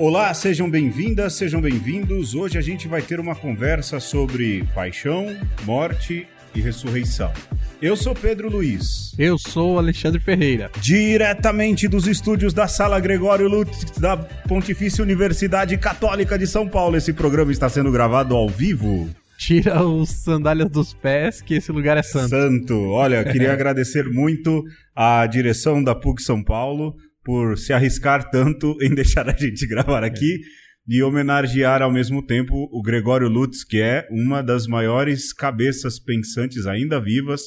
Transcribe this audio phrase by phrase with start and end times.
[0.00, 2.34] Olá, sejam bem-vindas, sejam bem-vindos.
[2.34, 5.26] Hoje a gente vai ter uma conversa sobre paixão,
[5.66, 7.30] morte e ressurreição.
[7.82, 9.12] Eu sou Pedro Luiz.
[9.18, 10.70] Eu sou Alexandre Ferreira.
[10.80, 16.96] Diretamente dos estúdios da Sala Gregório Lutz da Pontifícia Universidade Católica de São Paulo.
[16.96, 19.06] Esse programa está sendo gravado ao vivo.
[19.38, 22.30] Tira os sandálias dos pés, que esse lugar é santo.
[22.30, 22.74] Santo.
[22.88, 24.64] Olha, queria agradecer muito
[24.96, 30.04] à direção da PUC São Paulo por se arriscar tanto em deixar a gente gravar
[30.04, 30.40] aqui
[30.88, 36.66] e homenagear ao mesmo tempo o Gregório Lutz, que é uma das maiores cabeças pensantes
[36.66, 37.42] ainda vivas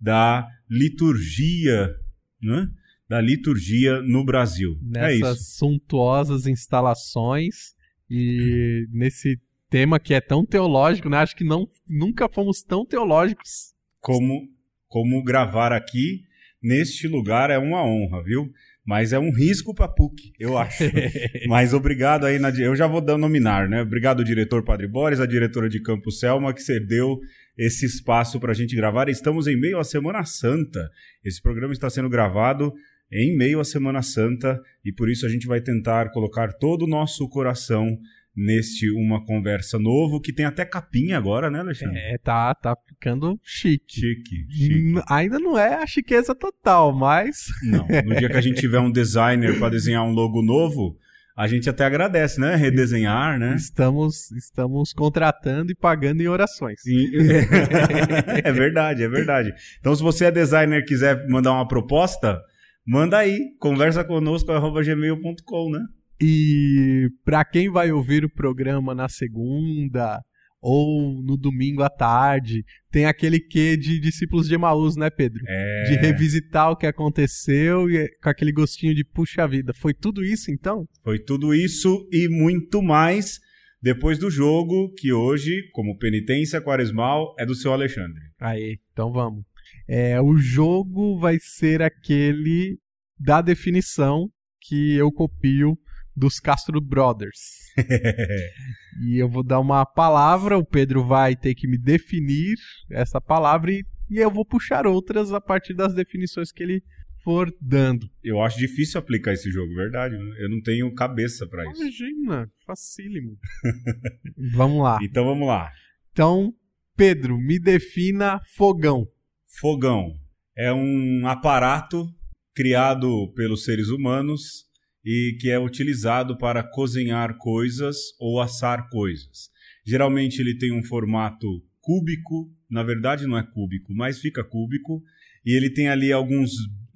[0.00, 1.94] da liturgia,
[2.42, 2.66] né?
[3.08, 4.78] Da liturgia no Brasil.
[4.94, 5.58] é Nessas isso.
[5.58, 7.74] suntuosas instalações
[8.10, 11.18] e nesse tema que é tão teológico, né?
[11.18, 13.74] Acho que não, nunca fomos tão teológicos.
[14.00, 14.48] Como,
[14.86, 16.22] como gravar aqui
[16.62, 18.50] neste lugar é uma honra, viu?
[18.88, 20.84] Mas é um risco para PUC, eu acho.
[21.46, 23.82] Mas obrigado aí, na, eu já vou nominar, né?
[23.82, 27.18] Obrigado, diretor Padre Boris, a diretora de Campo Selma, que cedeu
[27.58, 29.10] esse espaço para a gente gravar.
[29.10, 30.88] Estamos em meio à Semana Santa.
[31.22, 32.72] Esse programa está sendo gravado
[33.12, 36.88] em meio à Semana Santa e por isso a gente vai tentar colocar todo o
[36.88, 37.94] nosso coração
[38.38, 41.98] neste Uma Conversa Novo, que tem até capinha agora, né, Alexandre?
[41.98, 44.00] É, tá, tá ficando chique.
[44.00, 45.02] Chique, chique.
[45.08, 47.46] Ainda não é a chiqueza total, mas.
[47.64, 50.96] Não, no dia que a gente tiver um designer para desenhar um logo novo,
[51.36, 52.54] a gente até agradece, né?
[52.54, 53.54] Redesenhar, né?
[53.56, 56.80] Estamos, estamos contratando e pagando em orações.
[56.80, 57.10] Sim.
[58.44, 59.52] é verdade, é verdade.
[59.80, 62.40] Então, se você é designer e quiser mandar uma proposta,
[62.86, 65.80] manda aí, conversa conosco, arroba gmail.com, né?
[66.20, 70.20] E para quem vai ouvir o programa na segunda
[70.60, 75.40] ou no domingo à tarde, tem aquele quê de discípulos de Emaús, né, Pedro?
[75.46, 75.84] É...
[75.90, 79.72] De revisitar o que aconteceu e com aquele gostinho de puxa vida.
[79.72, 80.88] Foi tudo isso então?
[81.04, 83.38] Foi tudo isso e muito mais
[83.80, 88.20] depois do jogo, que hoje, como penitência quaresmal, é do seu Alexandre.
[88.40, 89.44] Aí, então vamos.
[89.86, 92.76] É, o jogo vai ser aquele
[93.18, 94.28] da definição
[94.60, 95.78] que eu copio
[96.18, 97.58] dos Castro Brothers.
[99.06, 102.56] e eu vou dar uma palavra, o Pedro vai ter que me definir
[102.90, 106.82] essa palavra e, e, eu vou puxar outras a partir das definições que ele
[107.22, 108.08] for dando.
[108.22, 110.14] Eu acho difícil aplicar esse jogo, verdade.
[110.14, 111.82] Eu não tenho cabeça para isso.
[111.82, 113.38] Imagina, facílimo.
[114.54, 114.98] vamos lá.
[115.02, 115.70] Então vamos lá.
[116.12, 116.52] Então,
[116.96, 119.06] Pedro, me defina fogão.
[119.46, 120.18] Fogão
[120.56, 122.06] é um aparato
[122.54, 124.67] criado pelos seres humanos
[125.04, 129.50] e que é utilizado para cozinhar coisas ou assar coisas.
[129.84, 131.46] Geralmente ele tem um formato
[131.80, 135.02] cúbico, na verdade não é cúbico, mas fica cúbico,
[135.44, 136.50] e ele tem ali alguns,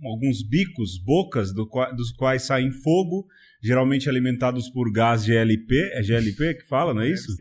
[0.05, 3.27] alguns bicos, bocas, do, dos quais saem fogo,
[3.63, 7.35] geralmente alimentados por gás GLP, é GLP que fala, não é isso?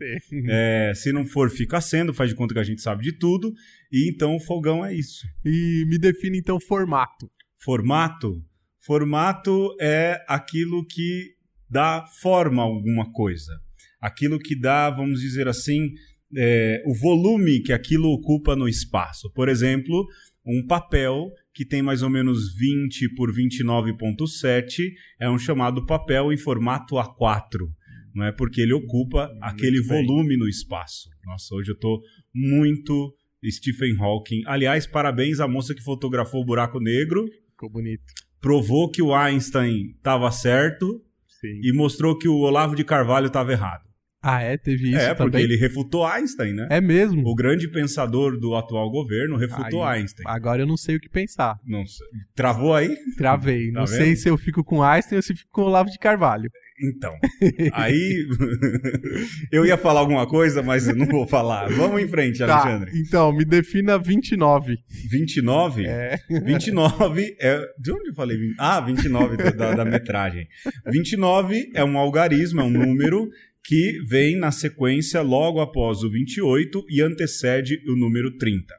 [0.48, 3.52] É, se não for, fica sendo, faz de conta que a gente sabe de tudo,
[3.92, 5.26] e então o fogão é isso.
[5.44, 7.30] E me define então formato.
[7.58, 8.42] Formato?
[8.84, 11.34] Formato é aquilo que
[11.70, 13.52] dá forma a alguma coisa.
[14.00, 15.92] Aquilo que dá, vamos dizer assim,
[16.36, 19.32] é, o volume que aquilo ocupa no espaço.
[19.32, 20.04] Por exemplo,
[20.44, 26.36] um papel que tem mais ou menos 20 por 29.7 é um chamado papel em
[26.36, 27.60] formato A4.
[28.12, 29.88] Não é porque ele ocupa muito aquele bem.
[29.88, 31.08] volume no espaço.
[31.24, 32.00] Nossa, hoje eu estou
[32.34, 33.14] muito
[33.48, 34.42] Stephen Hawking.
[34.44, 37.24] Aliás, parabéns à moça que fotografou o buraco negro.
[37.52, 41.00] Ficou bonito provou que o Einstein estava certo
[41.40, 41.60] Sim.
[41.62, 43.90] e mostrou que o Olavo de Carvalho estava errado.
[44.24, 44.56] Ah, é?
[44.56, 45.44] Teve isso É, porque também?
[45.44, 46.68] ele refutou Einstein, né?
[46.70, 47.26] É mesmo?
[47.28, 50.24] O grande pensador do atual governo refutou Aí, Einstein.
[50.28, 51.58] Agora eu não sei o que pensar.
[51.66, 52.06] Não sei.
[52.32, 52.96] Travou aí?
[53.16, 53.70] Travei.
[53.72, 53.96] Tá não vendo?
[53.96, 56.48] sei se eu fico com Einstein ou se fico com o Olavo de Carvalho.
[56.80, 57.14] Então,
[57.72, 58.26] aí
[59.52, 61.68] eu ia falar alguma coisa, mas eu não vou falar.
[61.70, 62.90] Vamos em frente, Tá, Alexandre.
[62.98, 64.78] então, me defina 29.
[65.10, 65.86] 29?
[65.86, 66.18] É.
[66.44, 67.60] 29 é.
[67.78, 68.36] De onde eu falei?
[68.58, 70.46] Ah, 29 da, da, da metragem.
[70.90, 73.28] 29 é um algarismo, é um número
[73.64, 78.74] que vem na sequência logo após o 28 e antecede o número 30.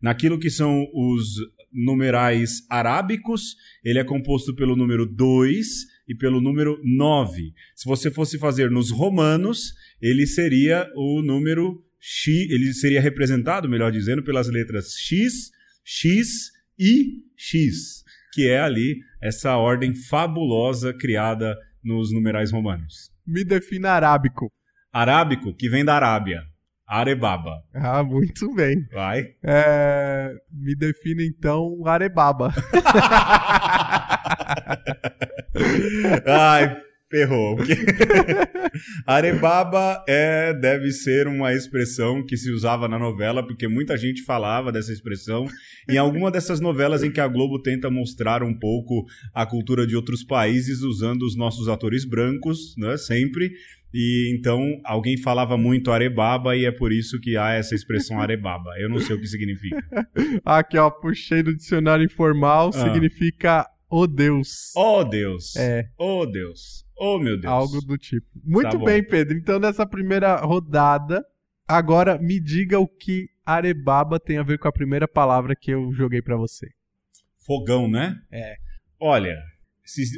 [0.00, 1.26] Naquilo que são os
[1.72, 7.54] numerais arábicos, ele é composto pelo número 2 e pelo número 9.
[7.74, 13.90] Se você fosse fazer nos romanos, ele seria o número X, ele seria representado, melhor
[13.90, 15.50] dizendo, pelas letras X,
[15.84, 23.10] X e X, que é ali essa ordem fabulosa criada nos numerais romanos.
[23.26, 24.52] Me defina arábico.
[24.92, 26.42] Arábico, que vem da Arábia.
[26.92, 27.62] Arebaba.
[27.72, 28.86] Ah, muito bem.
[28.92, 29.24] Vai.
[29.42, 32.52] É, me defina então arebaba.
[36.26, 36.76] Ai,
[37.10, 37.56] Ferrou.
[39.06, 44.70] Arebaba é, deve ser uma expressão que se usava na novela, porque muita gente falava
[44.70, 45.46] dessa expressão.
[45.88, 49.96] Em alguma dessas novelas em que a Globo tenta mostrar um pouco a cultura de
[49.96, 52.98] outros países usando os nossos atores brancos, né?
[52.98, 53.50] Sempre.
[53.94, 58.70] E então alguém falava muito arebaba e é por isso que há essa expressão arebaba.
[58.78, 59.82] Eu não sei o que significa.
[60.44, 62.72] Aqui, ó, puxei do dicionário informal, Ah.
[62.72, 64.72] significa o Deus.
[64.74, 65.54] Oh Deus.
[65.56, 65.86] É.
[65.98, 66.86] Oh Deus.
[66.96, 67.52] Oh meu Deus.
[67.52, 68.26] Algo do tipo.
[68.44, 69.36] Muito Tá bem, Pedro.
[69.36, 71.22] Então, nessa primeira rodada,
[71.68, 75.92] agora me diga o que arebaba tem a ver com a primeira palavra que eu
[75.92, 76.68] joguei pra você.
[77.44, 78.16] Fogão, né?
[78.30, 78.54] É.
[79.00, 79.36] Olha,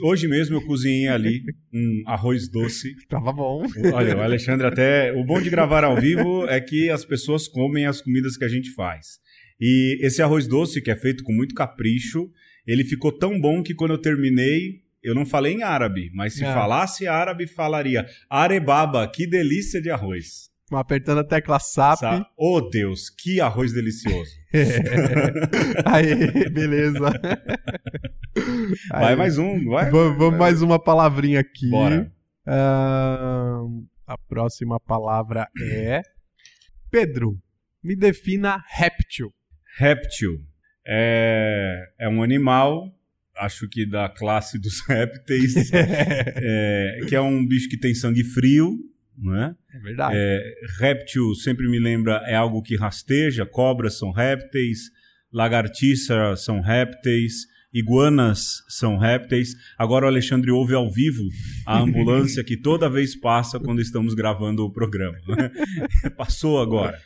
[0.02, 2.94] hoje mesmo eu cozinhei ali um arroz doce.
[3.08, 3.64] Tava bom.
[3.92, 5.12] Olha, o Alexandre até.
[5.12, 8.48] O bom de gravar ao vivo é que as pessoas comem as comidas que a
[8.48, 9.18] gente faz.
[9.60, 12.28] E esse arroz doce, que é feito com muito capricho,
[12.66, 16.44] ele ficou tão bom que quando eu terminei, eu não falei em árabe, mas se
[16.44, 16.52] Ah.
[16.54, 20.50] falasse árabe, falaria arebaba, que delícia de arroz.
[20.72, 21.98] Apertando a tecla SAP.
[22.00, 24.30] Sa- Oh Deus, que arroz delicioso.
[25.84, 26.98] Aê, beleza.
[28.90, 29.90] Vai Aí, mais um, vai.
[29.90, 31.70] Vamos, vamos mais uma palavrinha aqui.
[31.70, 32.12] Bora.
[32.46, 36.02] Ahn, a próxima palavra é.
[36.90, 37.38] Pedro,
[37.82, 39.32] me defina réptil.
[39.76, 40.40] Réptil
[40.86, 42.92] é, é um animal,
[43.36, 48.78] acho que da classe dos répteis, é, que é um bicho que tem sangue frio,
[49.16, 49.54] não é?
[49.72, 50.16] É verdade.
[50.78, 54.90] Réptil sempre me lembra é algo que rasteja, cobras são répteis,
[55.32, 59.54] lagartixas são répteis, iguanas são répteis.
[59.76, 61.24] Agora o Alexandre ouve ao vivo
[61.66, 65.18] a ambulância que toda vez passa quando estamos gravando o programa.
[66.16, 66.98] Passou agora.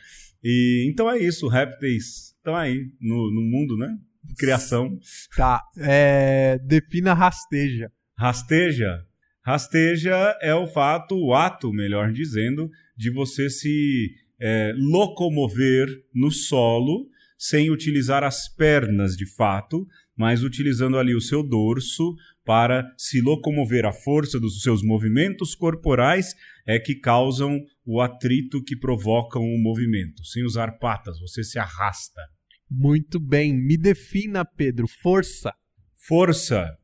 [0.43, 3.95] E então é isso, répteis estão aí no, no mundo, né?
[4.37, 4.97] Criação.
[5.35, 5.61] Tá.
[5.77, 7.91] é, defina rasteja.
[8.17, 9.05] Rasteja.
[9.41, 17.07] Rasteja é o fato, o ato, melhor dizendo, de você se é, locomover no solo
[17.37, 19.87] sem utilizar as pernas de fato,
[20.19, 22.13] mas utilizando ali o seu dorso
[22.43, 23.85] para se locomover.
[23.85, 26.35] A força dos seus movimentos corporais
[26.67, 30.25] é que causam o atrito que provocam o movimento.
[30.25, 32.21] Sem usar patas, você se arrasta.
[32.69, 33.53] Muito bem.
[33.53, 34.87] Me defina, Pedro.
[35.01, 35.53] Força.
[35.95, 36.77] Força.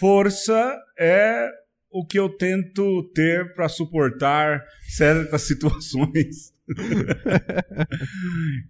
[0.00, 1.48] Força é
[1.88, 6.51] o que eu tento ter para suportar certas situações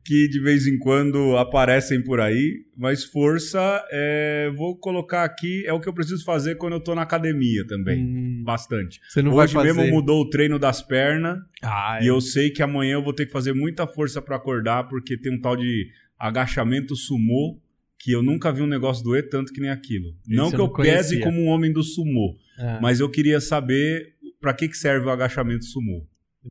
[0.04, 5.72] que de vez em quando aparecem por aí, mas força é, vou colocar aqui é
[5.72, 9.00] o que eu preciso fazer quando eu tô na academia também, Hum, bastante.
[9.08, 9.78] você não Hoje vai fazer...
[9.80, 13.26] mesmo mudou o treino das pernas Ah, e eu sei que amanhã eu vou ter
[13.26, 15.88] que fazer muita força para acordar porque tem um tal de
[16.18, 17.60] agachamento sumô
[17.98, 20.08] que eu nunca vi um negócio doer tanto que nem aquilo.
[20.26, 21.24] Esse não eu que não eu pese conhecia.
[21.24, 25.10] como um homem do sumô, Ah, mas eu queria saber para que, que serve o
[25.10, 26.04] agachamento sumô.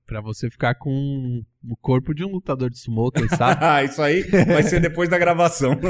[0.05, 3.59] Pra você ficar com o corpo de um lutador de sumo, quem sabe?
[3.63, 5.77] Ah, isso aí vai ser depois da gravação.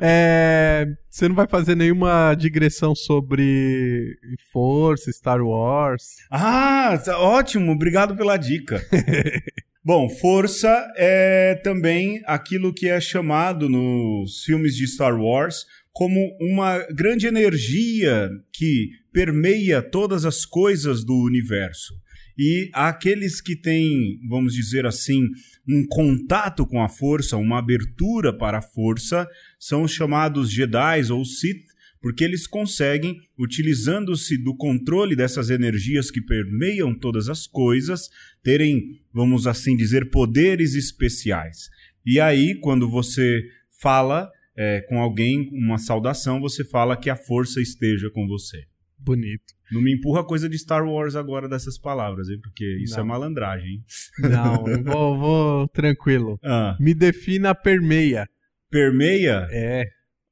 [0.00, 4.16] É, você não vai fazer nenhuma digressão sobre
[4.52, 6.16] força, Star Wars.
[6.30, 8.84] ah, tá ótimo, obrigado pela dica.
[9.84, 16.78] Bom, força é também aquilo que é chamado nos filmes de Star Wars como uma
[16.92, 21.94] grande energia que permeia todas as coisas do universo.
[22.36, 25.28] E aqueles que têm, vamos dizer assim,
[25.68, 29.26] um contato com a força, uma abertura para a força,
[29.58, 31.64] são os chamados Jedi ou Sith,
[32.00, 38.10] porque eles conseguem, utilizando-se do controle dessas energias que permeiam todas as coisas,
[38.42, 41.70] terem, vamos assim dizer, poderes especiais.
[42.04, 43.42] E aí, quando você
[43.80, 48.64] fala é, com alguém, uma saudação, você fala que a força esteja com você.
[49.04, 49.52] Bonito.
[49.70, 52.38] Não me empurra coisa de Star Wars agora dessas palavras, hein?
[52.42, 53.00] Porque isso Não.
[53.02, 53.84] é malandragem, hein?
[54.30, 56.38] Não, eu vou, vou tranquilo.
[56.42, 58.26] Ah, Me defina permeia.
[58.70, 59.46] permeia?
[59.50, 59.84] É.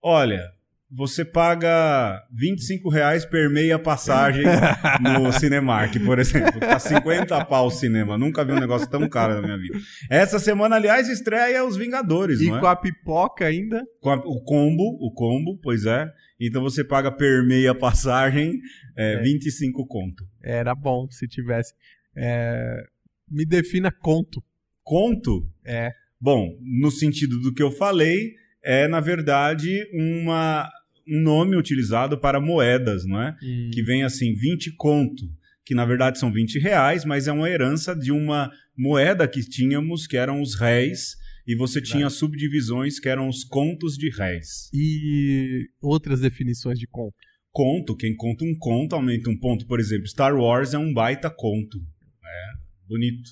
[0.03, 0.51] Olha,
[0.95, 4.45] você paga 25 reais per meia passagem
[5.01, 6.61] no Cinemark, por exemplo.
[6.61, 8.19] Tá 50 pau o cinema.
[8.19, 9.79] Nunca vi um negócio tão caro na minha vida.
[10.11, 12.61] Essa semana, aliás, estreia Os Vingadores, E não é?
[12.61, 13.83] com a pipoca ainda.
[14.01, 16.07] Com a- o combo, o combo, pois é.
[16.39, 18.59] Então você paga per meia passagem
[18.97, 19.23] é, É.
[19.23, 20.25] 25 conto.
[20.43, 21.73] Era bom se tivesse.
[22.15, 22.85] É,
[23.31, 24.43] me defina conto.
[24.83, 25.49] Conto?
[25.65, 25.91] É.
[26.21, 28.33] Bom, no sentido do que eu falei,
[28.63, 30.69] é, na verdade, uma, um
[31.07, 33.37] nome utilizado para moedas, não é?
[33.43, 35.25] Hum, que vem assim, 20 conto,
[35.65, 40.07] que na verdade são 20 reais, mas é uma herança de uma moeda que tínhamos,
[40.07, 41.17] que eram os réis,
[41.47, 44.71] e você tinha subdivisões que eram os contos de réis.
[44.73, 47.15] E outras definições de conto.
[47.51, 49.67] Conto, quem conta um conto aumenta um ponto.
[49.67, 51.79] Por exemplo, Star Wars é um baita conto.
[52.25, 53.31] É, bonito.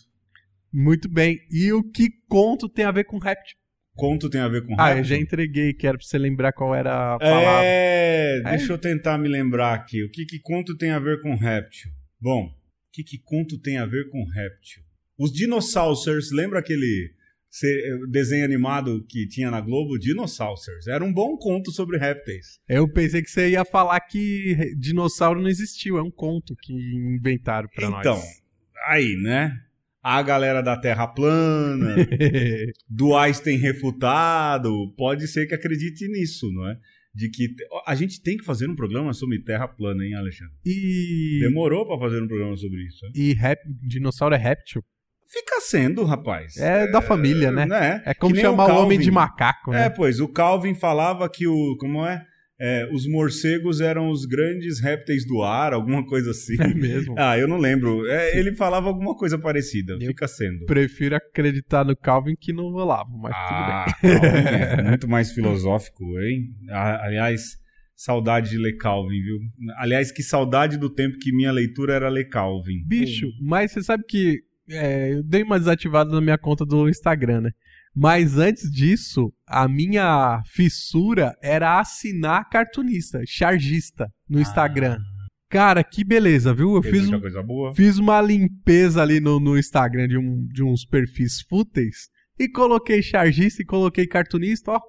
[0.73, 1.39] Muito bem.
[1.51, 3.57] E o que conto tem a ver com réptil?
[4.01, 6.75] Conto tem a ver com Ah, eu já entreguei, que era pra você lembrar qual
[6.75, 7.67] era a palavra.
[7.67, 10.03] É, deixa eu tentar me lembrar aqui.
[10.03, 11.91] O que, que conto tem a ver com réptil?
[12.21, 12.53] Bom, o
[12.93, 14.83] que, que conto tem a ver com réptil?
[15.19, 17.11] Os dinossauros, lembra aquele
[17.51, 19.99] se- desenho animado que tinha na Globo?
[19.99, 20.87] Dinossauros.
[20.89, 22.59] Era um bom conto sobre répteis.
[22.69, 27.69] Eu pensei que você ia falar que dinossauro não existiu, é um conto que inventaram
[27.75, 28.25] pra então, nós.
[28.89, 29.61] aí, né?
[30.03, 31.95] A galera da Terra plana,
[32.89, 36.77] do Einstein refutado, pode ser que acredite nisso, não é?
[37.15, 37.49] De que
[37.87, 40.55] a gente tem que fazer um programa sobre Terra plana, hein, Alexandre?
[40.65, 43.05] e Demorou pra fazer um programa sobre isso.
[43.05, 43.13] hein?
[43.15, 43.59] e rép...
[43.87, 44.83] dinossauro é réptil?
[45.29, 46.57] Fica sendo, rapaz.
[46.57, 47.65] É da família, né?
[47.67, 48.03] né?
[48.05, 48.83] É como chamar o Calvin.
[48.85, 49.91] homem de macaco, É, né?
[49.91, 51.77] pois, o Calvin falava que o.
[51.79, 52.25] Como é?
[52.63, 56.57] É, os morcegos eram os grandes répteis do ar, alguma coisa assim.
[56.61, 57.15] É mesmo.
[57.17, 58.07] Ah, eu não lembro.
[58.07, 59.95] É, ele falava alguma coisa parecida.
[59.95, 60.67] Eu- Fica sendo.
[60.67, 66.51] Prefiro acreditar no Calvin que no Olavo, mas Ah, Calvin é muito mais filosófico, hein?
[66.69, 67.57] Ah, Aliás,
[67.97, 69.39] saudade de ler Calvin, viu?
[69.79, 72.81] Aliás, que saudade do tempo que minha leitura era ler Calvin.
[72.81, 73.01] tudo bem.
[73.01, 77.41] Bicho, mas você sabe que é, eu dei uma desativada na minha conta do Instagram,
[77.41, 77.51] né?
[77.95, 84.99] Mas antes disso, a minha fissura era assinar cartunista, chargista no Instagram.
[85.49, 86.77] Cara, que beleza, viu?
[86.77, 87.21] Eu fiz, um-
[87.75, 93.03] fiz uma limpeza ali no, no Instagram de, um- de uns perfis fúteis e coloquei
[93.03, 94.81] chargista e coloquei cartunista, ó.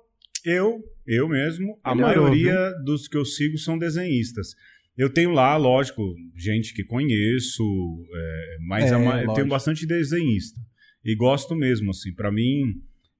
[0.45, 4.49] Eu, eu mesmo, a Melhorou, maioria dos que eu sigo são desenhistas.
[4.95, 6.03] Eu tenho lá, lógico,
[6.35, 7.63] gente que conheço,
[8.13, 10.59] é, mas É, a eu tenho bastante desenhista.
[11.03, 12.13] E gosto mesmo, assim.
[12.13, 12.61] Pra mim,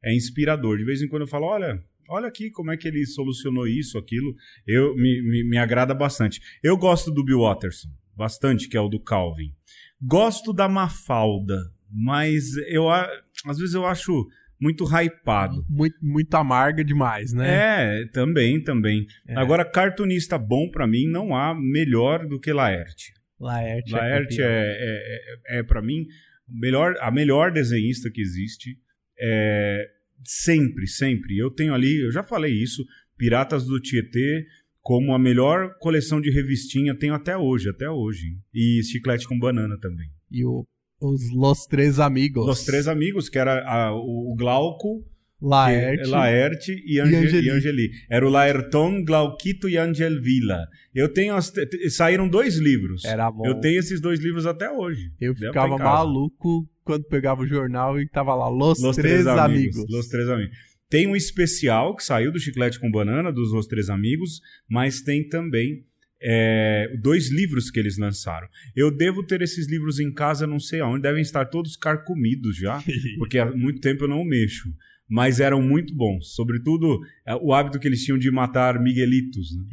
[0.04, 0.78] é inspirador.
[0.78, 3.98] De vez em quando eu falo, olha, olha aqui como é que ele solucionou isso,
[3.98, 4.34] aquilo.
[4.66, 6.42] Eu, me, me, me agrada bastante.
[6.64, 9.54] Eu gosto do Bill Watterson, bastante, que é o do Calvin.
[10.02, 14.28] Gosto da Mafalda, mas eu, às vezes eu acho
[14.60, 15.66] muito hypado.
[15.68, 18.02] Muito, muito amarga demais, né?
[18.02, 19.08] É, também, também.
[19.28, 19.36] É.
[19.36, 23.12] Agora, cartunista bom pra mim não há melhor do que Laerte.
[23.40, 24.48] Laerte, Laerte campeão.
[24.48, 26.06] é, é, é, é para mim
[26.48, 28.78] melhor, a melhor desenhista que existe.
[29.22, 29.86] É,
[30.24, 31.38] sempre, sempre.
[31.38, 32.84] Eu tenho ali, eu já falei isso,
[33.18, 34.46] Piratas do Tietê
[34.82, 38.36] como a melhor coleção de revistinha tenho até hoje, até hoje.
[38.54, 40.10] E Chiclete com Banana também.
[40.32, 40.66] E o,
[41.00, 42.48] os Los Três Amigos.
[42.48, 45.06] Os Três Amigos, que era a- o, Glauco,
[45.40, 46.10] Laerte.
[46.10, 47.48] Laerte e, Ange- Angeli.
[47.48, 47.90] e Angeli.
[48.10, 50.68] Era o Laerton, Glauquito e Angel Villa.
[50.94, 51.52] Eu tenho as,
[51.90, 53.04] saíram dois livros.
[53.06, 53.46] Era bom.
[53.46, 55.12] Eu tenho esses dois livros até hoje.
[55.20, 59.86] Eu ficava tá maluco quando pegava o jornal e tava lá, Los, Los Três, Amigos.
[59.90, 60.56] Los Três Amigos.
[60.90, 65.28] Tem um especial que saiu do Chiclete com Banana, dos Los Três Amigos, mas tem
[65.28, 65.86] também
[66.22, 68.48] é, dois livros que eles lançaram.
[68.76, 72.84] Eu devo ter esses livros em casa, não sei aonde, devem estar todos carcomidos já,
[73.18, 74.70] porque há muito tempo eu não mexo.
[75.10, 76.34] Mas eram muito bons.
[76.36, 79.50] Sobretudo, é, o hábito que eles tinham de matar miguelitos.
[79.56, 79.64] Né?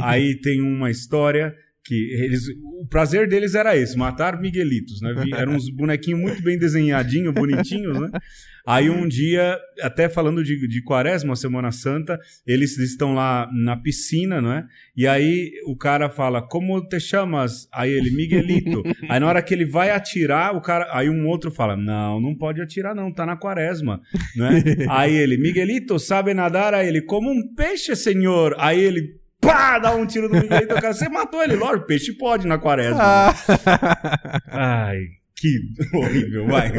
[0.00, 1.52] Aí tem uma história
[1.86, 2.42] que eles,
[2.80, 5.14] o prazer deles era esse, matar miguelitos, né?
[5.34, 8.10] Eram uns bonequinhos muito bem desenhadinhos, bonitinhos, né?
[8.66, 14.40] Aí um dia, até falando de, de quaresma, Semana Santa, eles estão lá na piscina,
[14.40, 14.66] não é?
[14.96, 17.68] E aí o cara fala, como te chamas?
[17.72, 18.82] Aí ele, Miguelito.
[19.08, 22.34] aí na hora que ele vai atirar, o cara, aí um outro fala, não, não
[22.34, 24.00] pode atirar não, tá na quaresma,
[24.34, 24.60] né?
[24.90, 26.74] aí ele, Miguelito, sabe nadar?
[26.74, 28.56] Aí ele, como um peixe, senhor.
[28.58, 30.74] Aí ele, pá, dá um tiro no Miguelito.
[30.74, 32.98] O cara, você matou ele, lógico, peixe pode na quaresma.
[33.00, 33.34] Ah,
[34.48, 35.58] Ai, que
[35.94, 36.72] horrível, vai.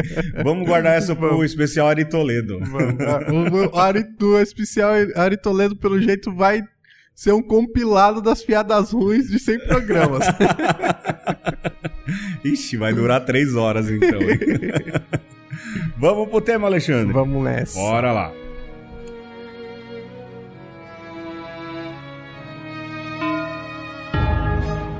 [0.43, 2.59] Vamos guardar essa pro especial Ari Toledo.
[2.59, 6.61] o, o Aritu, o especial Ari Toledo, pelo jeito, vai
[7.15, 10.23] ser um compilado das piadas ruins de 100 programas.
[12.43, 14.19] Ixi, vai durar três horas então.
[15.97, 17.11] Vamos pro tema, Alexandre.
[17.11, 17.79] Vamos nessa.
[17.79, 18.31] Bora lá.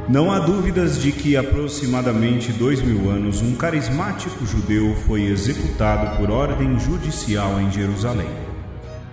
[0.10, 6.32] Não há dúvidas de que, aproximadamente dois mil anos, um carismático judeu foi executado por
[6.32, 8.30] ordem judicial em Jerusalém.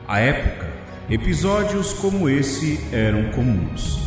[0.06, 0.68] À época,
[1.10, 4.06] episódios como esse eram comuns.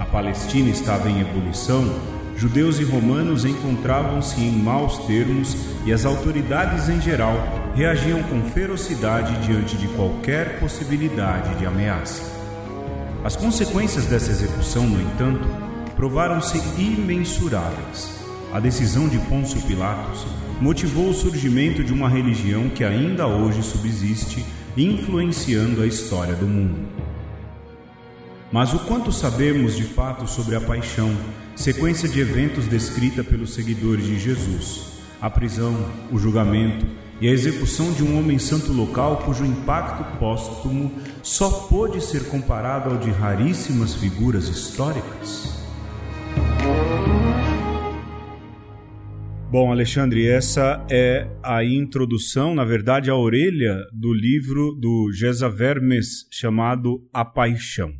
[0.00, 2.00] A Palestina estava em ebulição,
[2.36, 7.36] judeus e romanos encontravam-se em maus termos e as autoridades em geral
[7.76, 12.24] reagiam com ferocidade diante de qualquer possibilidade de ameaça.
[13.22, 18.24] As consequências dessa execução, no entanto, provaram-se imensuráveis.
[18.52, 20.26] A decisão de Pôncio Pilatos
[20.60, 24.44] motivou o surgimento de uma religião que ainda hoje subsiste,
[24.76, 26.88] influenciando a história do mundo.
[28.52, 31.10] Mas o quanto sabemos de fato sobre a paixão,
[31.56, 35.74] sequência de eventos descrita pelos seguidores de Jesus, a prisão,
[36.12, 36.86] o julgamento
[37.20, 42.90] e a execução de um homem santo local cujo impacto póstumo só pôde ser comparado
[42.90, 45.63] ao de raríssimas figuras históricas?
[49.54, 56.26] Bom, Alexandre, essa é a introdução, na verdade, a orelha do livro do Gesa Vermes
[56.28, 57.94] chamado A Paixão.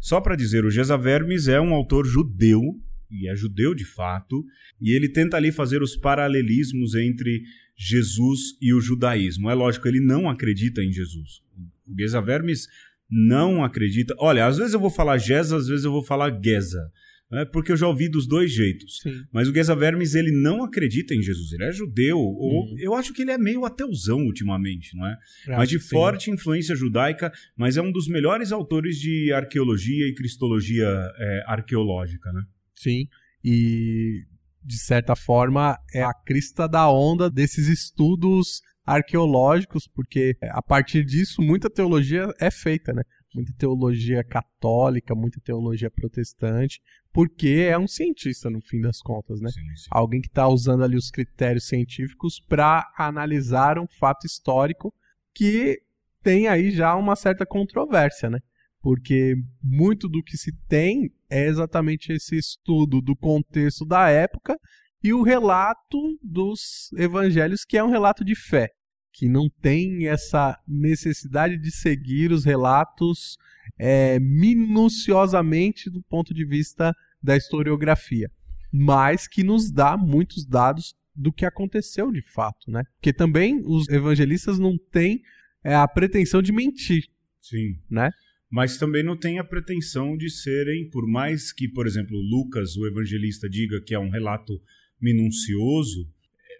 [0.00, 2.60] Só para dizer, o Gesa Vermes é um autor judeu,
[3.08, 4.44] e é judeu de fato,
[4.80, 7.40] e ele tenta ali fazer os paralelismos entre
[7.76, 9.48] Jesus e o judaísmo.
[9.48, 11.40] É lógico, ele não acredita em Jesus.
[11.86, 12.66] O Gesa Vermes
[13.08, 14.12] não acredita.
[14.18, 16.90] Olha, às vezes eu vou falar Gesa, às vezes eu vou falar Geza
[17.30, 17.44] né?
[17.44, 18.98] porque eu já ouvi dos dois jeitos.
[19.02, 19.24] Sim.
[19.32, 22.78] Mas o Geza Vermes, ele não acredita em Jesus, ele é judeu, ou Uhum.
[22.78, 25.16] eu acho que ele é meio ateuzão ultimamente, não é?
[25.48, 25.88] Mas de sim.
[25.88, 30.86] forte influência judaica, mas é um dos melhores autores de arqueologia e cristologia
[31.18, 32.42] é, arqueológica, né?
[32.74, 33.06] Sim.
[33.44, 34.24] E,
[34.64, 41.42] de certa forma, é a crista da onda desses estudos arqueológicos, porque a partir disso
[41.42, 43.02] muita teologia é feita, né?
[43.34, 46.80] Muita teologia católica, muita teologia protestante,
[47.12, 49.50] porque é um cientista, no fim das contas, né?
[49.50, 49.88] Sim, sim.
[49.90, 54.94] Alguém que está usando ali os critérios científicos para analisar um fato histórico
[55.34, 55.80] que
[56.22, 58.38] tem aí já uma certa controvérsia, né?
[58.80, 64.58] Porque muito do que se tem é exatamente esse estudo do contexto da época
[65.02, 68.70] e o relato dos evangelhos, que é um relato de fé,
[69.16, 73.38] que não tem essa necessidade de seguir os relatos
[73.78, 78.30] é, minuciosamente do ponto de vista da historiografia,
[78.70, 82.82] mas que nos dá muitos dados do que aconteceu de fato, né?
[82.96, 85.22] Porque também os evangelistas não têm
[85.64, 87.06] é, a pretensão de mentir,
[87.40, 87.78] Sim.
[87.90, 88.10] né?
[88.50, 92.86] Mas também não tem a pretensão de serem, por mais que, por exemplo, Lucas, o
[92.86, 94.60] evangelista, diga que é um relato
[95.00, 96.06] minucioso,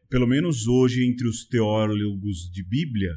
[0.08, 3.12] pelo menos hoje entre os teólogos de Bíblia,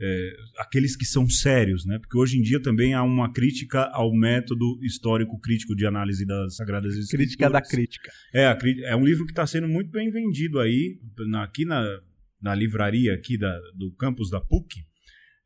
[0.00, 1.98] eh, aqueles que são sérios, né?
[1.98, 6.56] Porque hoje em dia também há uma crítica ao método histórico crítico de análise das
[6.56, 7.26] Sagradas Escrituras.
[7.36, 8.10] Crítica da crítica.
[8.34, 11.84] É, a é um livro que está sendo muito bem vendido aí, na- aqui na,
[12.40, 14.80] na livraria aqui da, do campus da PUC.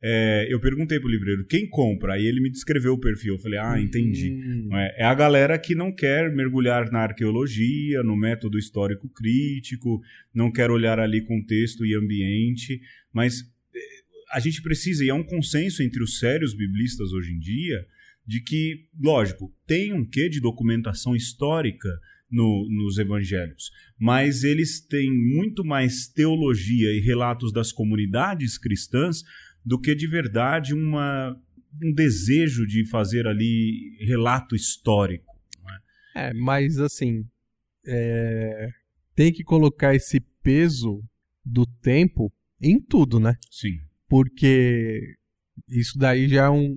[0.01, 2.13] É, eu perguntei pro livreiro, quem compra?
[2.13, 3.33] Aí ele me descreveu o perfil.
[3.35, 4.31] Eu falei, ah, entendi.
[4.31, 9.99] Hum, É, é a galera que não quer mergulhar na arqueologia, no método histórico crítico,
[10.33, 12.79] não quer olhar ali contexto e ambiente,
[13.11, 13.41] mas
[13.75, 13.79] eh,
[14.33, 17.83] a gente precisa, e é um consenso entre os sérios biblistas hoje em dia,
[18.25, 21.89] de que, lógico, tem um quê de documentação histórica
[22.29, 29.23] no- nos evangelhos, mas eles têm muito mais teologia e relatos das comunidades cristãs
[29.67, 31.35] do que de verdade uma,
[31.83, 35.35] um desejo de fazer ali relato histórico.
[36.15, 37.25] É, mas assim,
[37.85, 38.69] é,
[39.13, 41.03] tem que colocar esse peso
[41.45, 43.35] do tempo em tudo, né?
[43.51, 43.77] Sim,
[44.07, 45.15] porque
[45.67, 46.73] isso daí já é um-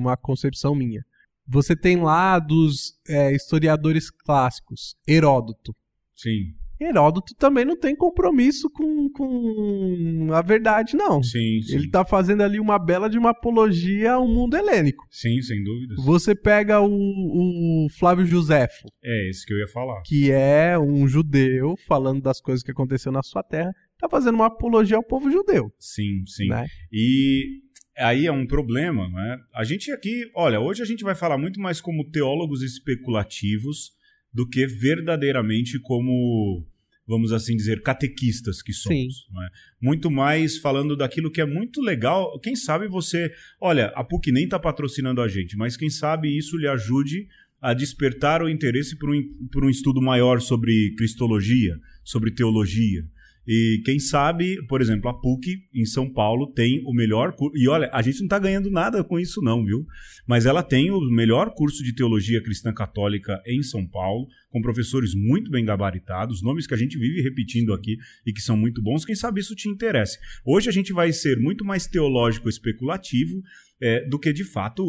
[0.00, 1.02] uma concepção minha.
[1.46, 5.74] Você tem lá dos é, historiadores clássicos, Heródoto.
[6.16, 11.22] sim, Heródoto também não tem compromisso com, com a verdade, não.
[11.22, 11.74] sim, sim.
[11.76, 15.04] Ele tá fazendo ali uma bela de uma apologia ao mundo helênico.
[15.10, 16.04] Sim, sem dúvidas.
[16.04, 20.02] Você pega o, o Flávio Josefo, É esse que eu ia falar.
[20.02, 24.46] que é um judeu falando das coisas que aconteceu na sua terra, tá fazendo uma
[24.46, 26.48] apologia ao povo judeu, Sim, sim.
[26.48, 26.66] né?
[26.92, 27.60] E
[27.96, 29.38] aí é um problema, né?
[29.54, 33.92] A gente aqui, olha, hoje a gente vai falar muito mais como teólogos especulativos
[34.34, 36.66] do que verdadeiramente como,
[37.06, 39.26] vamos assim dizer, catequistas que somos.
[39.44, 39.48] é?
[39.80, 42.38] Muito mais falando daquilo que é muito legal.
[42.40, 43.32] Quem sabe você.
[43.60, 47.28] Olha, a PUC nem está patrocinando a gente, mas quem sabe isso lhe ajude
[47.62, 53.06] a despertar o interesse por um, por um estudo maior sobre cristologia, sobre teologia.
[53.46, 57.56] E quem sabe, por exemplo, a PUC em São Paulo tem o melhor curso.
[57.56, 59.84] E olha, a gente não está ganhando nada com isso, não, viu?
[60.26, 65.16] Mas ela tem o melhor curso de teologia cristã católica em São Paulo, com professores
[65.16, 69.04] muito bem gabaritados, nomes que a gente vive repetindo aqui e que são muito bons.
[69.04, 70.16] Quem sabe isso te interessa.
[70.46, 73.42] Hoje a gente vai ser muito mais teológico especulativo
[73.82, 74.84] é, do que, de fato,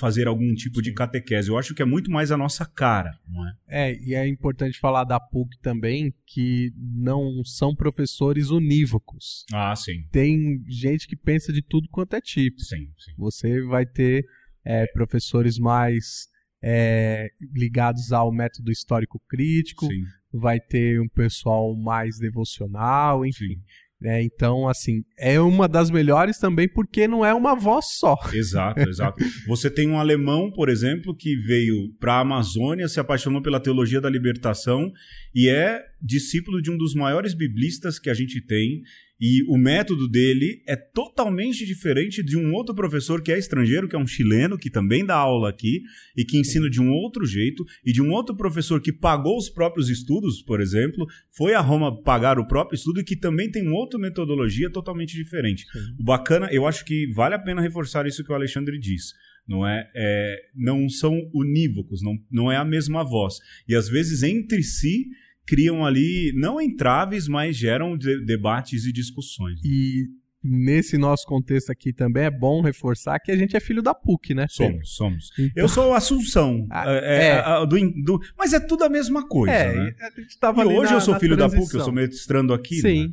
[0.00, 1.50] fazer algum tipo de catequese.
[1.50, 3.52] Eu acho que é muito mais a nossa cara, não é?
[3.68, 9.44] É, e é importante falar da PUC também, que não são professores unívocos.
[9.52, 10.06] Ah, sim.
[10.10, 12.62] Tem gente que pensa de tudo quanto é tipo.
[12.62, 13.12] Sim, sim.
[13.18, 14.24] Você vai ter
[14.64, 16.31] é, professores mais
[16.62, 23.56] é, ligados ao método histórico crítico, Sim, vai ter um pessoal mais devocional, enfim.
[24.02, 24.20] Né?
[24.24, 28.16] Então, assim, é uma das melhores também porque não é uma voz só.
[28.32, 29.22] Exato, exato.
[29.46, 34.00] Você tem um alemão, por exemplo, que veio para a Amazônia, se apaixonou pela teologia
[34.00, 34.90] da libertação
[35.34, 38.82] e é discípulo de um dos maiores biblistas que a gente tem.
[39.24, 43.94] E o método dele é totalmente diferente de um outro professor que é estrangeiro, que
[43.94, 45.80] é um chileno, que também dá aula aqui
[46.16, 49.48] e que ensina de um outro jeito, e de um outro professor que pagou os
[49.48, 53.68] próprios estudos, por exemplo, foi a Roma pagar o próprio estudo e que também tem
[53.68, 55.66] outra metodologia totalmente diferente.
[55.96, 59.12] O bacana, eu acho que vale a pena reforçar isso que o Alexandre diz
[59.46, 63.34] não é, é, não são unívocos, não, não é a mesma voz.
[63.68, 65.06] E às vezes entre si
[65.46, 69.60] criam ali, não entraves, mas geram de, debates e discussões.
[69.64, 70.06] E
[70.42, 74.34] nesse nosso contexto aqui também é bom reforçar que a gente é filho da PUC,
[74.34, 74.46] né?
[74.48, 75.30] Somos, somos.
[75.38, 75.62] Então...
[75.62, 76.66] Eu sou Assunção.
[76.70, 77.66] Ah, é, é.
[77.66, 79.94] do, do, mas é tudo a mesma coisa, é, né?
[80.00, 81.60] A e hoje na, eu sou filho transição.
[81.60, 82.80] da PUC, eu sou mestrando aqui.
[82.80, 83.06] Sim.
[83.06, 83.12] Né?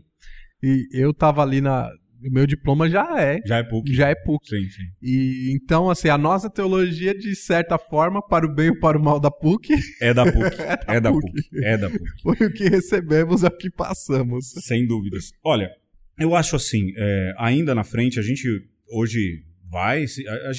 [0.62, 1.90] E eu tava ali na,
[2.22, 3.40] meu diploma já é.
[3.46, 3.94] Já é PUC.
[3.94, 4.48] Já é PUC.
[4.48, 4.84] Sim, sim.
[5.02, 9.04] E então, assim, a nossa teologia, de certa forma, para o bem ou para o
[9.04, 9.74] mal da PUC.
[10.02, 10.56] É da PUC.
[10.88, 11.32] é, da, é PUC.
[11.32, 11.66] PUC.
[11.66, 12.04] É da PUC.
[12.22, 14.52] Foi o que recebemos, é o que passamos.
[14.62, 15.32] Sem dúvidas.
[15.44, 15.70] Olha,
[16.20, 18.48] eu acho assim, é, ainda na frente, a gente
[18.92, 20.06] hoje vai.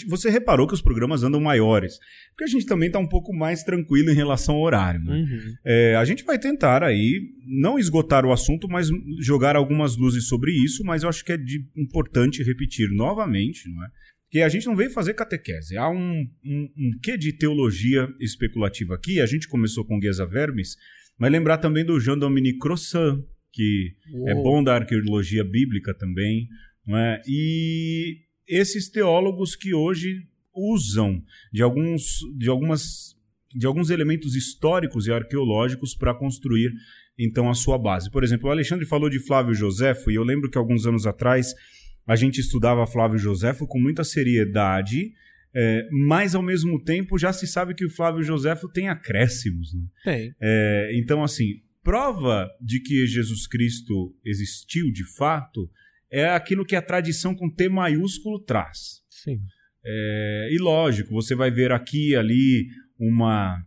[0.09, 1.99] Você reparou que os programas andam maiores.
[2.31, 5.01] Porque a gente também está um pouco mais tranquilo em relação ao horário.
[5.01, 5.15] Né?
[5.15, 5.55] Uhum.
[5.65, 8.89] É, a gente vai tentar aí não esgotar o assunto, mas
[9.21, 10.85] jogar algumas luzes sobre isso.
[10.85, 13.89] Mas eu acho que é de, importante repetir novamente, não é?
[14.31, 15.77] Que a gente não veio fazer catequese.
[15.77, 19.21] Há um, um, um quê de teologia especulativa aqui.
[19.21, 20.77] A gente começou com Gesa Vermes,
[21.19, 24.29] mas lembrar também do Jean-Dominique Crossan, que é Uou.
[24.29, 26.49] é bom da arqueologia bíblica também.
[26.87, 27.21] Não é?
[27.27, 33.17] E esses teólogos que hoje usam de alguns, de algumas,
[33.55, 36.73] de alguns elementos históricos e arqueológicos para construir
[37.19, 38.11] então a sua base.
[38.11, 41.55] Por exemplo, o Alexandre falou de Flávio Joséfo e eu lembro que alguns anos atrás
[42.07, 45.13] a gente estudava Flávio Joséfo com muita seriedade.
[45.53, 49.75] É, mas ao mesmo tempo já se sabe que o Flávio Joséfo tem acréscimos.
[49.75, 49.83] Né?
[50.05, 50.35] Tem.
[50.41, 55.69] É, então, assim, prova de que Jesus Cristo existiu de fato
[56.11, 59.03] é aquilo que a tradição com T maiúsculo traz.
[59.09, 59.39] Sim.
[59.85, 62.67] É, e lógico, você vai ver aqui ali
[62.99, 63.65] uma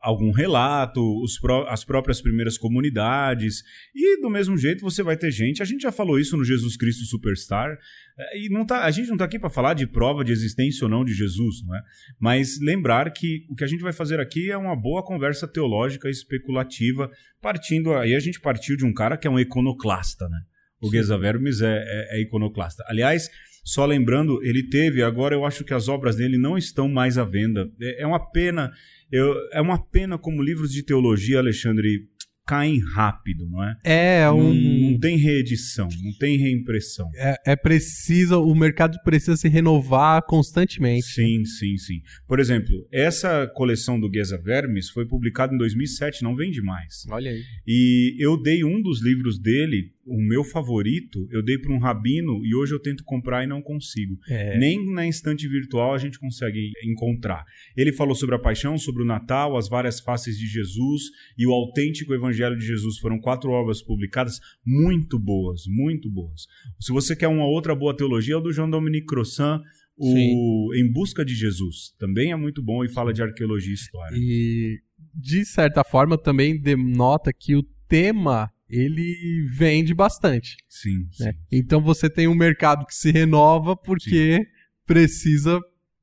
[0.00, 1.02] algum relato,
[1.40, 3.62] pró as próprias primeiras comunidades,
[3.94, 6.76] e do mesmo jeito você vai ter gente, a gente já falou isso no Jesus
[6.76, 7.76] Cristo Superstar,
[8.16, 10.84] é, e não tá, a gente não está aqui para falar de prova de existência
[10.84, 11.82] ou não de Jesus, não é?
[12.18, 16.08] Mas lembrar que o que a gente vai fazer aqui é uma boa conversa teológica
[16.08, 17.10] especulativa,
[17.40, 20.38] partindo aí a gente partiu de um cara que é um iconoclasta, né?
[20.80, 22.84] O Geza Vermes é, é, é, iconoclasta.
[22.86, 23.30] Aliás,
[23.64, 27.24] só lembrando, ele teve, agora eu acho que as obras dele não estão mais à
[27.24, 27.70] venda.
[27.80, 28.72] É, é uma pena,
[29.10, 32.06] eu, é uma pena como livros de teologia, Alexandre,
[32.48, 33.76] caem rápido, não é?
[33.84, 34.54] É, um...
[34.54, 37.10] não, não tem reedição, não tem reimpressão.
[37.14, 41.04] É, é preciso, o mercado precisa se renovar constantemente.
[41.04, 42.00] Sim, sim, sim.
[42.26, 47.04] Por exemplo, essa coleção do Geza Vermes foi publicada em 2007, não vende mais.
[47.10, 47.42] Olha aí.
[47.66, 52.40] E eu dei um dos livros dele o meu favorito, eu dei para um rabino
[52.42, 54.18] e hoje eu tento comprar e não consigo.
[54.26, 54.56] É.
[54.56, 57.44] Nem na estante virtual a gente consegue encontrar.
[57.76, 61.02] Ele falou sobre a paixão, sobre o Natal, as várias faces de Jesus
[61.36, 62.98] e o autêntico Evangelho de Jesus.
[62.98, 66.46] Foram quatro obras publicadas muito boas, muito boas.
[66.80, 69.60] Se você quer uma outra boa teologia, é o do João Dominique Crossan,
[69.96, 70.80] o Sim.
[70.80, 71.92] Em Busca de Jesus.
[71.98, 74.16] Também é muito bom e fala de arqueologia e história.
[74.16, 74.78] E,
[75.14, 80.56] de certa forma, também denota que o tema ele vende bastante.
[80.68, 81.32] Sim, né?
[81.32, 84.44] sim, Então você tem um mercado que se renova porque sim.
[84.86, 85.58] precisa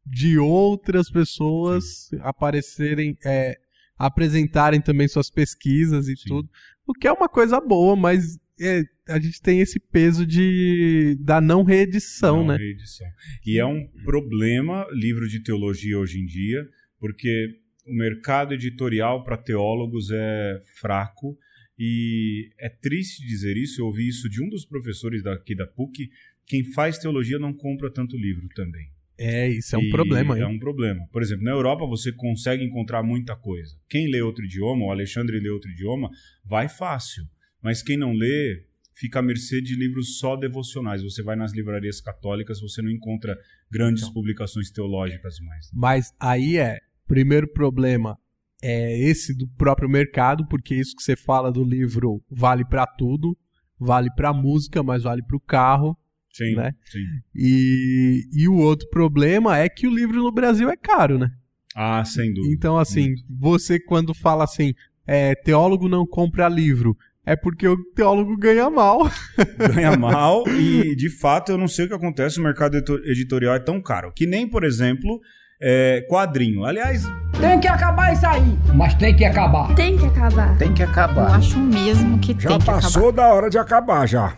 [0.05, 2.17] de outras pessoas sim.
[2.21, 3.55] aparecerem, é,
[3.97, 6.49] apresentarem também suas pesquisas e tudo.
[6.85, 11.41] O que é uma coisa boa, mas é, a gente tem esse peso de da
[11.41, 12.57] não reedição, não né?
[12.57, 13.07] Reedição.
[13.45, 16.67] E é um problema livro de teologia hoje em dia,
[16.99, 21.37] porque o mercado editorial para teólogos é fraco
[21.77, 26.09] e é triste dizer isso, eu ouvi isso de um dos professores daqui da PUC.
[26.47, 28.94] Quem faz teologia não compra tanto livro também.
[29.17, 30.35] É, isso é um e problema.
[30.35, 30.43] Hein?
[30.43, 31.07] É um problema.
[31.11, 33.75] Por exemplo, na Europa você consegue encontrar muita coisa.
[33.89, 36.09] Quem lê outro idioma, o Alexandre lê outro idioma,
[36.43, 37.23] vai fácil.
[37.61, 41.01] Mas quem não lê, fica à mercê de livros só devocionais.
[41.01, 43.37] Você vai nas livrarias católicas, você não encontra
[43.71, 45.69] grandes então, publicações teológicas mais.
[45.73, 48.17] Mas aí é, primeiro problema,
[48.61, 53.37] é esse do próprio mercado, porque isso que você fala do livro vale para tudo,
[53.79, 55.97] vale para música, mas vale para o carro.
[56.35, 56.73] Sim, né?
[56.83, 56.99] sim.
[57.33, 61.31] E, e o outro problema é que o livro no Brasil é caro, né?
[61.73, 62.53] Ah, sem dúvida.
[62.53, 63.23] Então, assim, Muito.
[63.39, 64.73] você quando fala assim,
[65.07, 69.09] é, teólogo não compra livro, É porque o teólogo ganha mal.
[69.73, 72.39] ganha mal e, de fato, eu não sei o que acontece.
[72.39, 74.11] O mercado editorial é tão caro.
[74.13, 75.19] Que nem, por exemplo,
[75.59, 76.65] é, quadrinho.
[76.65, 77.03] Aliás.
[77.39, 78.57] Tem que acabar isso aí.
[78.75, 79.73] Mas tem que acabar.
[79.73, 80.57] Tem que acabar.
[80.57, 81.29] Tem que acabar.
[81.29, 82.81] Eu acho mesmo que já tem que acabar.
[82.81, 84.37] Já passou da hora de acabar já.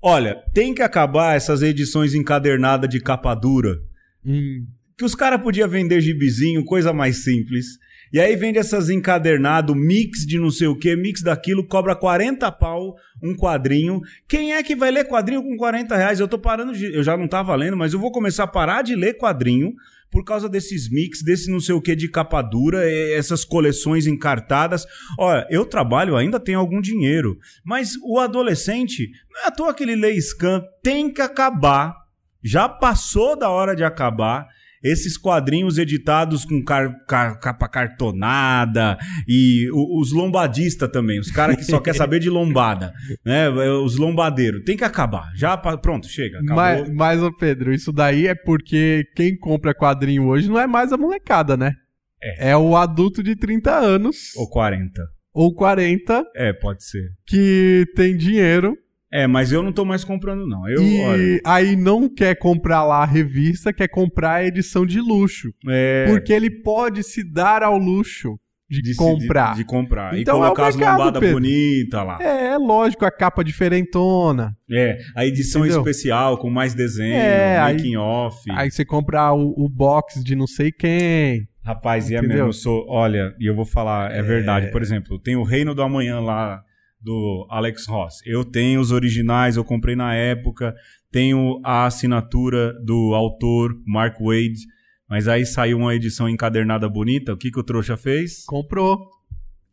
[0.00, 3.78] Olha, tem que acabar essas edições encadernadas de capa dura.
[4.24, 4.66] Hum.
[4.96, 7.78] Que os caras podiam vender gibizinho, coisa mais simples.
[8.12, 12.50] E aí vende essas encadernado, mix de não sei o que, mix daquilo, cobra 40
[12.52, 14.00] pau um quadrinho.
[14.26, 16.20] Quem é que vai ler quadrinho com 40 reais?
[16.20, 16.94] Eu tô parando de.
[16.94, 19.74] Eu já não tava lendo, mas eu vou começar a parar de ler quadrinho
[20.10, 24.86] por causa desses mix, desse não sei o que de capa dura, essas coleções encartadas.
[25.18, 29.82] Olha, eu trabalho, ainda tenho algum dinheiro, mas o adolescente, não é à toa que
[29.82, 31.94] ele lê scan, tem que acabar.
[32.42, 34.48] Já passou da hora de acabar
[34.82, 41.64] esses quadrinhos editados com car, car, capa cartonada e os lombadistas também, os caras que
[41.64, 42.92] só quer saber de lombada,
[43.24, 43.48] né?
[43.48, 44.62] Os lombadeiros.
[44.64, 45.32] Tem que acabar.
[45.34, 46.38] Já pronto, chega.
[46.38, 46.56] Acabou.
[46.56, 50.92] Mas, mas ô Pedro, isso daí é porque quem compra quadrinho hoje não é mais
[50.92, 51.72] a molecada, né?
[52.20, 52.50] É.
[52.50, 54.34] é o adulto de 30 anos.
[54.36, 55.02] Ou 40.
[55.32, 56.24] Ou 40.
[56.34, 57.10] É, pode ser.
[57.26, 58.76] Que tem dinheiro
[59.10, 60.68] é, mas eu não tô mais comprando, não.
[60.68, 61.40] Eu, e olha...
[61.44, 65.48] aí não quer comprar lá a revista, quer comprar a edição de luxo.
[65.68, 66.06] É...
[66.08, 69.52] Porque ele pode se dar ao luxo de, de comprar.
[69.52, 70.18] De, de, comprar.
[70.18, 72.18] Então, e colocar é mercado, as lombadas bonitas lá.
[72.20, 74.54] É, lógico, a capa diferentona.
[74.70, 75.78] É, a edição Entendeu?
[75.78, 78.38] especial com mais desenho, é, making aí, off.
[78.50, 81.48] Aí você compra o, o box de não sei quem.
[81.64, 82.84] Rapaz, e é mesmo, eu sou.
[82.88, 84.70] Olha, e eu vou falar, é, é, verdade.
[84.70, 86.62] Por exemplo, tem o Reino do Amanhã lá
[87.00, 88.20] do Alex Ross.
[88.26, 90.74] Eu tenho os originais, eu comprei na época,
[91.10, 94.66] tenho a assinatura do autor, Mark Wade,
[95.08, 97.32] mas aí saiu uma edição encadernada bonita.
[97.32, 98.44] O que, que o trouxa fez?
[98.44, 98.98] Comprou.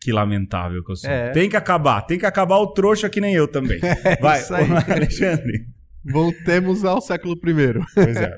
[0.02, 1.10] Que lamentável que eu sou.
[1.10, 1.32] É.
[1.32, 3.80] Tem que acabar, tem que acabar o trouxa que nem eu também.
[4.06, 4.42] É Vai,
[4.88, 5.66] Alexandre.
[6.04, 7.86] Voltemos ao século I.
[7.94, 8.38] Pois é.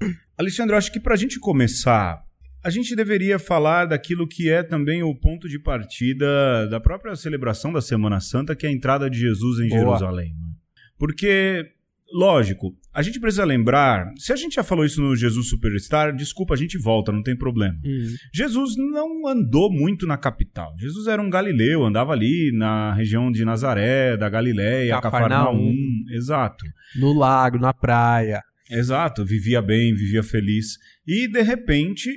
[0.36, 2.22] Alexandre, eu acho que para a gente começar
[2.68, 7.72] a gente deveria falar daquilo que é também o ponto de partida da própria celebração
[7.72, 9.80] da Semana Santa, que é a entrada de Jesus em Boa.
[9.80, 10.34] Jerusalém.
[10.38, 10.50] Né?
[10.98, 11.64] Porque,
[12.12, 16.52] lógico, a gente precisa lembrar, se a gente já falou isso no Jesus Superstar, desculpa,
[16.52, 17.78] a gente volta, não tem problema.
[17.82, 18.14] Uhum.
[18.34, 20.74] Jesus não andou muito na capital.
[20.78, 25.72] Jesus era um galileu, andava ali na região de Nazaré, da Galiléia, Cafarnaum.
[26.10, 26.66] Exato.
[26.94, 28.42] No lago, na praia.
[28.70, 30.76] Exato, vivia bem, vivia feliz.
[31.06, 32.10] E, de repente,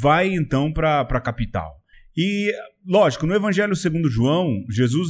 [0.00, 1.70] vai então para a capital.
[2.16, 2.52] E,
[2.86, 5.08] lógico, no Evangelho segundo João, Jesus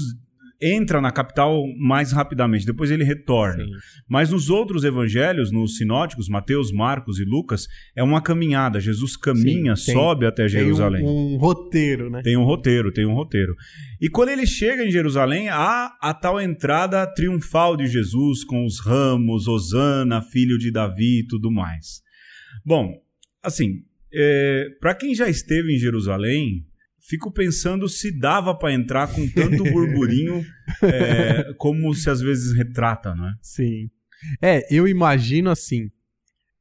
[0.60, 3.64] entra na capital mais rapidamente, depois ele retorna.
[3.64, 3.70] Sim.
[4.08, 8.80] Mas nos outros evangelhos, nos sinóticos, Mateus, Marcos e Lucas, é uma caminhada.
[8.80, 11.04] Jesus caminha, Sim, tem, sobe até Jerusalém.
[11.04, 12.22] Tem um, um, roteiro, né?
[12.22, 13.54] Tem um roteiro, tem um roteiro.
[14.00, 18.80] E quando ele chega em Jerusalém, há a tal entrada triunfal de Jesus com os
[18.80, 22.00] ramos, Osana, filho de Davi e tudo mais.
[22.64, 22.94] Bom,
[23.42, 26.66] assim, é, para quem já esteve em Jerusalém,
[27.08, 30.44] fico pensando se dava para entrar com tanto burburinho
[30.82, 33.34] é, como se às vezes retrata, não é?
[33.40, 33.88] Sim.
[34.42, 35.90] É, eu imagino assim,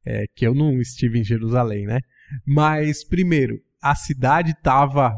[0.04, 2.00] é, que eu não estive em Jerusalém, né?
[2.46, 5.12] Mas, primeiro, a cidade tava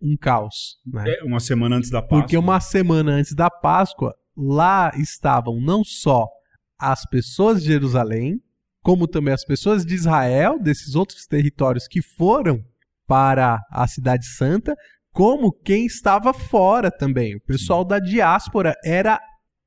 [0.00, 1.04] um caos, né?
[1.06, 2.20] É, uma semana antes da Páscoa.
[2.20, 6.26] Porque uma semana antes da Páscoa, lá estavam não só
[6.78, 8.40] as pessoas de Jerusalém,
[8.82, 12.62] como também as pessoas de Israel, desses outros territórios que foram
[13.06, 14.74] para a Cidade Santa,
[15.12, 17.36] como quem estava fora também.
[17.36, 19.20] O pessoal da diáspora era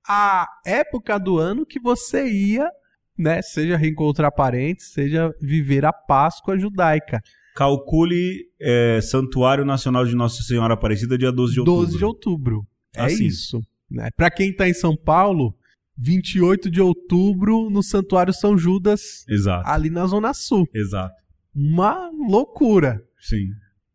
[0.08, 2.70] a época do ano que você ia,
[3.18, 7.22] né, seja reencontrar parentes, seja viver a Páscoa judaica.
[7.56, 11.86] Calcule é, Santuário Nacional de Nossa Senhora Aparecida, dia 12 de outubro.
[11.86, 12.68] 12 de outubro.
[12.94, 13.26] É assim.
[13.26, 13.62] isso.
[13.90, 14.10] Né?
[14.18, 15.56] Para quem está em São Paulo,
[15.98, 19.68] 28 de outubro no Santuário São Judas, Exato.
[19.70, 20.68] ali na Zona Sul.
[20.74, 21.14] Exato.
[21.54, 23.02] Uma loucura.
[23.20, 23.48] Sim.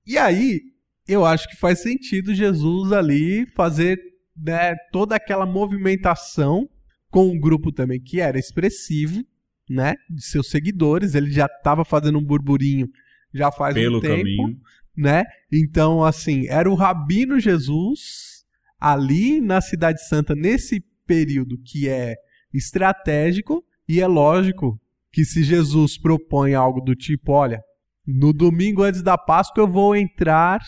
[0.07, 0.61] E aí,
[1.07, 3.99] eu acho que faz sentido Jesus ali fazer
[4.37, 6.69] né, toda aquela movimentação
[7.11, 9.23] com um grupo também que era expressivo,
[9.69, 11.15] né, de seus seguidores.
[11.15, 12.89] Ele já estava fazendo um burburinho
[13.33, 14.59] já faz Pelo um tempo, caminho.
[14.97, 15.25] né?
[15.53, 18.45] Então, assim, era o Rabino Jesus
[18.79, 22.15] ali na Cidade Santa nesse período que é
[22.55, 24.81] estratégico e é lógico
[25.13, 27.61] que se Jesus propõe algo do tipo, olha,
[28.07, 30.61] no domingo antes da Páscoa eu vou entrar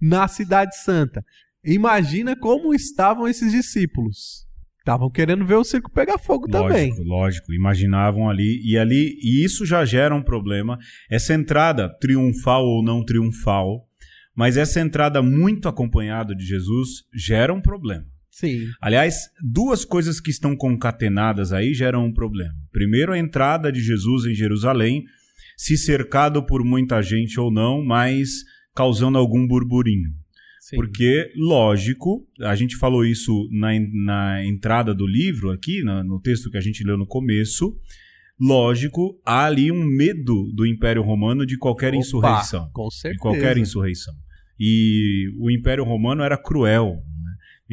[0.00, 1.24] na Cidade Santa.
[1.64, 4.44] Imagina como estavam esses discípulos.
[4.80, 6.92] Estavam querendo ver o circo pegar fogo lógico, também.
[7.06, 10.76] Lógico, imaginavam ali e ali e isso já gera um problema.
[11.08, 13.86] Essa entrada triunfal ou não triunfal,
[14.34, 18.04] mas essa entrada muito acompanhada de Jesus gera um problema.
[18.36, 18.66] Sim.
[18.80, 22.54] Aliás, duas coisas que estão concatenadas aí geram um problema.
[22.72, 25.04] Primeiro, a entrada de Jesus em Jerusalém,
[25.56, 28.28] se cercado por muita gente ou não, mas
[28.74, 30.10] causando algum burburinho.
[30.60, 30.74] sim.
[30.76, 33.68] Porque, lógico, a gente falou isso na,
[34.04, 37.76] na entrada do livro aqui, na- no texto que a gente leu no começo.
[38.40, 42.68] Lógico, há ali um medo do Império Romano de qualquer Opa, insurreição.
[42.72, 43.20] Com De certeza.
[43.22, 44.14] qualquer insurreição.
[44.58, 46.96] E o Império Romano era cruel.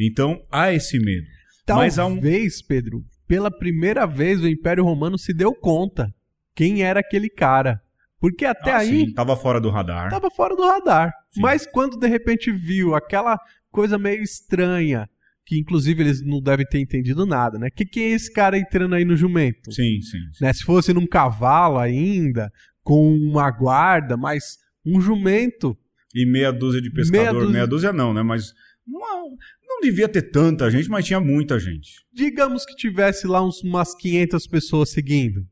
[0.06, 1.26] Então há esse medo.
[1.68, 6.12] Mas há um- Talvez, Pedro, pela primeira vez o Império Romano se deu conta
[6.54, 7.80] quem era aquele cara.
[8.20, 10.10] Porque até Ah, aí sim, tava fora do radar.
[10.10, 11.12] tava fora do radar.
[11.32, 11.40] Sim.
[11.40, 13.38] Mas quando de repente viu aquela
[13.70, 15.08] coisa meio estranha,
[15.44, 17.68] que inclusive eles não devem ter entendido nada, né?
[17.70, 19.72] Que quem é esse cara entrando aí no jumento?
[19.72, 20.18] Sim, sim.
[20.34, 20.44] sim.
[20.44, 20.52] Né?
[20.52, 22.52] Se fosse num cavalo ainda,
[22.84, 25.76] com uma guarda, mas um jumento.
[26.14, 27.22] E meia dúzia de pescador.
[27.22, 28.22] Meia Meia dúzia- dúzia, não, né?
[28.22, 28.52] Mas
[28.86, 32.04] não, não devia ter tanta gente, mas tinha muita gente.
[32.12, 35.46] Digamos que tivesse lá uns, umas 500 pessoas seguindo.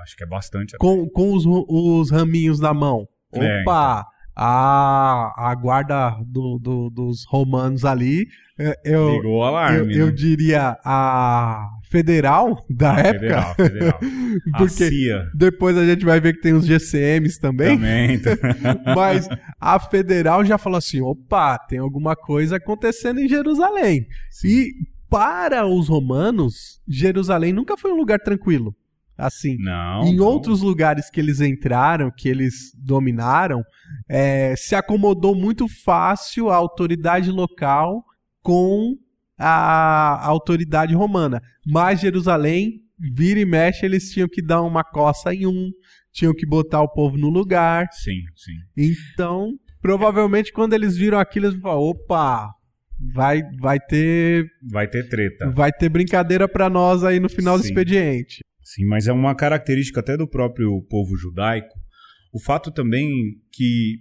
[0.00, 0.76] Eu acho que é bastante.
[0.78, 3.06] com, com os, os raminhos na mão.
[3.34, 4.06] É, Opa!
[4.42, 8.26] A, a guarda do- do- dos romanos ali,
[8.58, 9.94] é, eu, Ligou o eu, alarme.
[9.96, 10.12] eu né?
[10.12, 14.00] diria a federal da Ah, época, Federal, federal.
[14.54, 18.18] A porque CIA depois a gente vai ver que tem os GCMs também, também.
[18.20, 18.34] tá.
[18.96, 19.28] mas
[19.60, 24.06] a federal já falou assim, opa, tem alguma coisa acontecendo em Jerusalém.
[24.44, 24.70] E
[25.10, 28.74] para os romanos, Jerusalém nunca foi um lugar tranquilo.
[29.20, 30.04] Assim, Não.
[30.04, 30.24] em não.
[30.24, 33.62] outros lugares que eles entraram, que eles dominaram,
[34.08, 38.02] é, se acomodou muito fácil a autoridade local
[38.42, 38.96] com
[39.38, 41.40] a autoridade romana.
[41.66, 45.70] Mas Jerusalém, vira e mexe, eles tinham que dar uma coça em um,
[46.12, 47.86] tinham que botar o povo no lugar.
[47.92, 48.52] Sim, sim.
[49.14, 52.50] Então, provavelmente, quando eles viram aquilo, eles falaram: opa,
[53.14, 55.50] vai, vai, ter, Vai ter treta.
[55.50, 57.68] vai ter brincadeira pra nós aí no final do Sim.
[57.70, 58.40] expediente.
[58.74, 61.76] Sim, mas é uma característica até do próprio povo judaico.
[62.32, 63.10] O fato também
[63.50, 63.98] que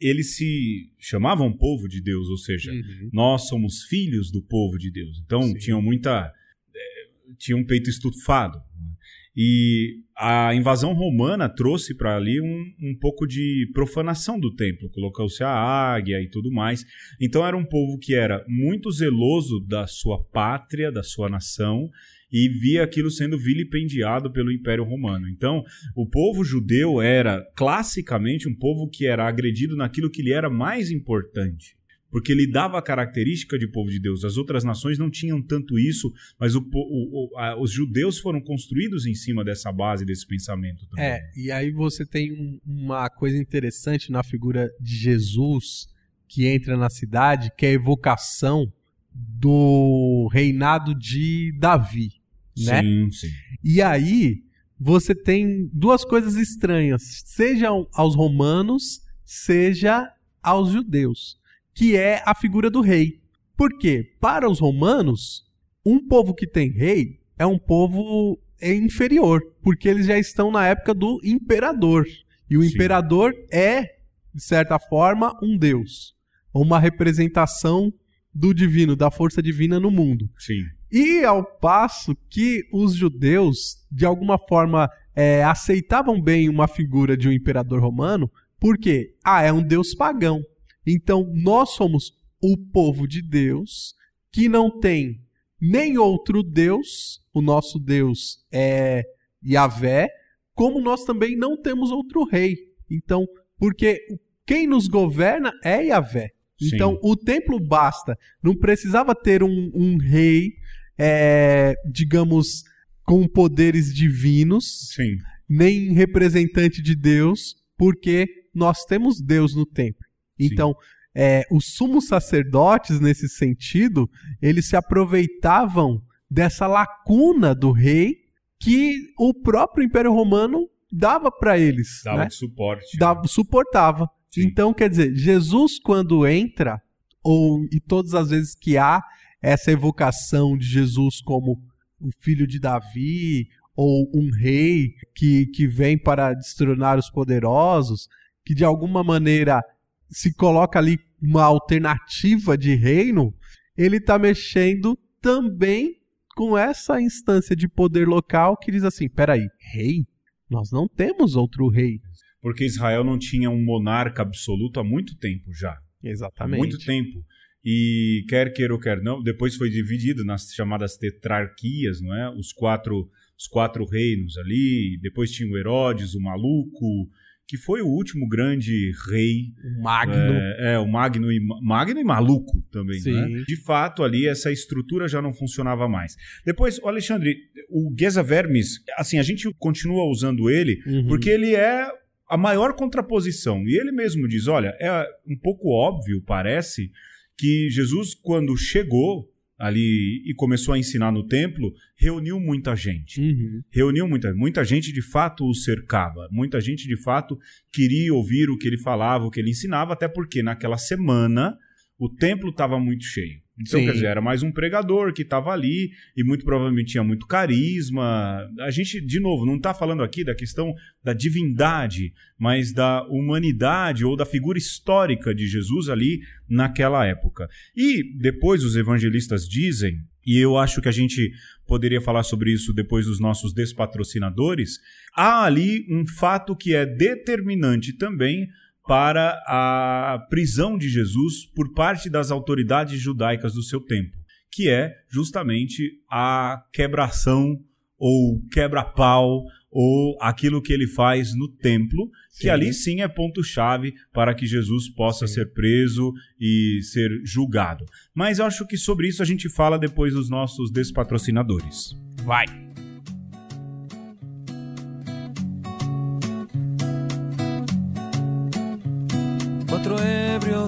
[0.00, 2.72] eles se chamavam povo de Deus, ou seja,
[3.12, 5.20] nós somos filhos do povo de Deus.
[5.22, 5.54] Então Sim.
[5.58, 6.32] tinham muita.
[6.74, 8.56] eh, tinha um peito estufado.
[8.56, 8.94] né?
[9.36, 14.88] E a invasão romana trouxe para ali um, um pouco de profanação do templo.
[14.88, 16.86] Colocou-se a águia e tudo mais.
[17.20, 21.90] Então era um povo que era muito zeloso da sua pátria, da sua nação,
[22.38, 25.28] e via aquilo sendo vilipendiado pelo Império Romano.
[25.28, 25.62] Então,
[25.94, 30.90] o povo judeu era classicamente um povo que era agredido naquilo que lhe era mais
[30.90, 31.74] importante.
[32.10, 34.24] Porque ele dava a característica de povo de Deus.
[34.24, 38.40] As outras nações não tinham tanto isso, mas o o- o- a- os judeus foram
[38.40, 41.04] construídos em cima dessa base, desse pensamento também.
[41.04, 45.88] É, e aí você tem um- uma coisa interessante na figura de Jesus
[46.28, 48.72] que entra na cidade, que é a evocação
[49.14, 52.15] do reinado de Davi,
[52.56, 52.82] né?
[52.82, 53.28] Sim, sim.
[53.62, 54.42] E aí
[54.78, 60.10] você tem duas coisas estranhas, seja aos romanos, seja
[60.42, 61.38] aos judeus,
[61.74, 63.20] que é a figura do rei.
[63.56, 64.14] Por quê?
[64.20, 65.44] Para os romanos,
[65.84, 70.66] um povo que tem rei é um povo é inferior, porque eles já estão na
[70.66, 72.06] época do imperador.
[72.48, 72.68] E o Sim.
[72.68, 73.96] imperador é,
[74.34, 76.14] de certa forma, um deus,
[76.54, 77.92] uma representação
[78.32, 80.30] do divino, da força divina no mundo.
[80.38, 80.62] Sim.
[80.90, 87.28] E ao passo que os judeus, de alguma forma, é, aceitavam bem uma figura de
[87.28, 90.42] um imperador romano, porque, ah, é um deus pagão.
[90.86, 93.94] Então, nós somos o povo de Deus,
[94.30, 95.20] que não tem
[95.60, 99.04] nem outro deus, o nosso deus é
[99.44, 100.08] Yahvé,
[100.54, 102.56] como nós também não temos outro rei.
[102.90, 103.26] Então,
[103.58, 104.00] porque
[104.46, 106.30] quem nos governa é Yahvé.
[106.58, 106.70] Sim.
[106.74, 108.18] Então, o templo basta.
[108.42, 110.54] Não precisava ter um, um rei,
[110.98, 112.64] é, digamos,
[113.02, 115.16] com poderes divinos, Sim.
[115.48, 120.04] nem representante de Deus, porque nós temos Deus no templo.
[120.38, 120.74] Então,
[121.14, 124.08] é, os sumos sacerdotes, nesse sentido,
[124.40, 128.16] eles se aproveitavam dessa lacuna do rei
[128.58, 132.00] que o próprio Império Romano dava para eles.
[132.04, 132.26] Dava né?
[132.26, 132.98] de suporte.
[132.98, 134.10] dava- suportava.
[134.30, 134.42] Sim.
[134.42, 136.80] Então, quer dizer, Jesus, quando entra,
[137.22, 139.02] ou e todas as vezes que há
[139.42, 141.60] essa evocação de Jesus como
[142.00, 148.08] o filho de Davi, ou um rei que, que vem para destronar os poderosos,
[148.44, 149.62] que de alguma maneira
[150.08, 153.34] se coloca ali uma alternativa de reino,
[153.76, 155.96] ele está mexendo também
[156.34, 160.04] com essa instância de poder local que diz assim: peraí, rei?
[160.48, 161.98] Nós não temos outro rei.
[162.40, 165.72] Porque Israel não tinha um monarca absoluto há muito tempo já.
[165.72, 166.58] Há Exatamente.
[166.58, 167.24] muito tempo.
[167.68, 172.30] E quer queira ou quer não, depois foi dividido nas chamadas tetrarquias, não é?
[172.30, 177.10] Os quatro, os quatro reinos ali, depois tinha o Herodes, o maluco,
[177.48, 179.52] que foi o último grande rei.
[179.64, 180.14] O Magno.
[180.14, 183.12] É, é, o Magno e, Magno e maluco também, Sim.
[183.12, 183.44] né?
[183.48, 186.14] De fato, ali essa estrutura já não funcionava mais.
[186.44, 187.36] Depois, o Alexandre,
[187.68, 191.08] o Geza Vermes, assim, a gente continua usando ele Uhum.
[191.08, 191.84] porque ele é
[192.28, 193.62] a maior contraposição.
[193.66, 196.90] E ele mesmo diz: olha, é um pouco óbvio, parece,
[197.36, 203.20] que Jesus, quando chegou ali e começou a ensinar no templo, reuniu muita gente.
[203.20, 203.62] Uhum.
[203.70, 207.38] Reuniu muita, muita gente de fato o cercava, muita gente de fato
[207.72, 211.56] queria ouvir o que ele falava, o que ele ensinava, até porque naquela semana
[211.98, 213.45] o templo estava muito cheio.
[213.58, 213.86] Então, Sim.
[213.86, 218.46] quer dizer, era mais um pregador que estava ali e muito provavelmente tinha muito carisma.
[218.60, 224.04] A gente, de novo, não está falando aqui da questão da divindade, mas da humanidade
[224.04, 227.48] ou da figura histórica de Jesus ali naquela época.
[227.74, 231.32] E depois os evangelistas dizem, e eu acho que a gente
[231.66, 234.80] poderia falar sobre isso depois dos nossos despatrocinadores,
[235.14, 238.48] há ali um fato que é determinante também
[238.86, 244.16] para a prisão de Jesus por parte das autoridades judaicas do seu tempo,
[244.50, 247.58] que é justamente a quebração
[247.98, 252.48] ou quebra-pau ou aquilo que ele faz no templo, que Sim.
[252.48, 255.34] ali sim é ponto-chave para que Jesus possa Sim.
[255.34, 257.84] ser preso e ser julgado.
[258.14, 261.94] Mas eu acho que sobre isso a gente fala depois dos nossos despatrocinadores.
[262.24, 262.65] Vai.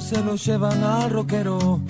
[0.01, 1.80] Se lo llevan al rockero.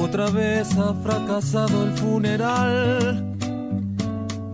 [0.00, 3.36] Otra vez ha fracasado el funeral.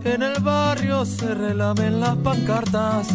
[0.03, 3.07] En el barrio se relamen las pancartas,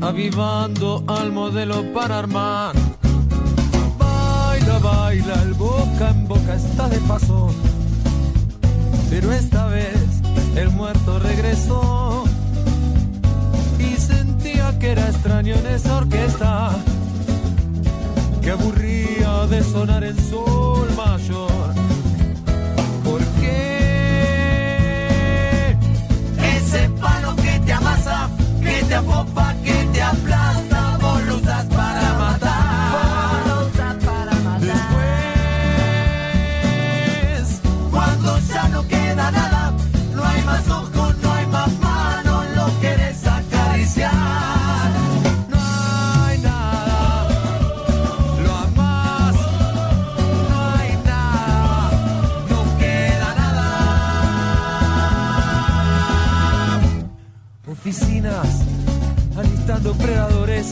[0.00, 2.74] avivando al modelo para armar.
[3.98, 7.50] Baila, baila, el boca en boca está de paso.
[9.10, 10.20] Pero esta vez
[10.56, 12.24] el muerto regresó
[13.78, 16.76] y sentía que era extraño en esa orquesta
[18.44, 21.74] que aburría de sonar en sol mayor.
[23.02, 23.56] Porque
[26.56, 28.28] ese palo que te amasa,
[28.62, 29.43] que te apopa,
[59.92, 60.70] predadores.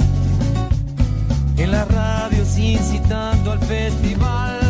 [1.58, 4.60] En las radios incitando al festival.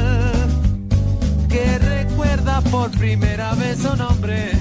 [1.49, 4.53] Que recuerda por primera vez su nombre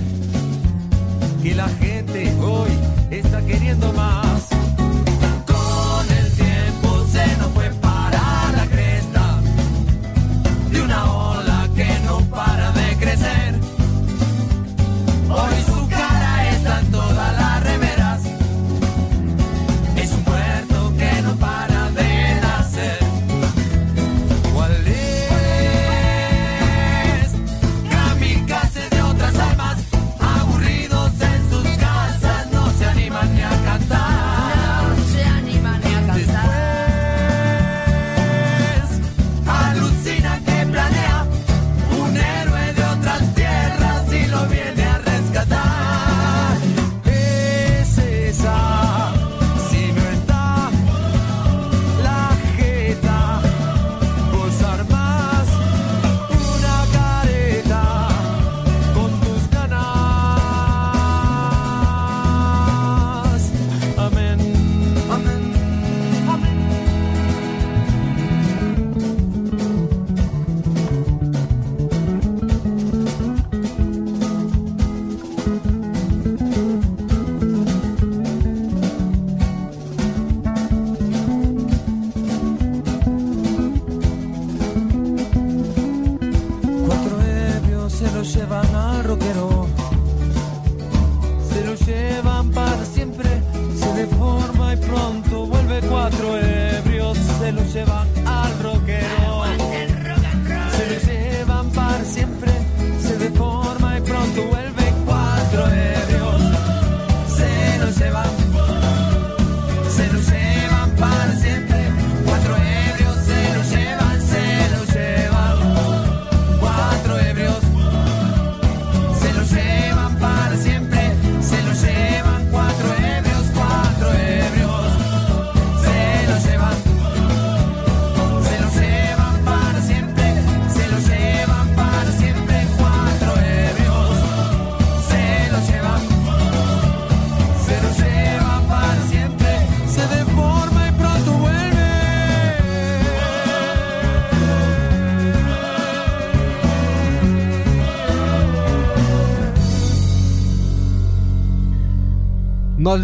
[1.41, 2.69] que la gente hoy
[3.09, 4.60] está queriendo más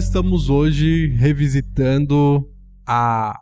[0.08, 2.50] estamos hoje revisitando
[2.88, 3.38] a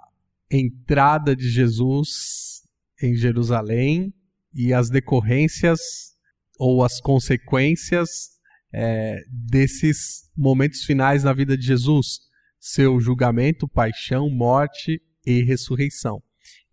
[0.49, 2.63] entrada de Jesus
[2.99, 4.11] em Jerusalém
[4.51, 5.79] e as decorrências
[6.57, 8.31] ou as consequências
[8.73, 12.17] é, desses momentos finais na vida de Jesus,
[12.59, 16.19] seu julgamento, paixão, morte e ressurreição.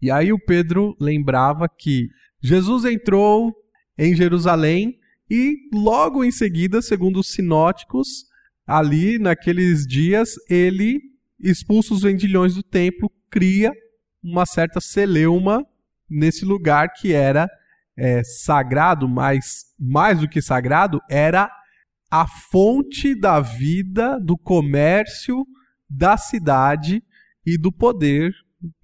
[0.00, 2.08] E aí o Pedro lembrava que
[2.42, 3.52] Jesus entrou
[3.98, 4.98] em Jerusalém
[5.30, 8.31] e logo em seguida, segundo os sinóticos,
[8.66, 11.00] ali naqueles dias ele
[11.38, 13.72] expulsa os vendilhões do templo, cria
[14.22, 15.66] uma certa celeuma
[16.08, 17.50] nesse lugar que era
[17.96, 21.50] é, sagrado, mas mais do que sagrado, era
[22.10, 25.46] a fonte da vida, do comércio,
[25.88, 27.02] da cidade
[27.44, 28.32] e do poder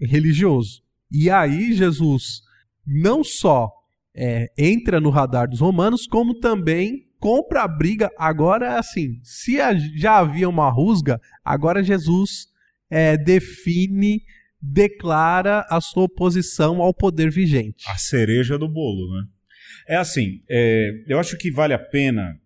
[0.01, 0.83] religioso.
[1.11, 2.43] E aí Jesus
[2.87, 3.71] não só
[4.15, 8.11] é, entra no radar dos romanos, como também compra a briga.
[8.19, 12.47] Agora, assim, se a- já havia uma rusga, agora Jesus
[12.91, 14.23] é, define,
[14.61, 17.85] declara a sua oposição ao poder vigente.
[17.89, 19.27] A cereja do bolo, né?
[19.89, 22.39] É assim, é, eu acho que vale a pena,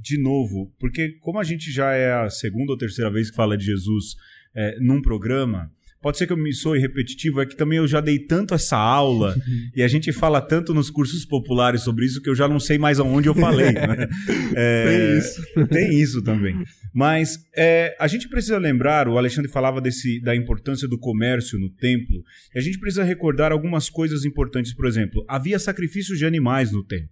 [0.00, 3.56] de novo, porque como a gente já é a segunda ou terceira vez que fala
[3.56, 4.14] de Jesus
[4.54, 5.70] é, num programa,
[6.04, 8.76] pode ser que eu me soe repetitivo, é que também eu já dei tanto essa
[8.76, 9.34] aula
[9.74, 12.76] e a gente fala tanto nos cursos populares sobre isso que eu já não sei
[12.76, 13.72] mais aonde eu falei.
[13.72, 14.06] né?
[14.54, 15.66] É, Tem isso.
[15.68, 16.62] Tem isso também.
[16.92, 21.70] Mas é, a gente precisa lembrar, o Alexandre falava desse, da importância do comércio no
[21.70, 22.22] templo,
[22.54, 24.74] e a gente precisa recordar algumas coisas importantes.
[24.74, 27.08] Por exemplo, havia sacrifícios de animais no templo.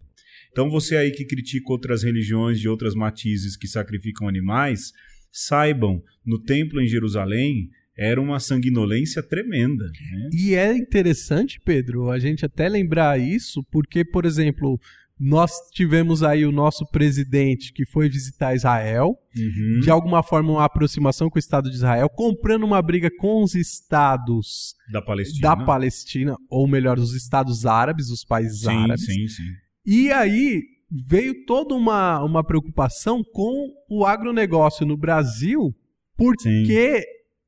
[0.51, 4.93] Então você aí que critica outras religiões de outras matizes que sacrificam animais,
[5.32, 7.70] saibam, no templo em Jerusalém
[8.03, 9.84] era uma sanguinolência tremenda.
[9.84, 10.30] né?
[10.32, 14.78] E é interessante, Pedro, a gente até lembrar isso, porque, por exemplo,
[15.20, 19.80] nós tivemos aí o nosso presidente que foi visitar Israel, Uhum.
[19.80, 23.55] de alguma forma uma aproximação com o Estado de Israel, comprando uma briga com os
[23.55, 25.40] estados Da Palestina.
[25.57, 29.05] da Palestina, ou melhor, os estados árabes, os países Sim, árabes.
[29.05, 29.42] sim, sim.
[29.86, 35.72] E aí veio toda uma, uma preocupação com o agronegócio no Brasil,
[36.16, 37.03] porque,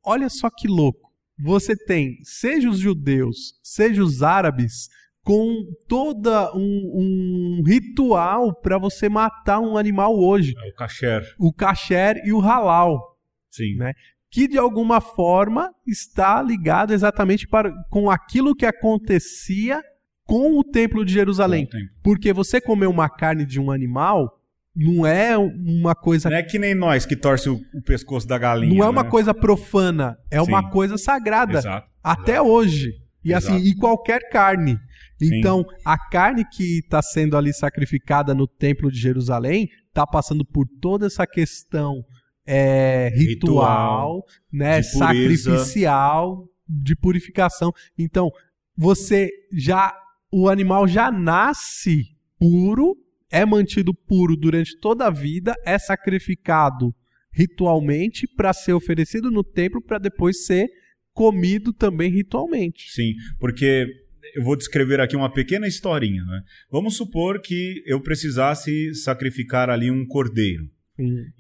[0.05, 4.89] olha só que louco, você tem, seja os judeus, seja os árabes,
[5.23, 11.35] com toda um, um ritual para você matar um animal hoje, É o kasher.
[11.39, 13.17] o kasher e o halal
[13.51, 13.77] Sim.
[13.77, 13.95] né?
[14.31, 19.81] que de alguma forma está ligado exatamente para, com aquilo que acontecia
[20.27, 21.69] com o Templo de Jerusalém.
[22.03, 24.41] Porque você comer uma carne de um animal
[24.75, 28.37] não é uma coisa Não é que nem nós que torce o, o pescoço da
[28.39, 28.75] galinha.
[28.75, 29.11] não é uma né?
[29.11, 30.71] coisa profana, é uma Sim.
[30.71, 31.89] coisa sagrada Exato.
[32.03, 32.93] até hoje.
[33.25, 33.55] E Exato.
[33.55, 34.79] assim, e qualquer carne.
[35.19, 35.39] Sim.
[35.39, 40.67] Então, a carne que está sendo ali sacrificada no Templo de Jerusalém está passando por
[40.81, 42.05] toda essa questão
[42.47, 47.73] é, ritual, Ritual, né, de sacrificial, de purificação.
[47.97, 48.31] Então,
[48.77, 49.95] você já
[50.31, 52.09] o animal já nasce
[52.39, 52.97] puro,
[53.35, 56.95] é mantido puro durante toda a vida, é sacrificado
[57.33, 60.69] ritualmente para ser oferecido no templo para depois ser
[61.13, 62.93] comido também ritualmente.
[62.93, 63.89] Sim, porque
[64.37, 66.43] eu vou descrever aqui uma pequena historinha, né?
[66.71, 70.71] Vamos supor que eu precisasse sacrificar ali um cordeiro.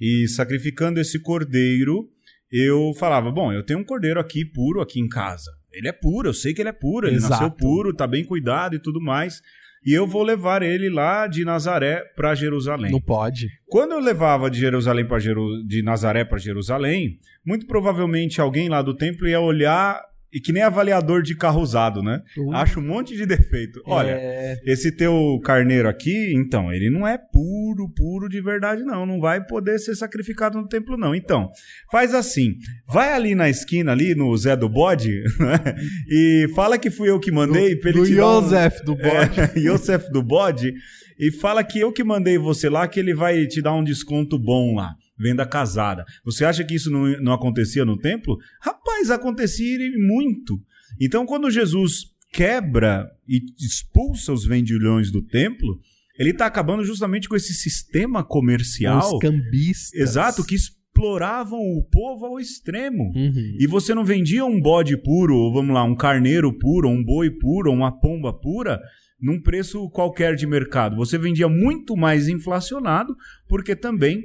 [0.00, 2.08] E sacrificando esse cordeiro,
[2.50, 5.50] eu falava: Bom, eu tenho um cordeiro aqui puro aqui em casa.
[5.72, 7.30] Ele é puro, eu sei que ele é puro, ele Exato.
[7.30, 9.40] nasceu puro, tá bem cuidado e tudo mais.
[9.84, 12.90] E eu vou levar ele lá de Nazaré para Jerusalém.
[12.90, 13.48] Não pode.
[13.66, 15.62] Quando eu levava de Jerusalém para Jeru...
[15.66, 20.02] de Nazaré para Jerusalém, muito provavelmente alguém lá do templo ia olhar
[20.34, 22.20] e que nem avaliador de carro usado, né?
[22.52, 23.80] Acha um monte de defeito.
[23.86, 29.06] Olha, É, esse teu carneiro aqui, então, ele não é puro, puro de verdade, não.
[29.06, 31.14] Não vai poder ser sacrificado no templo, não.
[31.14, 31.48] Então,
[31.90, 32.54] faz assim:
[32.86, 35.76] vai ali na esquina, ali no Zé do Bode, né?
[36.08, 39.40] e fala que fui eu que mandei do te dar um- Joseph do bode.
[39.54, 40.74] é, do bode,
[41.18, 44.38] e fala que eu que mandei você lá, que ele vai te dar um desconto
[44.38, 44.94] bom lá.
[45.18, 46.04] Venda casada.
[46.24, 48.36] Você acha que isso não, não acontecia no templo?
[48.60, 50.60] Rapaz, acontecia muito.
[51.00, 55.78] Então, quando Jesus quebra e expulsa os vendilhões do templo,
[56.18, 59.14] ele está acabando justamente com esse sistema comercial.
[59.14, 60.00] Os cambistas.
[60.00, 63.12] Exato, que exploravam o povo ao extremo.
[63.14, 63.56] Uhum.
[63.58, 67.30] E você não vendia um bode puro, ou vamos lá, um carneiro puro, um boi
[67.30, 68.80] puro, uma pomba pura,
[69.20, 70.96] num preço qualquer de mercado.
[70.96, 73.14] Você vendia muito mais inflacionado,
[73.48, 74.22] porque também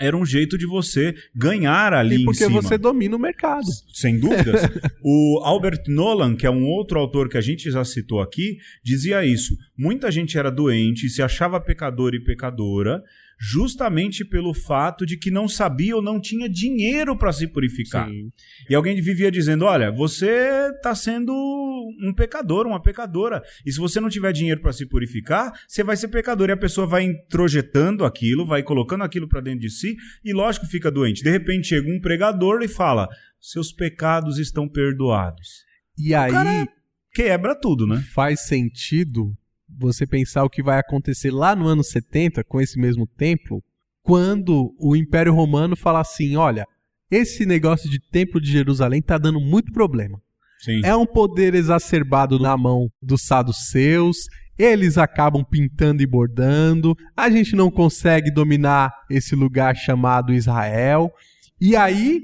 [0.00, 3.66] era um jeito de você ganhar ali E porque você domina o mercado.
[3.92, 4.62] Sem dúvidas.
[5.04, 9.24] o Albert Nolan, que é um outro autor que a gente já citou aqui, dizia
[9.24, 9.54] isso.
[9.76, 13.02] Muita gente era doente, se achava pecador e pecadora,
[13.40, 18.06] justamente pelo fato de que não sabia ou não tinha dinheiro para se purificar.
[18.06, 18.30] Sim.
[18.68, 20.28] E alguém vivia dizendo: olha, você
[20.76, 21.32] está sendo
[22.02, 23.42] um pecador, uma pecadora.
[23.64, 26.50] E se você não tiver dinheiro para se purificar, você vai ser pecador.
[26.50, 30.66] E a pessoa vai introjetando aquilo, vai colocando aquilo para dentro de si e, lógico,
[30.66, 31.22] fica doente.
[31.22, 33.08] De repente chega um pregador e fala:
[33.40, 35.64] seus pecados estão perdoados.
[35.96, 36.68] E aí cara-
[37.12, 38.04] Quebra tudo, né?
[38.14, 39.34] faz sentido
[39.78, 43.62] você pensar o que vai acontecer lá no ano 70 com esse mesmo templo,
[44.02, 46.66] quando o Império Romano fala assim, olha,
[47.10, 50.20] esse negócio de templo de Jerusalém tá dando muito problema.
[50.58, 50.82] Sim.
[50.84, 54.16] É um poder exacerbado na mão dos saduceus,
[54.58, 61.10] eles acabam pintando e bordando, a gente não consegue dominar esse lugar chamado Israel.
[61.58, 62.20] E aí,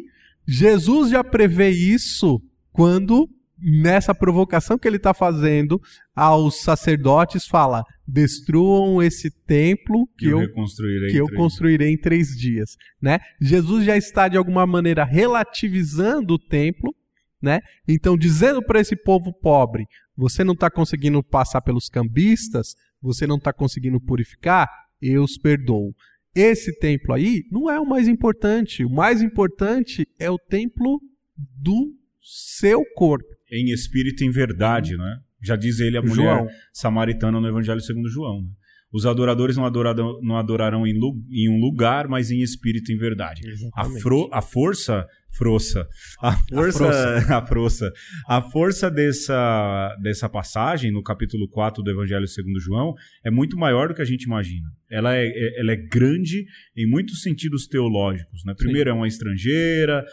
[0.46, 2.40] Jesus já prevê isso
[2.72, 3.26] quando,
[3.58, 5.80] nessa provocação que ele está fazendo
[6.14, 12.76] aos sacerdotes, fala: destruam esse templo que eu reconstruirei que eu construirei em três dias,
[13.00, 13.18] né?
[13.40, 16.94] Jesus já está de alguma maneira relativizando o templo,
[17.42, 17.60] né?
[17.86, 19.84] Então dizendo para esse povo pobre,
[20.16, 24.68] você não está conseguindo passar pelos cambistas, você não está conseguindo purificar,
[25.00, 25.94] eu os perdoo.
[26.34, 28.84] Esse templo aí não é o mais importante.
[28.84, 31.00] O mais importante é o templo
[31.36, 33.35] do seu corpo.
[33.50, 35.18] Em espírito e em verdade, né?
[35.42, 36.48] Já diz ele a mulher João.
[36.72, 38.42] samaritana no Evangelho segundo João.
[38.42, 38.48] né?
[38.92, 42.94] Os adoradores não, adorarão, não adorarão em, lu- em um lugar, mas em espírito e
[42.94, 43.42] em verdade.
[43.74, 45.04] A, fro- a força,
[45.36, 45.86] froça,
[46.22, 46.88] a força,
[47.36, 47.92] a força,
[48.28, 52.94] a força dessa, dessa passagem no capítulo 4 do Evangelho segundo João
[53.24, 54.68] é muito maior do que a gente imagina.
[54.90, 58.44] Ela é, é- ela é grande em muitos sentidos teológicos.
[58.46, 58.54] Né?
[58.56, 60.04] Primeiro, é uma estrangeira,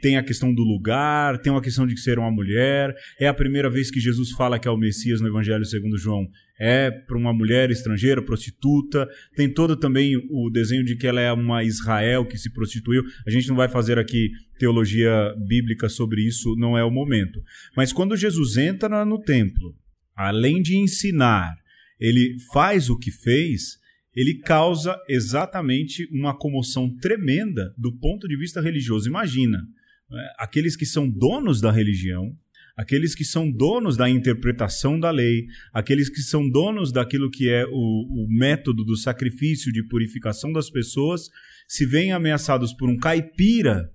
[0.00, 2.94] tem a questão do lugar, tem uma questão de ser uma mulher.
[3.18, 6.28] É a primeira vez que Jesus fala que é o Messias no Evangelho segundo João.
[6.58, 9.08] É para uma mulher estrangeira, prostituta.
[9.34, 13.02] Tem todo também o desenho de que ela é uma Israel que se prostituiu.
[13.26, 17.40] A gente não vai fazer aqui teologia bíblica sobre isso, não é o momento.
[17.76, 19.74] Mas quando Jesus entra no templo,
[20.14, 21.54] além de ensinar,
[21.98, 23.78] ele faz o que fez,
[24.14, 29.08] ele causa exatamente uma comoção tremenda do ponto de vista religioso.
[29.08, 29.58] Imagina,
[30.10, 32.32] né, aqueles que são donos da religião,
[32.76, 37.64] aqueles que são donos da interpretação da lei, aqueles que são donos daquilo que é
[37.66, 41.30] o, o método do sacrifício de purificação das pessoas,
[41.66, 43.90] se veem ameaçados por um caipira,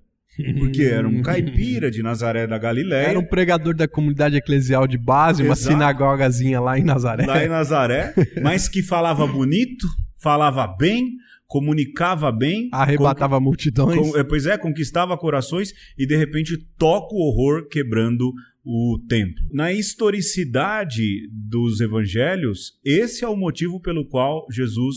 [0.58, 3.08] porque era um caipira de Nazaré da Galileia.
[3.08, 5.74] Era um pregador da comunidade eclesial de base, uma Exato.
[5.74, 7.26] sinagogazinha lá em Nazaré.
[7.26, 9.86] lá em Nazaré, mas que falava bonito,
[10.20, 11.16] falava bem,
[11.52, 13.94] comunicava bem, Arrebatava multidões.
[14.10, 18.32] con- é, pois é, conquistava corações e de repente toca o horror quebrando
[18.64, 19.34] o templo.
[19.52, 24.96] Na historicidade dos evangelhos, esse é o motivo pelo qual Jesus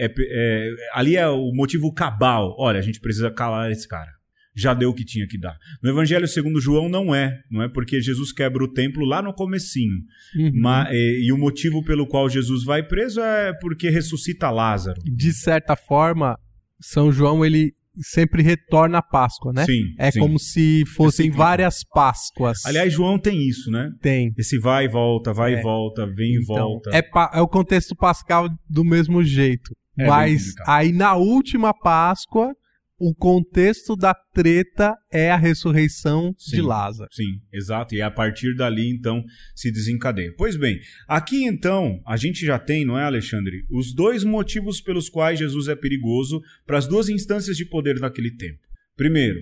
[0.00, 2.54] é, é- ali é o motivo cabal.
[2.56, 4.12] Olha, a gente precisa calar esse cara.
[4.60, 5.56] Já deu o que tinha que dar.
[5.82, 9.32] No Evangelho segundo João não é, não é porque Jesus quebra o templo lá no
[9.32, 9.98] comecinho.
[10.36, 10.50] Uhum.
[10.54, 15.00] Ma- e, e o motivo pelo qual Jesus vai preso é porque ressuscita Lázaro.
[15.04, 16.36] De certa forma,
[16.80, 19.64] São João ele sempre retorna à Páscoa, né?
[19.66, 19.82] Sim.
[19.98, 20.20] É sim.
[20.20, 22.64] como se fossem várias Páscoas.
[22.64, 23.90] Aliás, João tem isso, né?
[24.00, 24.32] tem.
[24.38, 25.58] Esse vai e volta, vai É.
[25.58, 26.90] e volta, vem e Então, volta.
[26.92, 27.02] é,
[27.34, 29.74] é o contexto pascal do mesmo jeito.
[29.98, 32.52] É Mas aí na última Páscoa,
[32.98, 36.60] o contexto da treta é a ressurreição de Sim.
[36.62, 37.08] Lázaro.
[37.12, 37.94] Sim, exato.
[37.94, 39.22] E a partir dali, então,
[39.54, 40.34] se desencadeia.
[40.36, 45.08] Pois bem, aqui então, a gente já tem, não é, Alexandre, os dois motivos pelos
[45.08, 48.60] quais Jesus é perigoso para as duas instâncias de poder daquele tempo.
[48.96, 49.38] Primeiro,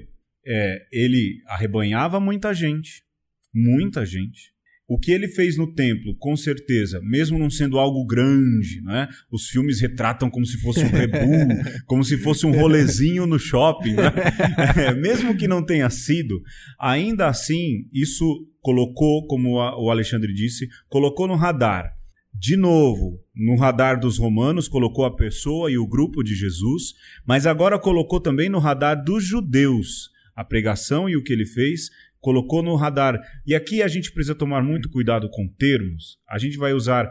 [0.46, 3.02] é, ele arrebanhava muita gente,
[3.54, 4.55] muita gente.
[4.88, 9.08] O que ele fez no templo, com certeza, mesmo não sendo algo grande, né?
[9.32, 11.18] Os filmes retratam como se fosse um rebu,
[11.86, 14.12] como se fosse um rolezinho no shopping, né?
[14.76, 16.40] É, mesmo que não tenha sido,
[16.78, 18.24] ainda assim, isso
[18.60, 21.92] colocou, como a- o Alexandre disse, colocou no radar.
[22.38, 26.92] De novo, no radar dos romanos, colocou a pessoa e o grupo de Jesus,
[27.26, 31.88] mas agora colocou também no radar dos judeus a pregação e o que ele fez,
[32.26, 33.20] colocou no radar.
[33.46, 36.18] E aqui a gente precisa tomar muito cuidado com termos.
[36.28, 37.08] A gente vai usar.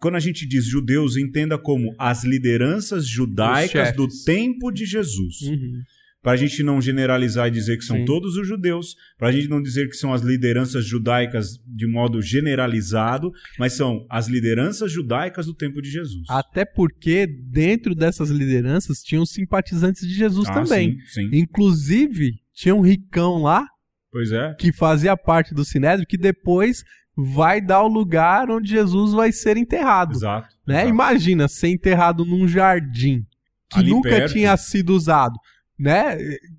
[0.00, 5.42] Quando a gente diz judeus, entenda como as lideranças judaicas do tempo de Jesus.
[5.42, 5.80] Uhum.
[6.20, 8.04] Para a gente não generalizar e dizer que são Sim.
[8.04, 12.20] todos os judeus, para a gente não dizer que são as lideranças judaicas de modo
[12.20, 16.24] generalizado, mas são as lideranças judaicas do tempo de Jesus.
[16.28, 20.98] Até porque dentro dessas lideranças tinham simpatizantes de Jesus Ah, também.
[21.06, 21.30] Sim, sim.
[21.32, 23.64] Inclusive, tinha um ricão lá
[24.10, 24.54] Pois é.
[24.54, 26.82] que fazia parte do Sinédrio que depois
[27.16, 30.12] vai dar o lugar onde Jesus vai ser enterrado.
[30.12, 30.48] Exato.
[30.66, 30.74] Né?
[30.76, 30.88] exato.
[30.88, 33.26] Imagina ser enterrado num jardim
[33.70, 34.32] que Ali nunca perto.
[34.32, 35.34] tinha sido usado,
[35.78, 36.16] né?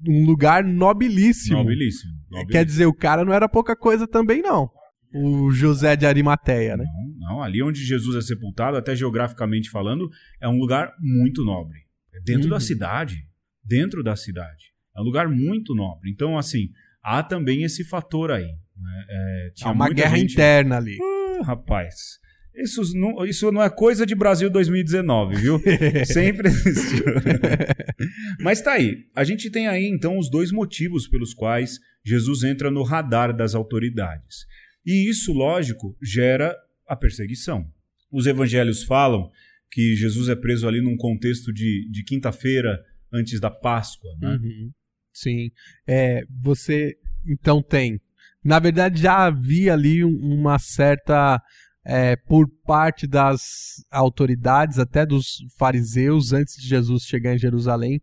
[0.07, 1.57] Um lugar nobilíssimo.
[1.57, 2.13] Nobilíssimo.
[2.29, 2.51] nobilíssimo.
[2.51, 4.69] Quer dizer, o cara não era pouca coisa também não.
[5.13, 6.85] O José de Arimateia, né?
[7.17, 10.07] Não, não, ali onde Jesus é sepultado, até geograficamente falando,
[10.39, 11.79] é um lugar muito nobre.
[12.13, 12.49] É dentro Uhum.
[12.49, 13.25] da cidade.
[13.63, 14.65] Dentro da cidade.
[14.95, 16.11] É um lugar muito nobre.
[16.11, 16.69] Então, assim,
[17.18, 18.45] há também esse fator aí.
[18.45, 19.05] né?
[19.10, 20.97] É, Há tinha uma muita guerra gente- interna ali.
[21.01, 22.20] Ah, rapaz.
[22.55, 25.62] Isso não, isso não é coisa de Brasil 2019, viu?
[26.05, 27.05] Sempre existiu.
[28.41, 29.05] Mas tá aí.
[29.16, 33.55] A gente tem aí, então, os dois motivos pelos quais Jesus entra no radar das
[33.55, 34.45] autoridades.
[34.86, 36.55] E isso, lógico, gera
[36.88, 37.66] a perseguição.
[38.12, 39.30] Os evangelhos falam
[39.72, 42.80] que Jesus é preso ali num contexto de, de quinta-feira
[43.14, 44.32] antes da Páscoa, né?
[44.41, 44.72] Uhum.
[45.14, 45.49] Sim.
[45.88, 46.95] É, você
[47.28, 47.99] então tem.
[48.43, 51.41] Na verdade, já havia ali um- uma certa.
[51.86, 53.41] é, por parte das
[53.89, 57.99] autoridades, até dos fariseus, antes de Jesus chegar em Jerusalém,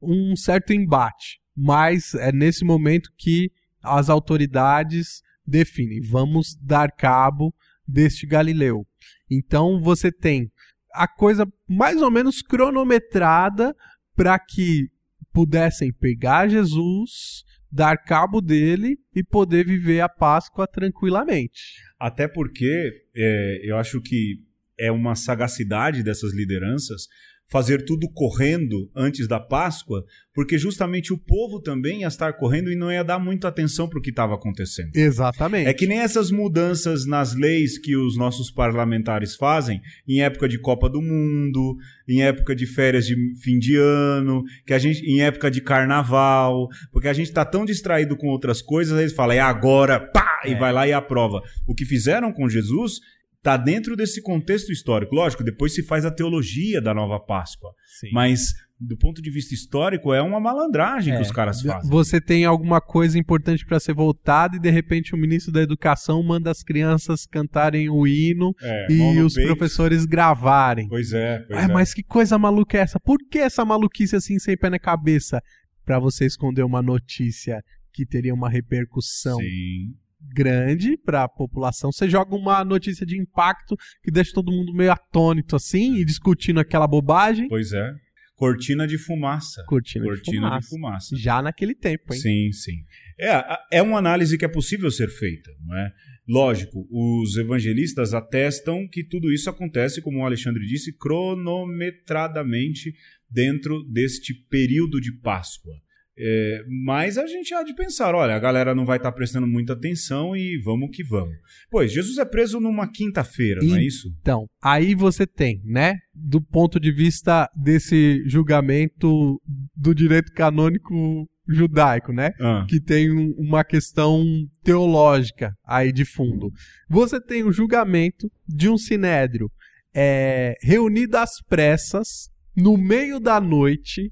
[0.00, 1.40] um certo embate.
[1.56, 3.50] Mas é nesse momento que
[3.82, 7.52] as autoridades definem: vamos dar cabo
[7.88, 8.86] deste Galileu.
[9.28, 10.48] Então você tem
[10.92, 13.74] a coisa mais ou menos cronometrada
[14.14, 14.88] para que
[15.34, 21.74] pudessem pegar Jesus, dar cabo dele e poder viver a Páscoa tranquilamente.
[21.98, 24.36] Até porque é, eu acho que
[24.78, 27.08] é uma sagacidade dessas lideranças
[27.50, 32.76] fazer tudo correndo antes da Páscoa, porque justamente o povo também ia estar correndo e
[32.76, 34.90] não ia dar muita atenção para o que estava acontecendo.
[34.94, 35.68] Exatamente.
[35.68, 40.58] É que nem essas mudanças nas leis que os nossos parlamentares fazem em época de
[40.58, 41.76] Copa do Mundo,
[42.08, 46.68] em época de férias de fim de ano, que a gente, em época de carnaval,
[46.90, 50.52] porque a gente tá tão distraído com outras coisas, eles falam, é agora, pá, e
[50.52, 50.58] É.
[50.58, 51.40] vai lá e aprova.
[51.66, 53.00] O que fizeram com Jesus
[53.44, 55.14] tá dentro desse contexto histórico.
[55.14, 57.70] Lógico, depois se faz a teologia da nova Páscoa,
[58.00, 58.08] Sim.
[58.12, 61.88] mas do ponto de vista histórico é uma malandragem É, que os caras fazem.
[61.90, 66.22] Você tem alguma coisa importante para ser voltada e de repente o ministro da Educação
[66.22, 69.46] manda as crianças cantarem o hino É, e os peito.
[69.46, 70.88] professores gravarem.
[70.88, 71.68] Pois é, pois é.
[71.72, 72.98] mas que coisa maluca é essa?
[72.98, 75.40] Por que essa maluquice assim sem pé na cabeça?
[75.84, 79.94] Pra você esconder uma notícia que teria uma repercussão Sim.
[80.32, 81.90] Grande pra população.
[81.92, 86.60] Você joga uma notícia de impacto que deixa todo mundo meio atônito assim e discutindo
[86.60, 87.48] aquela bobagem.
[87.48, 87.92] Pois é.
[88.36, 89.62] Cortina de fumaça.
[89.66, 90.60] Cortina, Cortina de fumaça.
[90.60, 91.16] de fumaça.
[91.16, 92.20] Já naquele tempo, hein?
[92.20, 92.78] Sim, sim.
[93.18, 95.92] É, a- é uma análise que é possível ser feita, não é?
[96.26, 102.92] Lógico, os evangelistas atestam que tudo isso acontece, como o Alexandre disse, cronometradamente
[103.30, 105.74] dentro deste período de Páscoa.
[106.16, 109.72] É, mas a gente há de pensar, olha, a galera não vai estar prestando muita
[109.72, 111.34] atenção e vamos que vamos.
[111.70, 114.08] Pois, Jesus é preso numa quinta-feira, não é E- isso?
[114.20, 119.40] Então, aí você tem, né, do ponto de vista desse julgamento
[119.76, 122.30] do direito canônico judaico, né?
[122.40, 124.24] Ah, que tem um- uma questão
[124.62, 126.50] teológica aí de fundo.
[126.88, 129.50] Você tem o julgamento de um sinédrio
[129.96, 134.10] é, reunido às pressas, no meio da noite,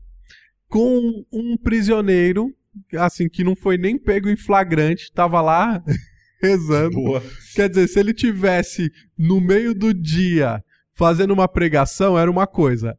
[0.72, 2.50] com um prisioneiro,
[2.98, 5.84] assim, que não foi nem pego em flagrante, estava lá
[6.40, 6.94] rezando.
[6.94, 7.22] boa.
[7.54, 10.64] Quer dizer, se ele tivesse no meio do dia
[10.94, 12.96] fazendo uma pregação, era uma coisa.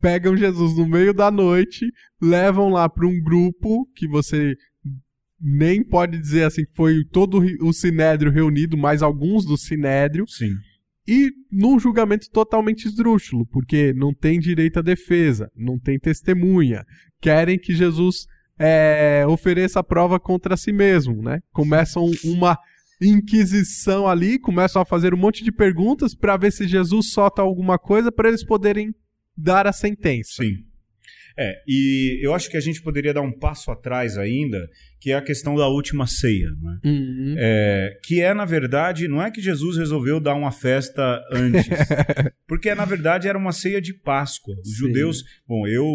[0.00, 1.84] Pegam Jesus no meio da noite,
[2.22, 4.54] levam lá para um grupo que você
[5.38, 10.54] nem pode dizer assim, que foi todo o sinédrio reunido, mais alguns do sinédrio, Sim.
[11.06, 16.84] E num julgamento totalmente esdrúxulo, porque não tem direito à defesa, não tem testemunha,
[17.20, 18.26] querem que Jesus
[18.58, 21.40] é, ofereça a prova contra si mesmo, né?
[21.52, 22.58] Começam uma
[23.00, 27.78] inquisição ali, começam a fazer um monte de perguntas para ver se Jesus solta alguma
[27.78, 28.94] coisa para eles poderem
[29.36, 30.42] dar a sentença.
[30.42, 30.56] Sim.
[31.38, 34.58] É, e eu acho que a gente poderia dar um passo atrás ainda,
[35.00, 36.80] que é a questão da última ceia, não é?
[36.84, 37.34] Uhum.
[37.38, 41.66] É, que é, na verdade, não é que Jesus resolveu dar uma festa antes,
[42.46, 44.54] porque na verdade era uma ceia de Páscoa.
[44.62, 44.74] Os Sim.
[44.76, 45.86] judeus, bom, eu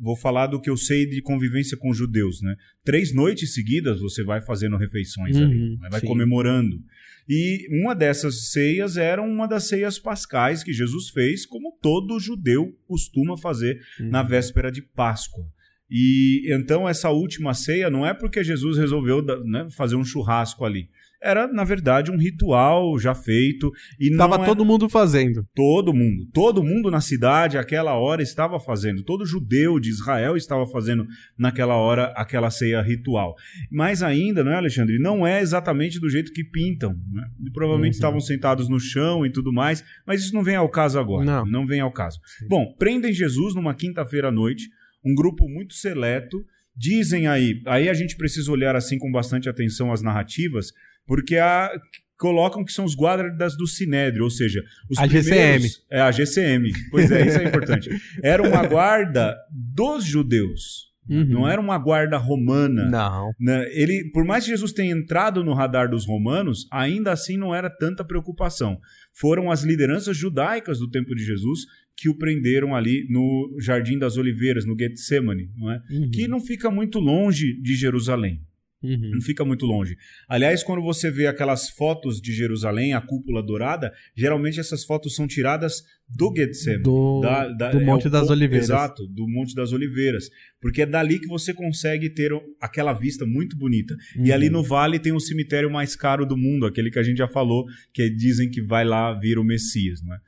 [0.00, 2.54] vou falar do que eu sei de convivência com judeus, né?
[2.84, 5.88] Três noites seguidas você vai fazendo refeições Uhum, ali, né?
[5.90, 6.06] vai sim.
[6.06, 6.80] comemorando.
[7.28, 12.74] E uma dessas ceias era uma das ceias pascais que Jesus fez, como todo judeu
[12.86, 14.28] costuma fazer na Uhum.
[14.28, 15.44] véspera de Páscoa.
[15.90, 20.88] E então essa última ceia não é porque Jesus resolveu né, fazer um churrasco ali
[21.20, 23.70] era, na verdade, um ritual já feito.
[23.98, 24.68] E Tava não todo era...
[24.68, 25.44] mundo fazendo.
[25.54, 26.26] Todo mundo.
[26.32, 29.02] Todo mundo na cidade, aquela hora, estava fazendo.
[29.02, 33.34] Todo judeu de Israel estava fazendo naquela hora aquela ceia ritual.
[33.70, 34.98] Mas ainda, não é, Alexandre?
[34.98, 36.94] Não é exatamente do jeito que pintam.
[37.12, 37.24] Né?
[37.52, 37.98] Provavelmente Uhum.
[37.98, 39.84] estavam sentados no chão e tudo mais.
[40.06, 41.24] Mas isso não vem ao caso agora.
[41.24, 41.46] Não.
[41.46, 42.18] não vem ao caso.
[42.48, 44.68] Bom, prendem Jesus numa quinta-feira à noite.
[45.04, 46.44] Um grupo muito seleto.
[46.76, 50.72] Dizem aí, aí a gente precisa olhar assim com bastante atenção as narrativas,
[51.06, 51.70] porque a,
[52.18, 55.66] colocam que são os guardas do Sinédrio, ou seja, os A GCM.
[55.90, 56.70] É, a GCM.
[56.90, 57.88] Pois é, isso é importante.
[58.22, 60.88] Era uma guarda dos judeus.
[61.08, 61.24] Uhum.
[61.24, 62.86] Não era uma guarda romana.
[62.90, 63.32] Não.
[63.40, 63.66] Né?
[63.72, 67.70] Ele, por mais que Jesus tenha entrado no radar dos romanos, ainda assim não era
[67.70, 68.78] tanta preocupação.
[69.14, 71.60] Foram as lideranças judaicas do tempo de Jesus
[72.00, 75.82] que o prenderam ali no Jardim das Oliveiras, no Getsemane, não é?
[75.90, 76.10] Uhum.
[76.12, 78.40] que não fica muito longe de Jerusalém.
[78.80, 79.10] Uhum.
[79.14, 79.96] Não fica muito longe.
[80.28, 85.26] Aliás, quando você vê aquelas fotos de Jerusalém, a cúpula dourada, geralmente essas fotos são
[85.26, 86.84] tiradas do Getsemane.
[86.84, 88.66] Do, da- da- do é Monte o das ponto- Oliveiras.
[88.68, 90.30] Exato, do Monte das Oliveiras.
[90.60, 92.30] Porque é dali que você consegue ter
[92.60, 93.96] aquela vista muito bonita.
[94.14, 94.34] E Uhum.
[94.34, 97.26] ali no vale tem o cemitério mais caro do mundo, aquele que a gente já
[97.26, 100.18] falou, que dizem que vai lá vir o Messias, não é?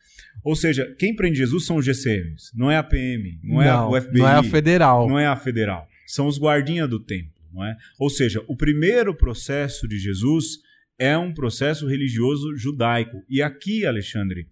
[0.42, 3.86] Ou seja, quem prende Jesus são os GCMs, não é a PM, não, é a-
[3.86, 5.08] o FBI, não é a federal.
[5.08, 5.88] não é a federal.
[6.06, 7.76] São os guardinhas do templo, não é?
[7.98, 10.58] Ou seja, o primeiro processo de Jesus
[10.98, 13.22] é um processo religioso judaico.
[13.28, 14.46] E aqui, Alexandre,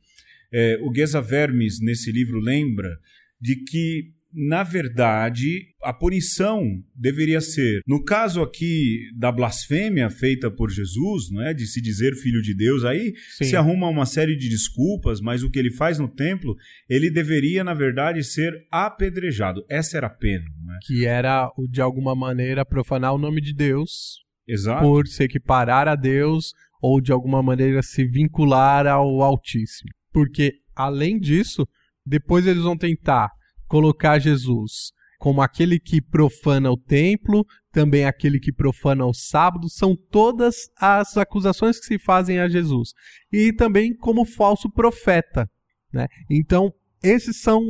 [0.53, 2.99] é, o Geza Vermes, nesse livro, lembra
[3.41, 6.63] de que, na verdade, a punição
[6.95, 12.15] deveria ser, no caso aqui da blasfêmia feita por Jesus, não é, de se dizer
[12.15, 13.45] filho de Deus, aí Sim.
[13.45, 16.55] se arruma uma série de desculpas, mas o que ele faz no templo,
[16.89, 19.65] ele deveria, na verdade, ser apedrejado.
[19.69, 20.79] Essa era a pena, não é?
[20.83, 24.83] Que era, o- de alguma maneira, profanar o nome de Deus Exato.
[24.83, 26.53] por se equiparar a Deus
[26.83, 29.91] ou, de alguma maneira, se vincular ao Altíssimo.
[30.13, 31.67] Porque, além disso,
[32.07, 33.29] depois eles vão tentar
[33.69, 39.97] colocar Jesus como aquele que profana o templo, também aquele que profana o sábado, são
[39.97, 42.93] todas as acusações que se fazem a Jesus.
[43.33, 45.51] E também como falso profeta.
[45.93, 46.07] Né?
[46.31, 47.61] Então, esses são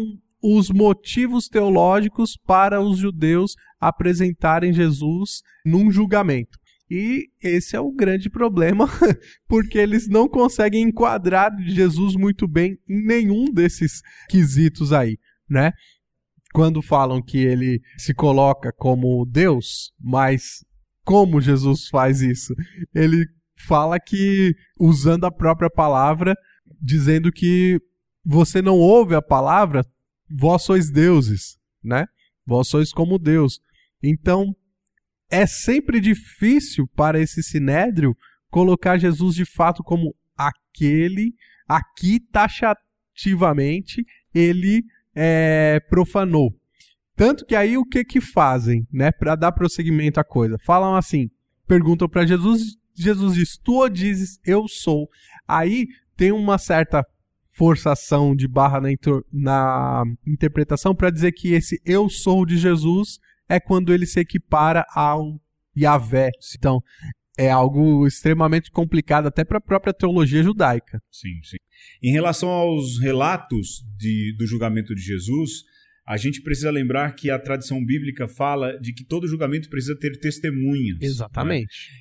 [0.43, 6.59] os motivos teológicos para os judeus apresentarem Jesus num julgamento.
[6.91, 8.89] E esse é o grande problema,
[9.47, 15.19] porque eles não conseguem enquadrar Jesus muito bem em nenhum desses quesitos aí,
[15.49, 15.73] né?
[16.53, 20.65] Quando falam que ele se coloca como Deus, mas
[21.05, 22.55] como Jesus faz isso?
[22.95, 23.27] Ele
[23.67, 26.35] fala que usando a própria palavra,
[26.81, 27.81] dizendo que
[28.25, 29.85] você não ouve a palavra,
[30.31, 32.07] vós sois deuses, né?
[32.47, 33.61] Vós sois como Deus.
[34.03, 34.55] Então,
[35.31, 38.17] é sempre difícil para esse sinédrio
[38.51, 41.35] colocar Jesus de fato como aquele,
[41.67, 44.83] aqui taxativamente, ele
[45.21, 46.55] é, profanou.
[47.17, 50.57] Tanto que aí o que que fazem, né, para dar prosseguimento à coisa?
[50.65, 51.29] Falam assim,
[51.67, 55.09] perguntam para Jesus, Jesus diz: "Tu dizes, eu sou".
[55.47, 57.05] Aí tem uma certa
[57.57, 58.89] forçação de barra na,
[59.33, 64.87] na interpretação para dizer que esse eu sou de Jesus é quando ele se equipara
[64.95, 65.41] ao
[65.77, 66.31] Yahvé.
[66.57, 66.81] Então,
[67.39, 71.01] é algo extremamente complicado até para a própria teologia judaica.
[71.11, 71.57] Sim, sim.
[72.03, 75.63] Em relação aos relatos de- do julgamento de Jesus,
[76.07, 80.19] a gente precisa lembrar que a tradição bíblica fala de que todo julgamento precisa ter
[80.19, 80.99] testemunhas.
[80.99, 81.05] né?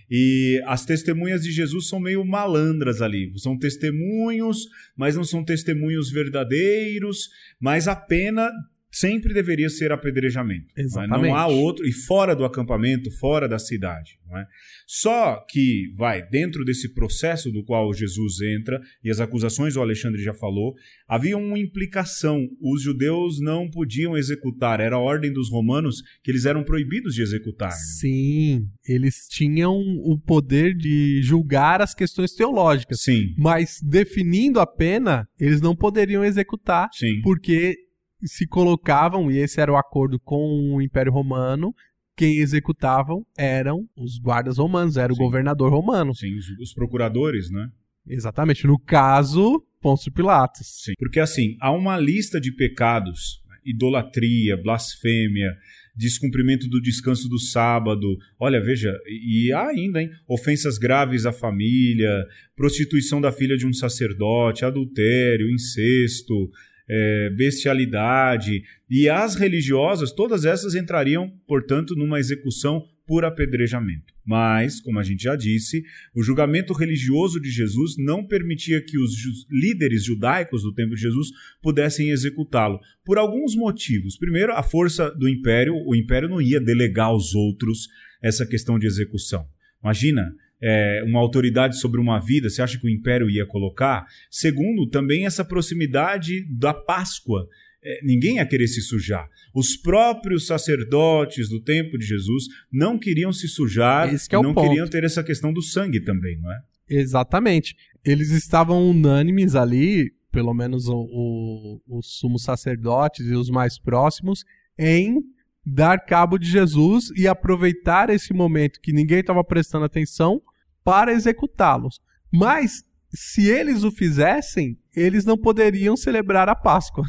[0.10, 3.32] E as testemunhas de Jesus são meio malandras ali.
[3.38, 4.66] São testemunhos,
[4.96, 7.30] mas não são testemunhos verdadeiros,
[7.60, 8.50] mas a pena
[8.92, 10.68] sempre deveria ser apedrejamento.
[10.76, 10.86] não é?
[10.86, 11.28] Exatamente.
[11.30, 11.86] Não há outro.
[11.86, 14.18] E fora do acampamento, fora da cidade.
[14.28, 14.46] Não é?
[14.86, 20.22] Só que, vai, dentro desse processo do qual Jesus entra, e as acusações o Alexandre
[20.22, 20.74] já falou,
[21.08, 22.48] havia uma implicação.
[22.62, 27.22] Os judeus não podiam executar, era a ordem dos romanos que eles eram proibidos de
[27.22, 27.70] executar.
[27.70, 27.76] né?
[28.00, 35.28] Sim, eles tinham o poder de julgar as questões teológicas, Sim, mas definindo a pena,
[35.40, 37.22] eles não poderiam executar sim.
[37.22, 37.76] porque
[38.24, 41.74] se colocavam, e esse era o acordo com o Império Romano,
[42.16, 45.22] quem executavam eram os guardas romanos, era o Sim.
[45.22, 46.16] governador romano.
[46.16, 47.70] Sim, os, os procuradores, né?
[48.08, 48.66] Exatamente.
[48.66, 50.84] No caso, Pôncio Pilatos.
[50.84, 50.94] Sim.
[50.98, 53.58] Porque assim, há uma lista de pecados: né?
[53.66, 55.56] idolatria, blasfêmia,
[55.96, 58.18] descumprimento do descanso do sábado.
[58.40, 60.10] Olha, veja, e há ainda, hein?
[60.28, 62.12] Ofensas graves à família,
[62.56, 66.50] prostituição da filha de um sacerdote, adultério, incesto,
[66.90, 68.64] é, bestialidade.
[68.90, 74.14] E as religiosas, todas essas entrariam, portanto, numa execução por apedrejamento.
[74.26, 75.82] Mas, como a gente já disse,
[76.14, 79.14] o julgamento religioso de Jesus não permitia que os
[79.50, 81.30] líderes judaicos do tempo de Jesus
[81.62, 84.18] pudessem executá-lo, por alguns motivos.
[84.18, 87.88] Primeiro, a força do império, o império não ia delegar aos outros
[88.22, 89.48] essa questão de execução.
[89.82, 94.06] Imagina, é, uma autoridade sobre uma vida, você acha que o império ia colocar?
[94.30, 97.48] Segundo, também essa proximidade da Páscoa.
[97.84, 99.30] É, ninguém ia querer se sujar.
[99.54, 104.54] Os próprios sacerdotes do tempo de Jesus não queriam se sujar, Esse que é não
[104.54, 106.60] queriam ter essa questão do sangue também, não é?
[106.90, 107.76] Exatamente.
[108.04, 114.44] Eles estavam unânimes ali, pelo menos os sumos sacerdotes e os mais próximos,
[114.78, 115.22] em
[115.70, 120.42] dar cabo de Jesus e aproveitar esse momento que ninguém estava prestando atenção
[120.82, 122.00] para executá-los.
[122.32, 127.06] Mas, se eles o fizessem, eles não poderiam celebrar a Páscoa.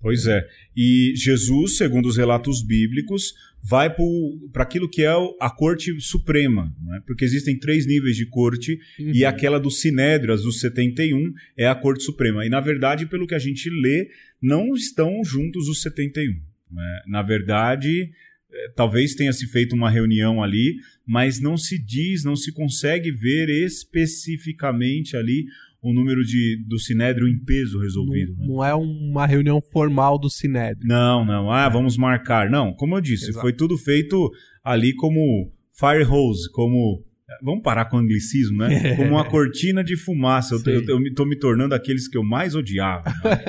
[0.00, 0.46] Pois é.
[0.74, 3.94] E Jesus, segundo os relatos bíblicos, vai
[4.52, 7.00] para aquilo que é a corte suprema, é?
[7.06, 11.74] porque existem três níveis de corte e aquela do Sinédrio, as dos 71, é a
[11.74, 12.46] corte suprema.
[12.46, 14.08] E na verdade, pelo que a gente lê,
[14.40, 16.55] não estão juntos os 71.
[16.70, 17.02] Não é?
[17.06, 18.10] Na verdade,
[18.52, 23.10] eh, talvez tenha se feito uma reunião ali, mas não se diz, não se consegue
[23.10, 25.44] ver especificamente ali
[25.80, 28.32] o número de, do Sinédrio em peso resolvido.
[28.36, 28.46] né?
[28.46, 30.86] Não, não é uma reunião formal do Sinédrio.
[30.86, 31.50] Não, não.
[31.50, 32.50] Ah, vamos marcar.
[32.50, 33.40] Não, como eu disse, Exato.
[33.40, 34.30] foi tudo feito
[34.64, 37.04] ali como fire hose, como.
[37.42, 38.68] Vamos parar com o anglicismo, né?
[38.96, 40.54] Como uma cortina de fumaça.
[40.64, 43.10] Eu, eu me- tornando aqueles que eu mais odiava.
[43.24, 43.44] né?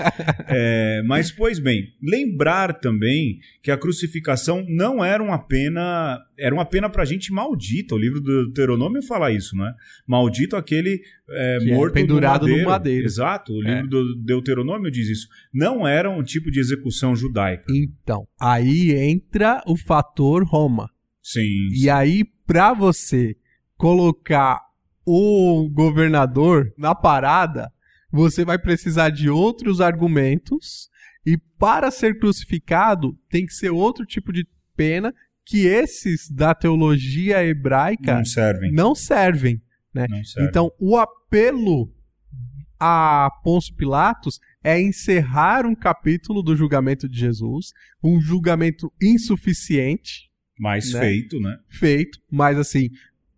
[0.49, 6.17] É, mas, pois bem, lembrar também que a crucificação não era uma pena.
[6.39, 7.93] Era uma pena pra gente maldita.
[7.95, 9.73] O livro do Deuteronômio fala isso, né?
[10.07, 12.69] Maldito aquele é, é morto pendurado no no madeiro.
[12.69, 13.05] madeiro.
[13.05, 13.75] Exato, o É.
[13.75, 15.27] livro do Deuteronômio diz isso.
[15.53, 17.65] Não era um tipo de execução judaica.
[17.69, 20.89] Então, aí entra o fator Roma.
[21.21, 21.67] Sim.
[21.73, 23.35] E aí, pra você
[23.77, 24.61] colocar
[25.05, 27.71] o governador na parada,
[28.11, 30.89] você vai precisar de outros argumentos.
[31.25, 35.13] E para ser crucificado, tem que ser outro tipo de pena
[35.45, 38.71] que esses da teologia hebraica não servem.
[38.71, 39.61] não servem.
[39.93, 40.49] Não servem.
[40.49, 41.91] Então, o apelo
[42.79, 47.71] a Pôncio Pilatos é encerrar um capítulo do julgamento de Jesus,
[48.03, 50.99] um julgamento insuficiente, Mais né?
[50.99, 51.57] feito, né?
[51.67, 52.89] feito, mas assim,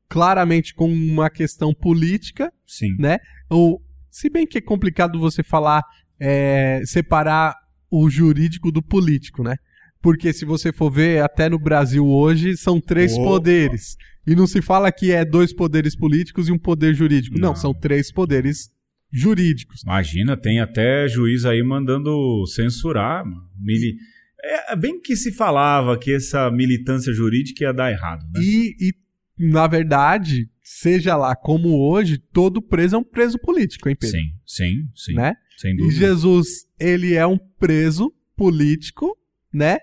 [0.10, 2.95] claramente com uma questão política, Sim.
[2.97, 3.20] né?
[3.49, 5.84] Ou, se bem que é complicado você falar,
[6.20, 7.55] é, separar
[7.91, 9.55] o jurídico do político, né?
[10.01, 13.24] Porque se você for ver, até no Brasil hoje, são três Opa.
[13.24, 13.97] poderes.
[14.26, 17.38] E não se fala que é dois poderes políticos e um poder jurídico.
[17.38, 17.55] Não, Não.
[17.55, 18.70] são três poderes
[19.12, 19.82] jurídicos.
[19.84, 23.24] Imagina, tem até juiz aí mandando censurar.
[23.60, 23.95] Mili...
[24.41, 28.39] É bem que se falava que essa militância jurídica ia dar errado, né?
[28.41, 28.93] E, e,
[29.40, 34.18] na verdade, seja lá como hoje, todo preso é um preso político, hein, Pedro?
[34.18, 35.14] Sim, sim, sim.
[35.14, 35.36] Né?
[35.58, 36.00] Sem E dúvida.
[36.00, 39.18] Jesus, ele é um preso político,
[39.52, 39.78] né?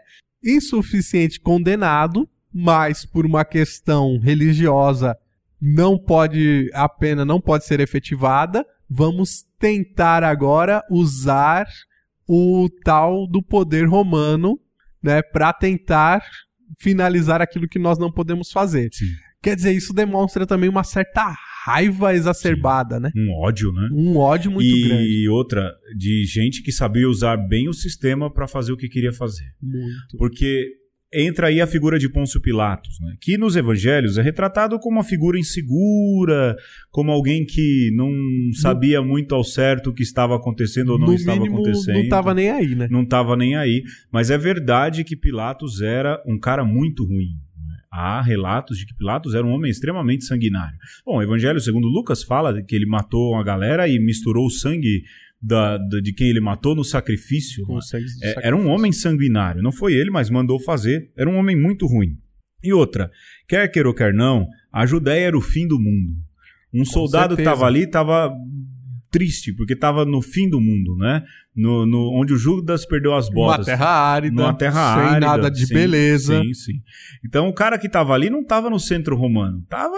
[0.45, 5.17] Insuficiente condenado, mas por uma questão religiosa
[5.61, 8.65] não pode, a pena não pode ser efetivada.
[8.89, 11.67] Vamos tentar agora usar
[12.29, 14.61] o tal do poder romano,
[15.03, 16.23] né, para tentar
[16.79, 18.91] finalizar aquilo que nós não podemos fazer.
[18.93, 19.07] Sim.
[19.43, 21.35] Quer dizer, isso demonstra também uma certa
[21.65, 23.11] raiva exacerbada, né?
[23.17, 23.89] Um ódio, né?
[23.93, 25.29] Um ódio muito e grande.
[25.29, 29.47] outra, de gente que sabia usar bem o sistema para fazer o que queria fazer.
[29.61, 30.17] Muito.
[30.17, 30.69] Porque
[31.13, 33.15] entra aí a figura de Pôncio Pilatos, né?
[33.21, 36.57] que nos evangelhos é retratado como uma figura insegura,
[36.91, 38.13] como alguém que não
[38.61, 41.99] sabia muito ao certo o que estava acontecendo ou não no estava mínimo, acontecendo.
[42.03, 42.89] não tava nem aí, né?
[42.91, 43.83] Não estava nem aí.
[44.13, 47.41] Mas é verdade que Pilatos era um cara muito ruim.
[47.99, 50.77] Há relatos de que Pilatos era um homem extremamente sanguinário.
[51.05, 55.03] Bom, o Evangelho segundo Lucas fala que ele matou uma galera e misturou o sangue
[55.41, 57.65] da- da- de quem ele matou no sacrifício.
[57.67, 57.75] né?
[57.79, 58.45] É, sacrificar.
[58.45, 59.63] era um homem sanguinário.
[59.63, 61.11] Não foi ele, mas mandou fazer.
[61.17, 62.19] Era um homem muito ruim.
[62.63, 63.11] E outra,
[63.49, 66.15] quer queira ou quer não, a Judéia era o fim do mundo.
[66.75, 67.51] Um soldado que certeza.
[67.55, 68.35] estava ali estava
[69.11, 71.23] triste, porque estava no fim do mundo, né?
[71.55, 73.67] No, no- onde o Judas perdeu as Uma botas.
[73.67, 76.43] terra árida, Numa terra sem árida, nada de sim, beleza.
[76.43, 76.83] Sim, sim.
[77.25, 79.97] Então o cara que estava ali não estava no centro romano, estava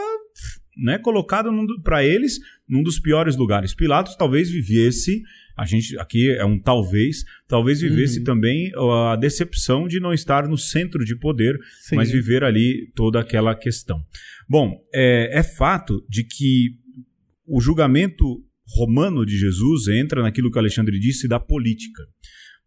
[0.77, 1.51] né, colocado
[1.83, 2.39] para eles
[2.69, 3.75] num dos piores lugares.
[3.75, 5.23] Pilatos talvez vivesse,
[5.57, 8.25] a gente aqui é um talvez, talvez vivesse Uhum.
[8.25, 8.71] também
[9.11, 11.97] a decepção de não estar no centro de poder, Sim.
[11.97, 14.01] mas viver ali toda aquela questão.
[14.49, 16.77] Bom, é, é fato de que
[17.45, 18.45] o julgamento
[18.77, 22.07] romano de Jesus entra naquilo que o Alexandre disse da política.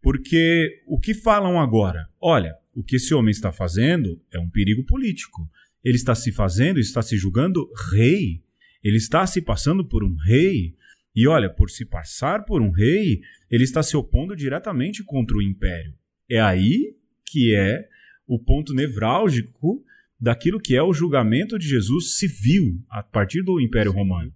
[0.02, 2.08] Porque o que falam agora?
[2.20, 5.48] Olha, o que esse homem está fazendo é um perigo político.
[5.84, 8.42] Ele está se fazendo, está se julgando rei.
[8.82, 10.74] Ele está se passando por um rei.
[11.14, 15.42] E olha, por se passar por um rei, ele está se opondo diretamente contra o
[15.42, 15.94] império.
[16.28, 16.96] É aí
[17.26, 17.86] que é
[18.26, 19.84] o ponto nevrálgico
[20.18, 24.32] daquilo que é o julgamento de Jesus civil a partir do Império Romano.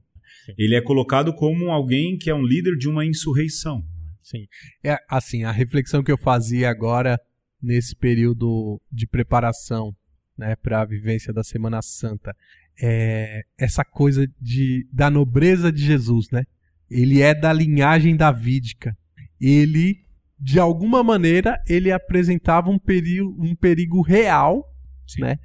[0.57, 3.85] Ele é colocado como alguém que é um líder de uma insurreição.
[4.21, 4.47] Sim.
[4.85, 7.21] É, assim, a reflexão que eu fazia agora
[7.63, 9.95] nesse período de preparação,
[10.37, 12.35] né, para a vivência da Semana Santa,
[12.81, 16.45] é essa coisa de da nobreza de Jesus, né?
[16.91, 18.97] Ele é da linhagem davídica.
[19.41, 20.05] Ele
[20.39, 24.65] de alguma maneira ele apresentava um perigo, um perigo real,
[25.07, 25.23] Sim.
[25.23, 25.39] né?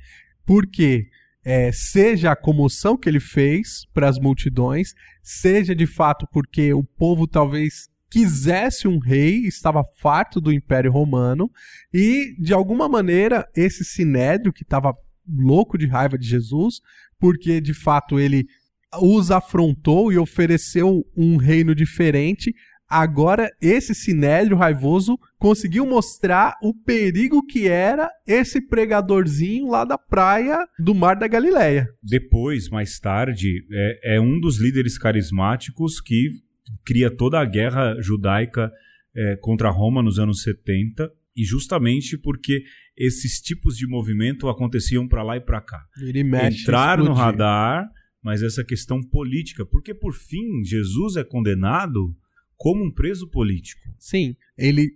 [0.46, 1.08] Porque
[1.44, 6.84] é, seja a comoção que ele fez para as multidões, seja de fato porque o
[6.84, 11.50] povo talvez quisesse um rei, estava farto do Império Romano,
[11.94, 14.94] e de alguma maneira esse sinédrio que estava
[15.28, 16.82] louco de raiva de Jesus,
[17.18, 18.46] porque de fato ele
[19.00, 22.54] os afrontou e ofereceu um reino diferente.
[22.92, 30.68] Agora, esse sinédrio raivoso conseguiu mostrar o perigo que era esse pregadorzinho lá da praia
[30.78, 31.88] do Mar da Galileia.
[32.04, 36.32] Depois, mais tarde, é, é um dos líderes carismáticos que
[36.86, 38.70] cria toda a guerra judaica
[39.16, 42.62] é, contra Roma nos anos 70, e justamente porque
[42.98, 45.82] esses tipos de movimento aconteciam para lá e para cá.
[45.98, 47.24] Ele mexe Entrar no explodir.
[47.24, 47.90] radar,
[48.22, 52.14] mas essa questão política, porque por fim Jesus é condenado
[52.62, 53.82] como um preso político.
[53.98, 54.92] Sim, ele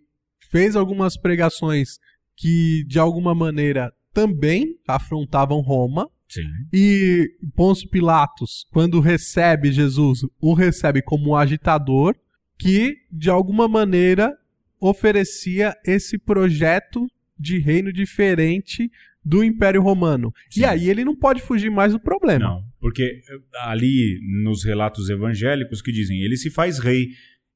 [0.52, 1.98] fez algumas pregações
[2.38, 6.08] que de alguma maneira também afrontavam Roma.
[6.28, 6.48] Sim.
[6.72, 12.16] E Pôncio Pilatos, quando recebe Jesus, o recebe como um agitador
[12.56, 14.32] que, de alguma maneira,
[14.80, 17.08] oferecia esse projeto
[17.38, 18.92] de reino diferente
[19.26, 20.32] do Império Romano.
[20.52, 20.62] Sim.
[20.62, 22.46] E aí ele não pode fugir mais do problema.
[22.46, 27.08] Não, porque eh, ali nos relatos evangélicos que dizem, ele se faz rei.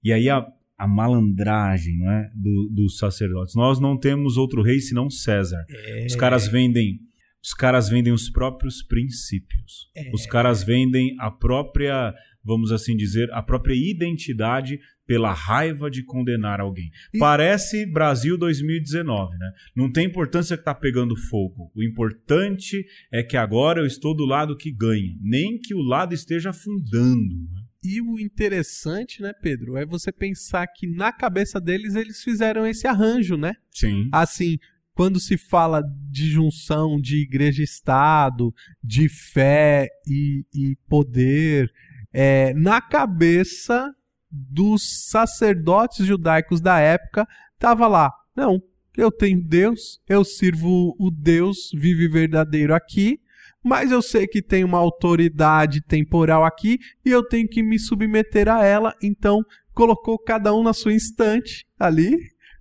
[0.04, 0.46] E aí a,
[0.78, 3.56] a malandragem não é, do, dos sacerdotes.
[3.56, 5.64] Nós não temos outro rei senão César.
[6.06, 7.00] Os caras vendem.
[7.42, 9.90] Os caras vendem os próprios princípios.
[10.14, 14.78] Os caras vendem a própria, vamos assim dizer, a própria identidade
[15.08, 16.92] pela raiva de condenar alguém.
[17.14, 19.52] E- Parece Brasil 2019, né?
[19.76, 21.72] Não tem importância que tá pegando fogo.
[21.74, 26.14] O importante é que agora eu estou do lado que ganha, nem que o lado
[26.14, 27.36] esteja afundando.
[27.84, 32.86] E o interessante, né, Pedro, é você pensar que na cabeça deles eles fizeram esse
[32.86, 33.56] arranjo, né?
[33.72, 34.10] Sim.
[34.12, 34.58] assim,
[34.94, 38.54] quando se fala de junção de igreja e Estado,
[38.84, 41.72] de fé e, e poder,
[42.12, 43.96] é, na cabeça
[44.30, 48.62] dos sacerdotes judaicos da época, estava lá, não,
[48.98, 53.22] eu tenho Deus, eu sirvo o Deus vivo e verdadeiro aqui,
[53.64, 58.48] mas eu sei que tem uma autoridade temporal aqui e eu tenho que me submeter
[58.48, 59.42] a ela, então
[59.74, 62.18] colocou cada um na sua instante ali,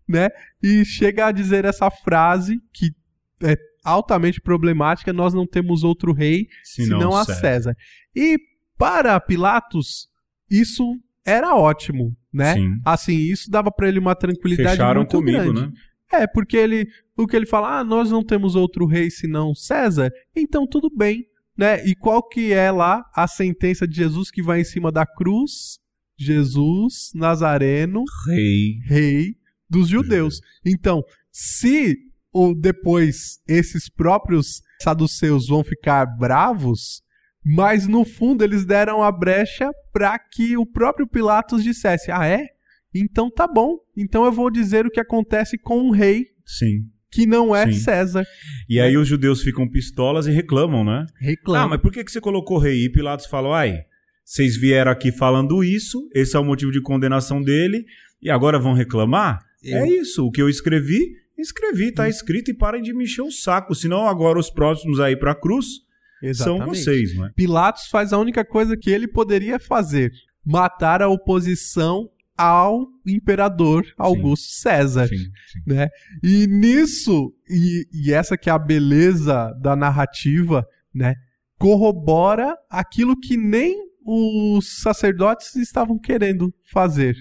[0.09, 0.29] né?
[0.63, 2.91] E chega a dizer essa frase que
[3.43, 7.41] é altamente problemática: nós não temos outro rei Senão senão a César.
[7.41, 7.77] César.
[8.15, 8.39] E
[8.77, 10.09] para Pilatos,
[10.51, 10.85] isso
[11.25, 12.55] era ótimo, né?
[12.55, 12.77] Sim.
[12.85, 15.61] Assim, isso dava para ele uma tranquilidade Fecharam muito comigo, grande.
[15.61, 15.73] né?
[16.13, 16.87] É, porque ele,
[17.17, 21.27] o que ele fala, ah, nós não temos outro rei senão César, então tudo bem,
[21.57, 21.85] né?
[21.87, 25.79] E qual que é lá a sentença de Jesus que vai em cima da cruz?
[26.19, 28.81] Jesus Nazareno, Rei.
[28.85, 29.37] rei
[29.71, 30.41] dos judeus.
[30.65, 31.97] Então, se
[32.33, 37.03] ou depois esses próprios saduceus vão ficar bravos,
[37.45, 42.47] mas no fundo eles deram a brecha para que o próprio Pilatos dissesse: "Ah, é?
[42.95, 43.77] Então tá bom.
[43.97, 46.85] Então eu vou dizer o que acontece com um rei Sim.
[47.11, 47.79] que não é Sim.
[47.81, 48.25] César."
[48.69, 51.05] E aí os judeus ficam pistolas e reclamam, né?
[51.21, 51.65] Reclama.
[51.65, 52.85] Ah, mas por que, que você colocou rei?
[52.85, 53.79] E Pilatos falou, ai,
[54.25, 57.85] vocês vieram aqui falando isso, esse é o motivo de condenação dele,
[58.23, 59.41] e agora vão reclamar?
[59.63, 61.01] Eu- É isso, o que eu escrevi,
[61.37, 65.17] escrevi, tá escrito, e parem de me encher o saco, senão agora os próximos aí
[65.17, 65.67] pra cruz
[66.21, 66.79] são Exatamente.
[66.79, 67.31] vocês, né?
[67.37, 70.11] Pilatos faz a única coisa que ele poderia fazer:
[70.45, 72.09] matar a oposição
[72.39, 75.09] ao imperador Augusto César.
[75.09, 75.61] Sim, sim.
[75.67, 75.89] né?
[76.23, 81.17] E nisso, e, e essa que é a beleza da narrativa, né?
[81.59, 87.17] Corrobora aquilo que nem os sacerdotes estavam querendo fazer.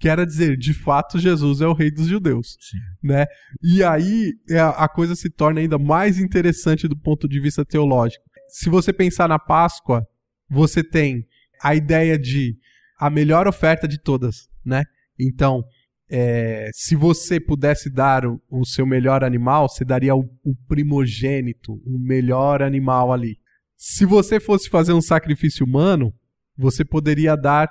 [0.00, 2.56] Que era dizer, de fato, Jesus é o rei dos judeus.
[2.58, 2.78] Sim.
[3.02, 3.26] Né?
[3.62, 8.24] E aí é, a coisa se torna ainda mais interessante do ponto de vista teológico.
[8.48, 10.04] Se você pensar na Páscoa,
[10.50, 11.24] você tem
[11.62, 12.56] a ideia de
[12.98, 14.84] a melhor oferta de todas, né?
[15.18, 15.62] Então,
[16.10, 21.72] é, se você pudesse dar o, o seu melhor animal, você daria o, o primogênito,
[21.86, 23.38] o melhor animal ali.
[23.76, 26.12] Se você fosse fazer um sacrifício humano,
[26.56, 27.68] você poderia dar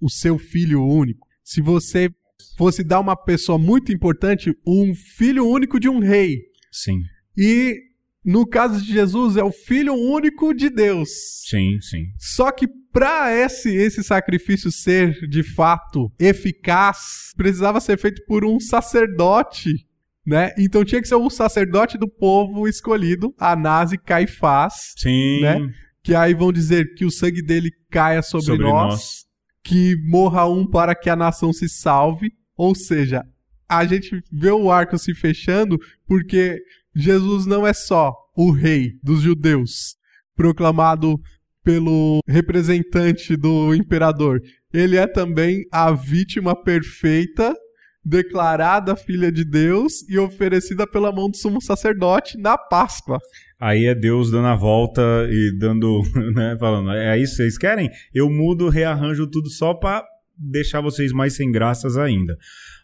[0.00, 1.26] o seu filho único.
[1.44, 2.10] Se você
[2.56, 6.38] fosse dar uma pessoa muito importante, um filho único de um rei.
[6.72, 7.02] Sim,
[7.36, 7.78] E
[8.24, 11.08] no caso de Jesus, é o filho único de Deus.
[11.48, 12.06] sim, sim.
[12.18, 18.60] Só que para esse, esse sacrifício ser de fato eficaz, precisava ser feito por um
[18.60, 19.70] sacerdote,
[20.26, 20.52] né?
[20.58, 25.58] Então tinha que ser um sacerdote do povo escolhido, Anás e Caifás, Sim, Né?
[26.02, 29.24] que aí vão dizer que o sangue dele caia sobre, sobre nós, nós.
[29.64, 32.30] que morra um para que a nação se salve.
[32.56, 33.24] Ou seja,
[33.68, 36.60] a gente vê o arco se fechando porque
[36.94, 39.96] Jesus não é só o rei dos judeus,
[40.34, 41.18] proclamado
[41.64, 44.40] pelo representante do imperador.
[44.72, 47.54] Ele é também a vítima perfeita,
[48.04, 53.18] declarada filha de Deus e oferecida pela mão do sumo sacerdote na Páscoa.
[53.60, 56.02] Aí é Deus dando a volta e dando,
[56.34, 57.88] né, falando, é isso que vocês querem?
[58.12, 60.04] Eu mudo, rearranjo tudo só pra
[60.36, 62.36] deixar vocês mais sem graças ainda.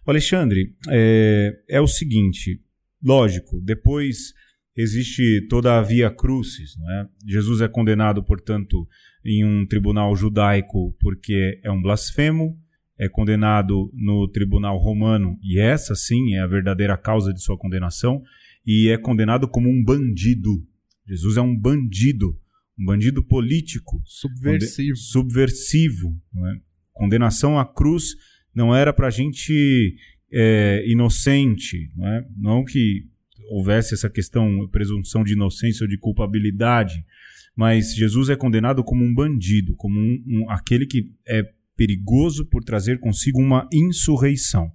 [0.06, 2.60] Alexandre, é, é o seguinte,
[3.02, 4.32] lógico, depois
[4.76, 7.08] existe toda a via crucis, não é?
[7.26, 8.86] Jesus é condenado, portanto,
[9.24, 12.56] em um tribunal judaico porque é um blasfemo,
[12.98, 18.22] é condenado no tribunal romano, e essa sim é a verdadeira causa de sua condenação,
[18.66, 20.64] e é condenado como um bandido.
[21.06, 22.38] Jesus é um bandido,
[22.78, 24.96] um bandido político, Subversivo.
[24.96, 26.16] subversivo.
[26.32, 26.60] não é?
[26.92, 28.14] Condenação à cruz
[28.54, 29.96] não era para gente
[30.32, 32.24] é, inocente, não, é?
[32.36, 33.05] não que
[33.50, 37.02] houvesse essa questão, presunção de inocência ou de culpabilidade,
[37.56, 41.42] mas Jesus é condenado como um bandido, como um, um- aquele que é
[41.76, 44.70] perigoso por trazer consigo uma insurreição.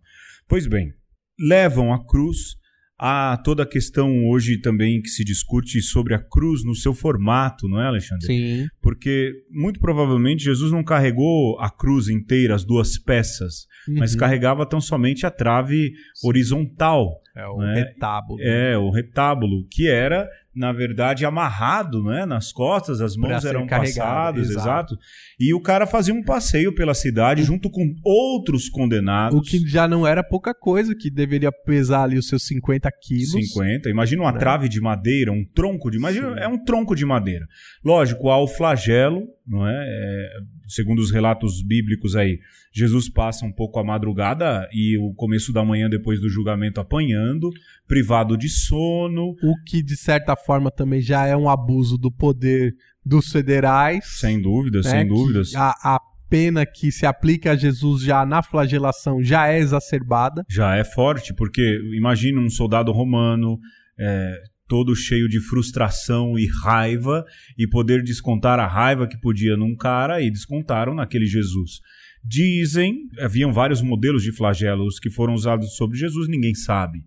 [0.48, 0.92] Pois bem,
[1.40, 2.56] levam a cruz
[2.98, 7.68] a toda a questão hoje também que se discute sobre a cruz no seu formato,
[7.68, 8.26] não é, Alexandre?
[8.26, 8.68] Sim.
[8.82, 14.20] Porque muito provavelmente Jesus não carregou a cruz inteira, as duas peças, mas Uhum.
[14.20, 15.92] carregava tão somente a trave
[16.24, 17.74] horizontal, É o né?
[17.76, 18.40] retábulo.
[18.42, 24.50] é o retábulo, que era na verdade amarrado, né, nas costas, as mãos eram passadas,
[24.50, 24.94] exato.
[24.94, 25.00] exato.
[25.40, 29.38] E o cara fazia um passeio pela cidade junto com outros condenados.
[29.38, 33.32] O que já não era pouca coisa, que deveria pesar ali os seus 50 quilos.
[33.32, 33.90] 50.
[33.90, 34.40] Imagina uma Né?
[34.40, 36.40] trave de madeira, um tronco de madeira.
[36.40, 37.48] É um tronco de madeira.
[37.84, 39.74] Lógico, há o flagelo, não é?
[39.76, 40.30] É,
[40.66, 42.40] Segundo os relatos bíblicos aí,
[42.74, 47.50] Jesus passa um pouco a madrugada e o começo da manhã depois do julgamento apanhando,
[47.94, 52.74] privado de sono, O que, de certa forma, também já é um abuso do poder
[53.06, 54.04] dos federais.
[54.20, 55.54] sem dúvidas, né, sem dúvidas.
[55.56, 56.00] A, a
[56.30, 60.44] pena que se aplica a Jesus já na flagelação já é exacerbada.
[60.50, 63.60] Já é forte, porque imagina um soldado romano
[64.00, 64.38] é,
[64.68, 67.24] todo cheio de frustração e raiva
[67.56, 71.80] e poder descontar a raiva que podia num cara e descontaram naquele Jesus.
[72.26, 77.00] Dizem, haviam vários modelos de flagelos que foram usados sobre Jesus, ninguém sabe.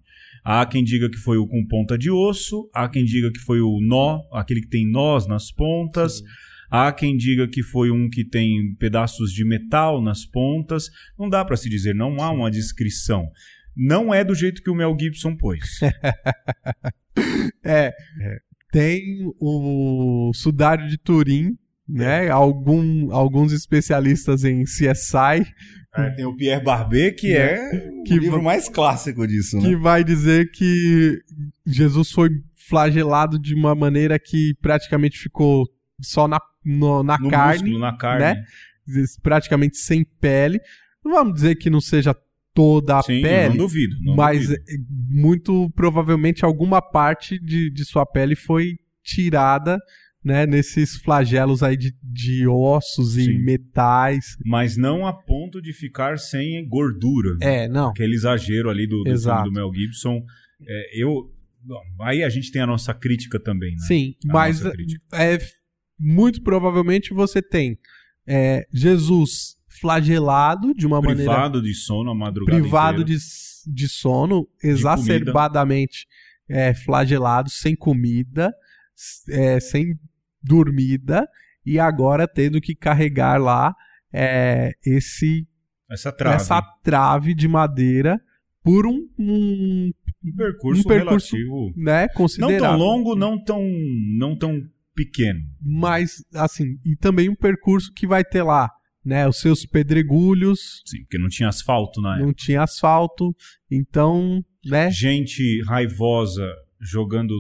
[0.49, 3.61] Há quem diga que foi o com ponta de osso, há quem diga que foi
[3.61, 6.23] o nó, aquele que tem nós nas pontas,
[6.71, 10.89] há quem diga que foi um que tem pedaços de metal nas pontas.
[11.19, 13.29] Não dá para se dizer, não há uma descrição.
[13.77, 15.81] Não é do jeito que o Mel Gibson pôs.
[17.65, 17.93] É,
[18.71, 19.03] tem
[19.41, 21.57] o sudário de Turim,
[21.89, 22.29] né?
[22.29, 25.47] Algum, alguns especialistas em CSI
[25.95, 29.77] É, tem o Pierre Barbet, que é o Que livro mais clássico disso, que né?
[29.77, 31.21] vai dizer que
[31.67, 32.29] Jesus foi
[32.69, 35.65] flagelado de uma maneira que praticamente ficou
[36.01, 38.25] só na, no- na No carne, músculo, na carne.
[38.25, 38.45] né?
[39.23, 40.61] praticamente sem pele.
[41.05, 42.15] Não vamos dizer que não seja
[42.55, 43.97] toda a Sim, pele, não duvido.
[44.01, 44.63] não mas duvido.
[44.69, 44.75] é,
[45.09, 49.79] muito provavelmente alguma parte de, de sua pele foi tirada,
[50.27, 53.39] né, nesses flagelos aí de, de ossos e Sim.
[53.45, 54.37] metais.
[54.45, 57.37] Mas não a ponto de ficar sem gordura.
[57.41, 57.65] né?
[57.65, 57.91] É, não.
[57.91, 60.21] Aquele exagero ali do, do do Mel Gibson.
[60.67, 61.31] É, eu.
[62.01, 63.87] Aí a gente tem a nossa crítica também, né?
[63.87, 65.01] Sim, A mas crítica.
[65.13, 65.39] é,
[65.97, 67.79] muito provavelmente você tem
[68.27, 73.21] é, Jesus flagelado de uma maneira Privado de sono a madrugada privado inteira.
[73.21, 76.07] de, de sono, exacerbadamente
[76.49, 78.53] é, flagelado, sem comida,
[79.31, 79.97] é, sem
[80.47, 81.29] dormida,
[81.65, 83.75] e agora tendo que carregar lá
[84.13, 85.47] é, esse,
[85.91, 86.37] Essa trave.
[86.37, 88.21] essa trave de madeira
[88.63, 89.91] por um, um
[90.25, 91.73] Um percurso, um percurso relativo.
[91.77, 92.61] né, Não considerável.
[92.61, 93.63] tão longo, não tão,
[94.19, 94.63] não tão
[94.95, 95.41] pequeno.
[95.61, 98.71] Mas, assim, e também um percurso que vai ter lá
[99.05, 99.29] né?
[99.29, 102.27] Os seus pedregulhos, Sim, porque não tinha asfalto na época.
[102.27, 103.33] não tinha asfalto,
[103.71, 104.91] então, né?
[104.91, 106.43] Gente raivosa
[106.81, 107.33] jogando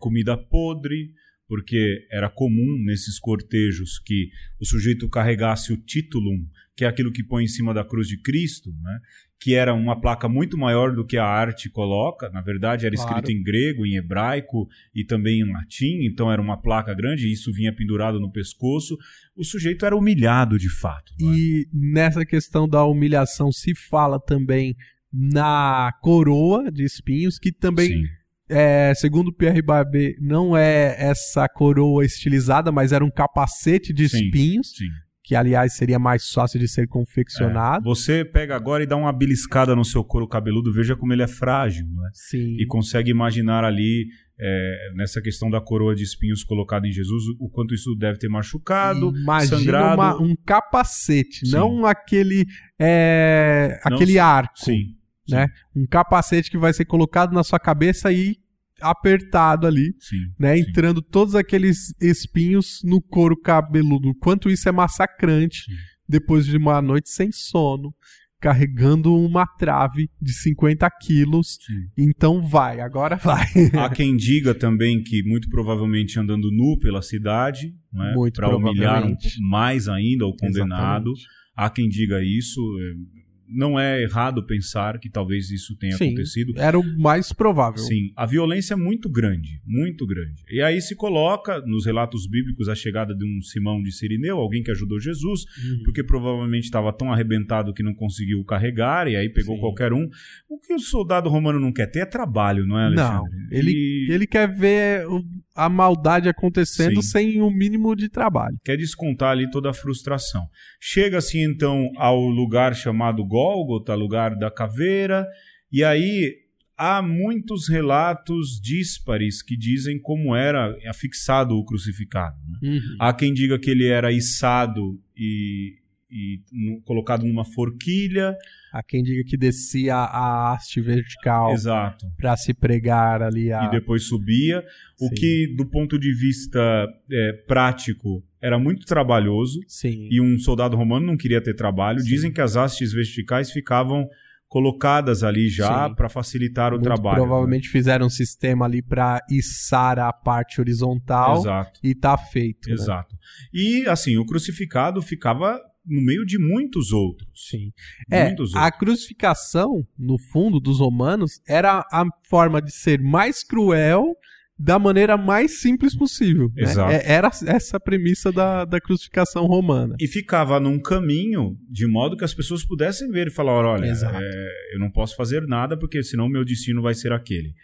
[0.00, 1.12] comida podre,
[1.52, 7.22] porque era comum nesses cortejos que o sujeito carregasse o titulum, que é aquilo que
[7.22, 9.00] põe em cima da cruz de Cristo, né?
[9.38, 12.30] que era uma placa muito maior do que a arte coloca.
[12.30, 13.10] Na verdade, era Claro.
[13.18, 17.32] escrito em grego, em hebraico e também em latim, então era uma placa grande e
[17.32, 18.96] isso vinha pendurado no pescoço.
[19.36, 21.12] O sujeito era humilhado de fato.
[21.20, 21.24] é?
[21.24, 24.74] E nessa questão da humilhação se fala também
[25.12, 28.04] na coroa de espinhos, que também, Sim,
[28.52, 34.24] é, segundo Pierre Barbet, não é essa coroa estilizada, mas era um capacete de Sim.
[34.26, 34.86] espinhos, sim.
[35.24, 37.84] que aliás seria mais fácil de ser confeccionado.
[37.84, 41.28] Você pega agora e dá uma beliscada no seu couro cabeludo, veja como ele é
[41.28, 42.10] frágil, não é?
[42.12, 42.56] Sim.
[42.60, 44.06] e consegue imaginar ali,
[44.40, 48.28] é, nessa questão da coroa de espinhos colocada em Jesus, o quanto isso deve ter
[48.28, 49.94] machucado, Imagina sangrado.
[50.02, 51.52] uma- um capacete, Sim.
[51.52, 52.44] não aquele
[52.80, 54.96] é, Não aquele arco, sim,
[55.28, 55.46] né?
[55.74, 58.36] Um capacete que vai ser colocado na sua cabeça e
[58.82, 60.16] apertado ali, Sim.
[60.38, 60.56] né?
[60.56, 60.62] sim.
[60.68, 64.14] Entrando todos aqueles espinhos no couro cabeludo.
[64.20, 65.72] Quanto isso é massacrante Sim.
[66.08, 67.94] depois de uma noite sem sono,
[68.40, 71.58] carregando uma trave de 50 quilos.
[71.96, 73.46] Então vai, agora vai.
[73.80, 79.14] Há quem diga também que muito provavelmente andando nu pela cidade, né, para humilhar um-
[79.48, 81.10] mais ainda o condenado.
[81.10, 81.42] Exatamente.
[81.54, 82.60] Há quem diga isso.
[82.80, 83.21] é,
[83.54, 86.52] Não é errado pensar que talvez isso tenha Sim, acontecido.
[86.56, 87.78] Era o mais provável.
[87.82, 90.42] Sim, a violência é muito grande, muito grande.
[90.50, 94.62] E aí se coloca nos relatos bíblicos a chegada de um Simão de Sirineu, alguém
[94.62, 95.82] que ajudou Jesus, Uhum.
[95.84, 99.60] porque provavelmente estava tão arrebentado que não conseguiu carregar, e aí pegou Sim.
[99.60, 100.08] qualquer um.
[100.48, 103.38] O que o soldado romano não quer ter é trabalho, não é, Não, Alexandre?
[103.50, 105.24] ele, E ele quer ver o-
[105.54, 107.08] a maldade acontecendo Sim.
[107.08, 108.56] sem o mínimo de trabalho.
[108.64, 110.46] quer descontar ali toda a frustração.
[110.80, 115.26] Chega-se então ao lugar chamado Gólgota, lugar da caveira,
[115.70, 116.36] e aí
[116.76, 122.36] há muitos relatos díspares que dizem como era afixado o crucificado.
[122.48, 122.80] né?
[122.98, 125.76] Há quem diga que ele era içado e,
[126.12, 128.36] e no- colocado numa forquilha.
[128.72, 132.06] Há quem diga que descia a haste vertical Exato.
[132.16, 133.64] para se pregar ali a.
[133.64, 134.62] E depois subia.
[135.00, 135.14] O Sim.
[135.14, 139.58] que, do ponto de vista é, prático, era muito trabalhoso.
[139.66, 140.08] Sim.
[140.10, 142.00] E um soldado romano não queria ter trabalho.
[142.00, 142.08] Sim.
[142.08, 144.06] Dizem que as hastes verticais ficavam
[144.48, 147.16] colocadas ali já para facilitar o Muito trabalho.
[147.22, 147.26] né?
[147.26, 151.80] provavelmente fizeram um sistema ali para içar a parte horizontal Exato.
[151.82, 152.68] e tá feito.
[152.68, 152.74] né?
[152.74, 153.16] Exato.
[153.52, 157.28] E assim, o crucificado ficava no meio de muitos outros.
[157.50, 157.72] Sim.
[158.10, 158.78] É, Muitos a outros.
[158.78, 164.14] crucificação, no fundo, dos romanos, era a forma de ser mais cruel
[164.58, 166.48] da maneira mais simples possível.
[166.54, 166.62] né?
[166.62, 166.92] Exato.
[166.92, 169.96] É- Era essa a premissa da, da crucificação romana.
[169.98, 174.74] E ficava num caminho de modo que as pessoas pudessem ver e falar: olha, é,
[174.74, 177.54] eu não posso fazer nada porque senão meu destino vai ser aquele.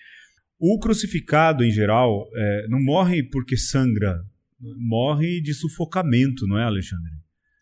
[0.59, 4.19] O crucificado, em geral, é, não morre porque sangra,
[4.77, 7.13] morre de sufocamento, não é, Alexandre?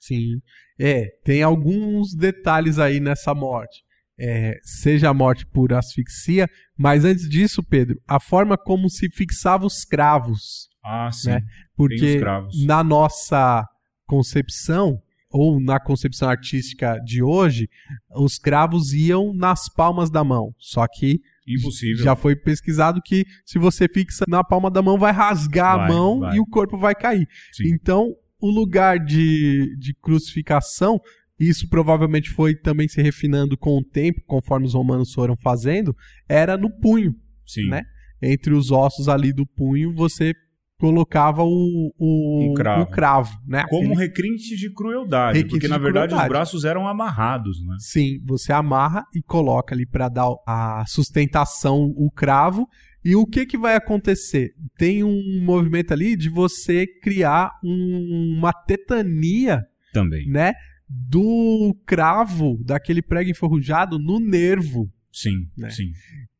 [0.07, 0.41] Sim.
[0.79, 3.85] É, tem alguns detalhes aí nessa morte.
[4.19, 9.67] É, seja a morte por asfixia, mas antes disso, Pedro, a forma como se fixava
[9.67, 10.69] os cravos.
[10.83, 11.31] Ah, sim.
[11.31, 11.43] Né?
[11.77, 12.19] Porque
[12.65, 13.67] na nossa
[14.07, 14.99] concepção,
[15.31, 17.69] ou na concepção artística de hoje,
[18.15, 20.55] os cravos iam nas palmas da mão.
[20.57, 22.03] Só que Impossível.
[22.05, 25.93] já foi pesquisado que se você fixa na palma da mão, vai rasgar Vai, a
[25.93, 26.37] mão vai.
[26.37, 27.29] e o corpo vai cair.
[27.53, 27.69] Sim.
[27.75, 30.99] Então, o lugar de, de crucificação,
[31.39, 35.95] isso provavelmente foi também se refinando com o tempo, conforme os romanos foram fazendo,
[36.29, 37.15] era no punho.
[37.47, 37.69] Sim.
[37.69, 37.83] né?
[38.23, 40.33] Entre os ossos ali do punho, você
[40.79, 42.83] colocava o, o, Um cravo.
[42.83, 43.65] o cravo, né?
[43.69, 46.29] Como Aquele- requinte de crueldade, Requinte porque na de verdade crueldade.
[46.29, 47.77] os braços eram amarrados, né?
[47.79, 52.67] Sim, você amarra e coloca ali para dar a sustentação o cravo.
[53.07, 54.53] E o que que vai acontecer?
[54.77, 59.63] Tem um movimento ali de você criar um- uma tetania,
[59.93, 60.29] Também.
[60.29, 60.53] né?
[60.89, 64.91] Do cravo, daquele prego enferrujado no nervo.
[65.13, 65.71] Sim, Né?
[65.71, 65.91] sim.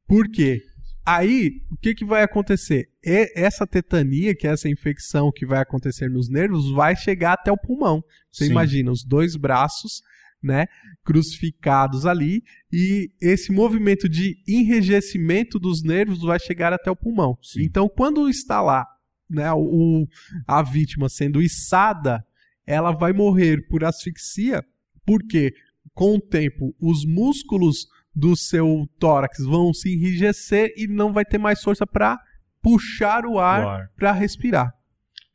[0.09, 0.61] Por quê?
[1.05, 2.87] Aí, o que, que vai acontecer?
[3.05, 7.51] E- essa tetania, que é essa infecção que vai acontecer nos nervos, vai chegar até
[7.53, 8.03] o pulmão.
[8.33, 8.51] Você Sim.
[8.51, 10.03] imagina os dois braços,
[10.47, 10.67] né,
[11.05, 12.43] crucificados ali,
[12.73, 17.37] e esse movimento de enrijecimento dos nervos vai chegar até o pulmão.
[17.43, 17.65] Sim.
[17.65, 18.87] Então, quando está lá,
[19.29, 20.07] né, o,
[20.47, 22.25] a vítima sendo içada,
[22.67, 24.65] ela vai morrer por asfixia,
[25.05, 25.53] porque
[25.93, 31.39] com o tempo os músculos do seu tórax vão se enrijecer e não vai ter
[31.39, 32.19] mais força para
[32.63, 33.89] puxar o ar O ar.
[33.97, 34.73] para respirar.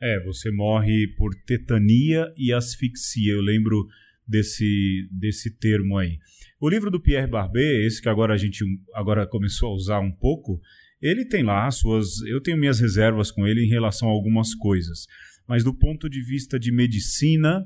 [0.01, 3.33] É, você morre por tetania e asfixia.
[3.33, 3.85] Eu lembro
[4.27, 6.17] desse, desse termo aí.
[6.59, 10.11] O livro do Pierre Barbet, esse que agora a gente agora começou a usar um
[10.11, 10.61] pouco,
[11.01, 12.21] ele tem lá as suas.
[12.21, 15.07] Eu tenho minhas reservas com ele em relação a algumas coisas.
[15.47, 17.65] Mas do ponto de vista de medicina,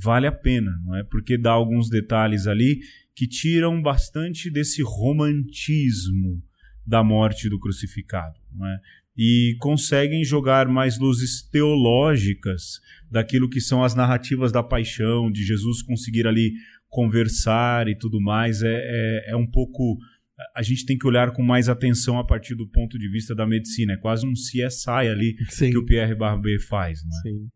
[0.00, 1.02] vale a pena, não é?
[1.02, 2.80] Porque dá alguns detalhes ali
[3.14, 6.42] que tiram bastante desse romantismo
[6.86, 8.78] da morte do crucificado, não é?
[9.16, 12.80] E conseguem jogar mais luzes teológicas
[13.10, 16.52] daquilo que são as narrativas da paixão, de Jesus conseguir ali
[16.88, 18.62] conversar e tudo mais.
[18.62, 19.98] É, é, é um pouco.
[20.54, 23.46] A gente tem que olhar com mais atenção a partir do ponto de vista da
[23.46, 23.94] medicina.
[23.94, 25.70] É quase um CSI ali Sim.
[25.70, 27.22] que o Pierre Barbet faz, não é?
[27.22, 27.48] Sim.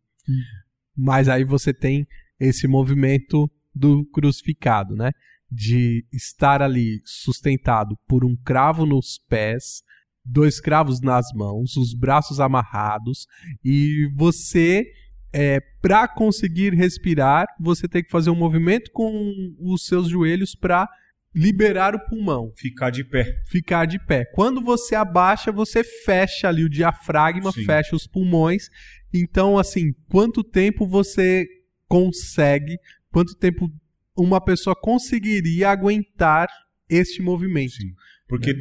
[0.96, 2.06] Mas aí você tem
[2.38, 5.10] esse movimento do crucificado, né?
[5.50, 9.82] De estar ali sustentado por um cravo nos pés,
[10.24, 13.26] dois cravos nas mãos, os braços amarrados,
[13.64, 14.86] e você,
[15.34, 20.88] é, para conseguir respirar, você tem que fazer um movimento com os seus joelhos para
[21.34, 23.42] liberar o pulmão Ficar de pé.
[23.50, 24.24] ficar de pé.
[24.26, 27.64] Quando você abaixa, você fecha ali o diafragma, Sim.
[27.64, 28.68] fecha os pulmões.
[29.12, 31.44] Então, assim, quanto tempo você
[31.88, 32.76] consegue,
[33.10, 33.68] quanto tempo
[34.16, 36.46] uma pessoa conseguiria aguentar
[36.88, 37.72] este movimento?
[37.72, 37.92] Sim.
[38.28, 38.54] Porque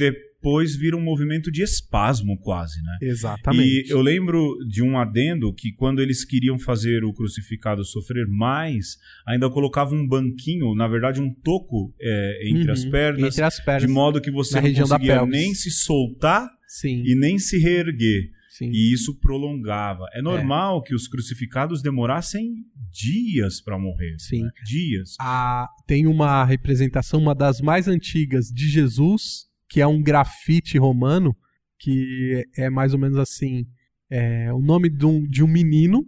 [0.44, 2.98] depois vira um movimento de espasmo quase, né?
[3.02, 3.88] Exatamente.
[3.88, 8.98] E eu lembro de um adendo que quando eles queriam fazer o crucificado sofrer mais,
[9.26, 13.60] ainda colocavam um banquinho, na verdade um toco é, entre as Uhum, pernas, entre as
[13.62, 13.84] pernas.
[13.84, 18.30] de modo que você não conseguia nem se soltar Sim, e nem se reerguer.
[18.50, 18.70] sim.
[18.70, 20.06] E isso prolongava.
[20.14, 22.54] É normal que os crucificados demorassem
[22.92, 24.16] dias para morrer.
[24.20, 24.44] Sim.
[24.44, 24.50] né?
[24.66, 25.16] Dias.
[25.20, 31.36] a- tem uma representação, uma das mais antigas de Jesus, que é um grafite romano,
[31.80, 33.66] que é mais ou menos assim:
[34.08, 36.06] é, o nome de um, de um menino,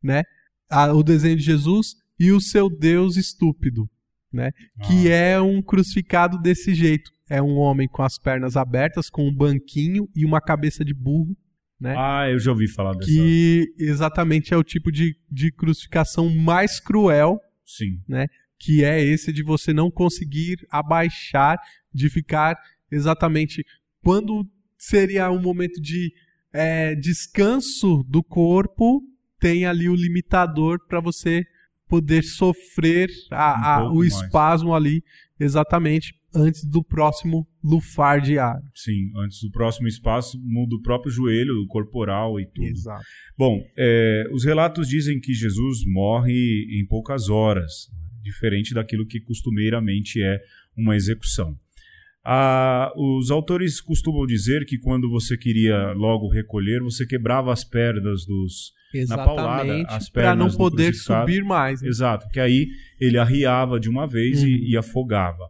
[0.00, 0.22] né?
[0.70, 3.90] A- o desenho de Jesus e o seu Deus estúpido,
[4.32, 4.52] né?
[4.86, 7.10] Que é um crucificado desse jeito.
[7.28, 11.36] É um homem com as pernas abertas, com um banquinho e uma cabeça de burro,
[11.80, 11.96] né?
[11.98, 13.10] Ah, eu já ouvi falar dessa.
[13.10, 17.98] que exatamente é o tipo de, de crucificação mais cruel Sim.
[18.58, 21.58] que é esse de você não conseguir abaixar,
[21.92, 22.56] de ficar
[22.90, 23.64] exatamente
[24.02, 24.44] quando
[24.78, 26.12] seria um momento de
[26.52, 29.02] é, descanso do corpo,
[29.40, 31.42] tem ali o limitador para você
[31.88, 34.12] poder sofrer a- a- Um o mais.
[34.14, 35.02] espasmo ali
[35.38, 38.60] exatamente antes do próximo lufar de ar.
[38.74, 42.66] Sim, antes do próximo espaço, muda o próprio joelho, corporal e tudo.
[42.66, 43.04] Exato.
[43.36, 47.88] Bom, é, os relatos dizem que Jesus morre em poucas horas,
[48.22, 50.38] diferente daquilo que costumeiramente é
[50.76, 51.56] uma execução.
[52.24, 58.24] Ah, os autores costumam dizer que quando você queria logo recolher, você quebrava as pernas
[58.24, 58.72] dos.
[59.14, 59.92] paulada, Exatamente.
[59.92, 61.20] as Para não pernas do poder crucificado.
[61.30, 61.82] subir mais.
[61.82, 61.88] né?
[61.88, 62.68] Exato, que aí
[62.98, 64.48] ele arriava de uma vez Uhum.
[64.48, 65.48] e, e afogava.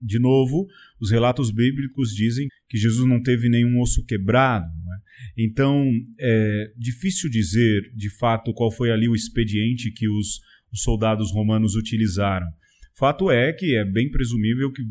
[0.00, 0.66] De novo,
[1.00, 4.66] os relatos bíblicos dizem que Jesus não teve nenhum osso quebrado.
[4.84, 4.96] né?
[5.36, 5.88] Então,
[6.20, 10.40] é difícil dizer de fato qual foi ali o expediente que os,
[10.72, 12.46] os soldados romanos utilizaram.
[12.96, 14.82] Fato é que é bem presumível que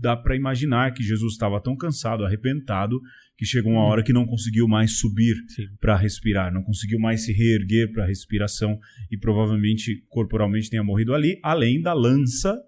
[0.00, 2.98] dá para imaginar que Jesus estava tão cansado, arrepentado,
[3.36, 5.34] que chegou uma hora que não conseguiu mais subir
[5.80, 8.78] para respirar, não conseguiu mais se reerguer para a respiração
[9.10, 12.58] e provavelmente corporalmente tenha morrido ali, além da lança,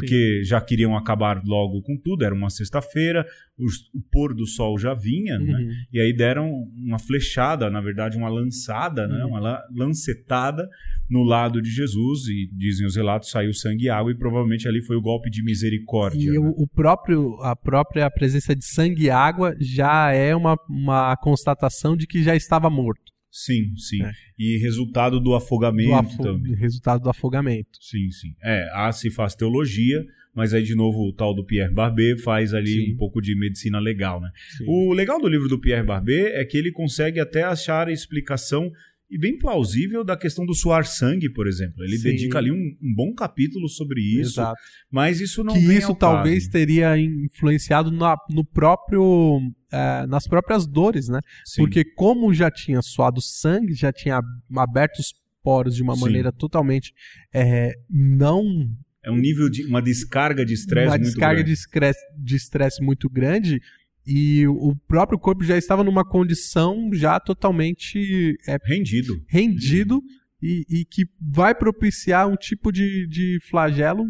[0.00, 3.24] porque já queriam acabar logo com tudo, era uma sexta-feira,
[3.58, 5.52] o pôr do sol já vinha, né?
[5.52, 5.70] Uhum.
[5.92, 9.22] E aí deram uma flechada, na verdade, uma lançada, né?
[9.24, 9.30] Uhum.
[9.30, 10.68] uma la- lancetada
[11.08, 14.82] no lado de Jesus, e dizem os relatos, saiu sangue e água, e provavelmente ali
[14.82, 16.18] foi o golpe de misericórdia.
[16.18, 16.38] E né?
[16.38, 21.96] o, o próprio, a própria presença de sangue e água já é uma, uma constatação
[21.96, 23.13] de que já estava morto.
[23.36, 24.00] Sim, sim.
[24.00, 24.12] É.
[24.38, 26.54] E resultado do afogamento Do afo- também.
[26.54, 27.78] resultado do afogamento.
[27.80, 28.32] Sim, sim.
[28.40, 32.54] É, há se faz teologia, mas aí de novo o tal do Pierre Barbet faz
[32.54, 32.92] ali Sim.
[32.92, 34.30] um pouco de medicina legal, né?
[34.56, 34.64] Sim.
[34.68, 38.70] O legal do livro do Pierre Barbet é que ele consegue até achar a explicação
[39.14, 41.84] e bem plausível da questão do suar sangue, por exemplo.
[41.84, 42.10] Ele Sim.
[42.10, 44.60] dedica ali um, um bom capítulo sobre isso, Exato.
[44.90, 46.14] mas isso não que isso ao caso.
[46.16, 51.20] talvez teria influenciado na, no próprio, eh, nas próprias dores, né?
[51.44, 51.62] Sim.
[51.62, 54.20] Porque como já tinha suado sangue, já tinha
[54.56, 55.14] aberto os
[55.44, 56.00] poros de uma Sim.
[56.00, 56.92] maneira totalmente
[57.32, 58.68] eh, não
[59.04, 61.50] é um nível de uma descarga de estresse uma muito descarga grande.
[61.50, 63.60] de estresse, de estresse muito grande
[64.06, 69.24] e o próprio corpo já estava numa condição já totalmente é, rendido.
[69.26, 70.02] rendido
[70.42, 74.04] e, e que vai propiciar um tipo de, de flagelo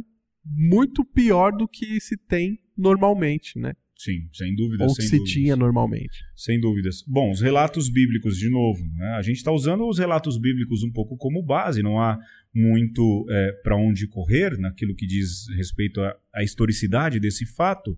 [0.45, 3.73] muito pior do que se tem normalmente, né?
[3.97, 4.85] Sim, sem dúvida.
[4.85, 5.33] Ou sem que se dúvidas.
[5.33, 6.19] tinha normalmente.
[6.37, 7.03] Sem dúvidas.
[7.07, 9.15] Bom, os relatos bíblicos, de novo, né?
[9.17, 12.19] a gente está usando os relatos bíblicos um pouco como base, não há
[12.53, 13.25] muito
[13.63, 17.97] para onde correr naquilo que diz respeito à, à historicidade desse fato.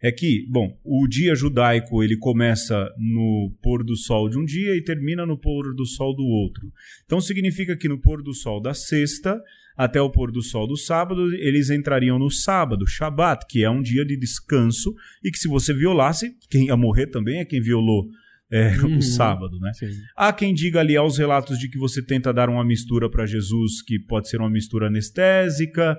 [0.00, 4.76] É que, bom, o dia judaico ele começa no pôr do sol de um dia
[4.76, 6.70] e termina no pôr do sol do outro.
[7.04, 9.40] Então significa que no pôr do sol da sexta
[9.76, 13.80] até o pôr do sol do sábado, eles entrariam no sábado, Shabat, que é um
[13.82, 14.92] dia de descanso
[15.22, 18.08] e que se você violasse, quem ia morrer também é quem violou
[18.50, 18.96] é, Uhum.
[18.96, 19.72] o sábado, né?
[19.74, 19.90] Sim.
[20.16, 23.82] Há quem diga ali aos relatos de que você tenta dar uma mistura para Jesus
[23.82, 25.96] que pode ser uma mistura anestésica,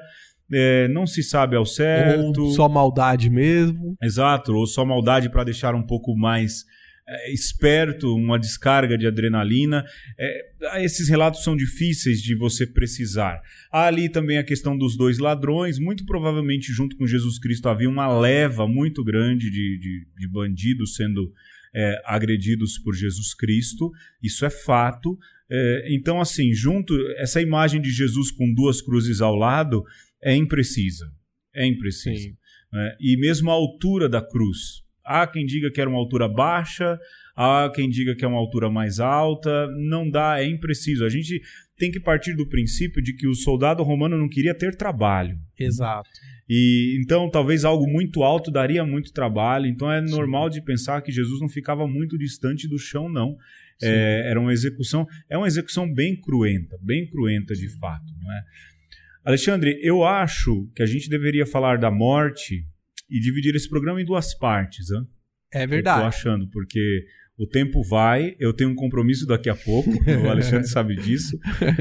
[0.51, 2.43] é, não se sabe ao certo.
[2.43, 3.95] Ou só maldade mesmo.
[4.01, 6.65] Exato, ou só maldade para deixar um pouco mais
[7.07, 9.83] é, esperto, uma descarga de adrenalina.
[10.17, 13.41] É, esses relatos são difíceis de você precisar.
[13.71, 15.79] Há ali também a questão dos dois ladrões.
[15.79, 20.95] Muito provavelmente, junto com Jesus Cristo, havia uma leva muito grande de, de, de bandidos
[20.95, 21.31] sendo
[21.73, 23.91] é, agredidos por Jesus Cristo.
[24.21, 25.17] Isso é fato.
[25.51, 29.83] É, então, assim, junto, essa imagem de Jesus com duas cruzes ao lado
[30.21, 31.11] é imprecisa.
[31.53, 32.15] É imprecisa.
[32.15, 32.35] Sim.
[32.71, 32.95] né?
[32.99, 34.83] E mesmo a altura da cruz.
[35.03, 36.99] Há quem diga que era uma altura baixa,
[37.35, 39.67] há quem diga que é uma altura mais alta.
[39.75, 41.03] Não dá, é impreciso.
[41.03, 41.41] A gente
[41.77, 45.39] tem que partir do princípio de que o soldado romano não queria ter trabalho.
[45.57, 46.09] Exato.
[46.47, 49.65] E então talvez algo muito alto daria muito trabalho.
[49.65, 53.35] Então é normal de pensar que Jesus não ficava muito distante do chão, não.
[53.81, 58.43] É, era uma execução, é uma execução bem cruenta, bem cruenta de fato, não é?
[59.23, 62.65] Alexandre, eu acho que a gente deveria falar da morte
[63.09, 65.05] e dividir esse programa em duas partes, hein?
[65.53, 66.05] É Eu tô verdade.
[66.05, 67.05] achando, porque
[67.37, 69.89] o tempo vai, eu tenho um compromisso daqui a pouco,
[70.25, 71.37] o Alexandre sabe disso.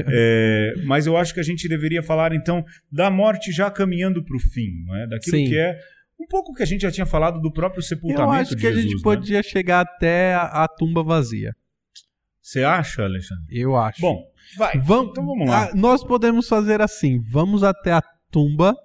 [0.07, 4.35] É, mas eu acho que a gente deveria falar, então, da morte já caminhando para
[4.35, 5.07] o fim, não é?
[5.07, 5.45] daquilo Sim.
[5.45, 5.77] que é
[6.19, 8.71] um pouco que a gente já tinha falado do próprio sepultamento Eu acho que a
[8.71, 8.83] Jesus.
[8.83, 9.01] gente né?
[9.03, 11.55] podia chegar até a, a tumba vazia.
[12.41, 13.45] Você acha, Alexandre?
[13.49, 14.01] Eu acho.
[14.01, 14.23] Bom,
[14.57, 14.77] vai.
[14.79, 15.65] Vamos, Então vamos lá.
[15.65, 18.01] Ah, nós podemos fazer assim: vamos até a
[18.31, 18.75] tumba,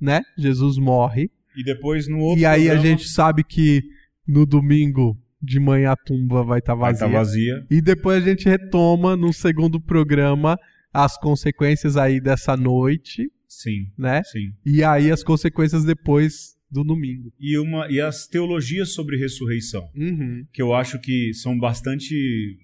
[0.00, 0.22] né?
[0.36, 1.30] Jesus morre.
[1.56, 3.82] E depois no outro e aí a programa gente sabe que
[4.26, 7.06] no domingo de manhã a tumba vai estar vai vazia.
[7.06, 7.66] estar vazia.
[7.70, 10.58] E depois a gente retoma no segundo programa
[10.92, 14.22] as consequências aí dessa noite, Sim, né?
[14.24, 14.52] sim.
[14.64, 17.32] E aí as consequências depois do domingo.
[17.38, 19.88] E, uma, e as teologias sobre ressurreição.
[19.94, 20.44] Uhum.
[20.52, 22.58] que eu acho que são bastante.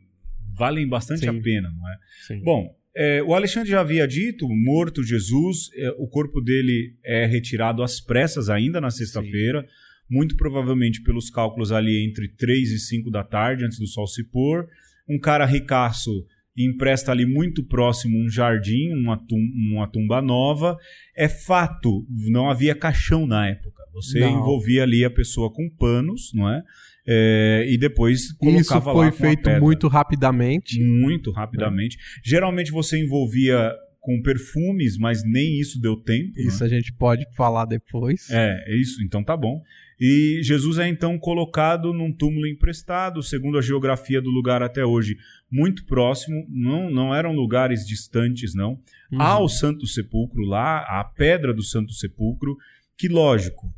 [0.56, 1.28] Valem bastante Sim.
[1.28, 1.96] a pena, não é?
[2.26, 2.40] Sim.
[2.42, 7.82] Bom, é, o Alexandre já havia dito, morto Jesus, é, o corpo dele é retirado
[7.82, 9.64] às pressas ainda na sexta-feira,
[10.08, 14.24] muito provavelmente pelos cálculos ali entre 3 e 5 da tarde, antes do sol se
[14.24, 14.66] pôr.
[15.08, 16.10] Um cara ricaço
[16.56, 20.76] empresta ali muito próximo um jardim, uma, tum- uma tumba nova.
[21.16, 23.82] É fato, não havia caixão na época.
[23.94, 24.40] Você Não.
[24.40, 26.62] envolvia ali a pessoa com panos, não é?
[27.06, 30.82] É, e depois colocava Isso foi feito muito rapidamente.
[30.82, 31.96] Muito rapidamente.
[32.24, 36.32] Geralmente você envolvia com perfumes, mas nem isso deu tempo.
[36.36, 36.44] né?
[36.44, 38.28] Isso a gente pode falar depois.
[38.30, 39.62] É, é isso, então tá bom.
[40.00, 45.18] E Jesus é então colocado num túmulo emprestado, segundo a geografia do lugar até hoje,
[45.50, 48.78] muito próximo, não, não eram lugares distantes, não.
[49.12, 49.20] Uhum.
[49.20, 52.56] Há o Santo Sepulcro lá, a pedra do Santo Sepulcro,
[52.96, 53.70] que lógico,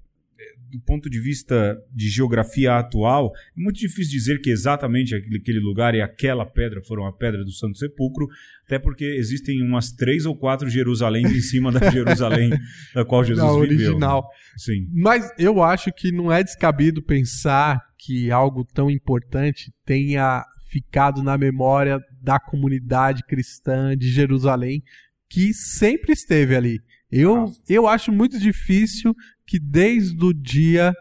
[0.72, 5.94] do ponto de vista de geografia atual, é muito difícil dizer que exatamente aquele, lugar
[5.94, 8.26] e aquela pedra foram a pedra do Santo Sepulcro,
[8.64, 12.50] até porque existem umas três ou quatro Jerusaléns em cima da Jerusalém
[12.94, 13.60] da qual Jesus Da viveu.
[13.92, 14.22] original.
[14.22, 14.28] né?
[14.56, 14.88] Sim.
[14.94, 21.36] Mas eu acho que não é descabido pensar que algo tão importante tenha ficado na
[21.36, 24.82] memória da comunidade cristã de Jerusalém,
[25.28, 26.78] que sempre esteve ali.
[27.10, 29.14] Eu, eu acho muito difícil
[29.46, 30.94] que desde o dia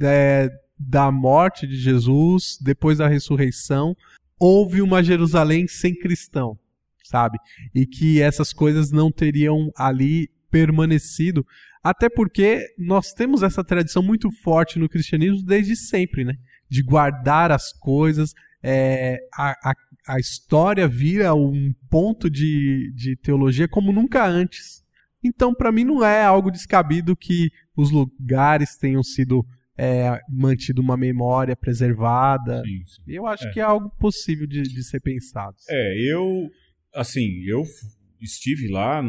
[0.00, 3.96] é, da morte de Jesus, depois da ressurreição,
[4.38, 6.58] houve uma Jerusalém sem cristão,
[7.04, 7.38] sabe?
[7.74, 11.46] E que essas coisas não teriam ali permanecido
[11.86, 16.34] até porque nós temos essa tradição muito forte no cristianismo desde sempre, né?
[16.68, 18.34] De guardar as coisas.
[18.60, 19.74] é, a, a,
[20.08, 24.82] a história vira um ponto de, de teologia como nunca antes.
[25.26, 29.44] Então, para mim, não é algo descabido que os lugares tenham sido
[29.78, 32.62] é, mantido uma memória preservada.
[32.64, 33.02] Sim, sim.
[33.06, 33.50] Eu acho É.
[33.52, 35.56] que é algo possível de, de ser pensado.
[35.68, 36.48] É, eu,
[36.94, 37.62] assim, eu
[38.20, 39.02] estive lá,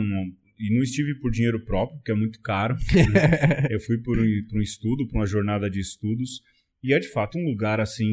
[0.59, 2.75] e não estive por dinheiro próprio, porque é muito caro.
[3.71, 6.41] eu fui por um, por um estudo, por uma jornada de estudos,
[6.83, 8.11] e é de fato um lugar, assim,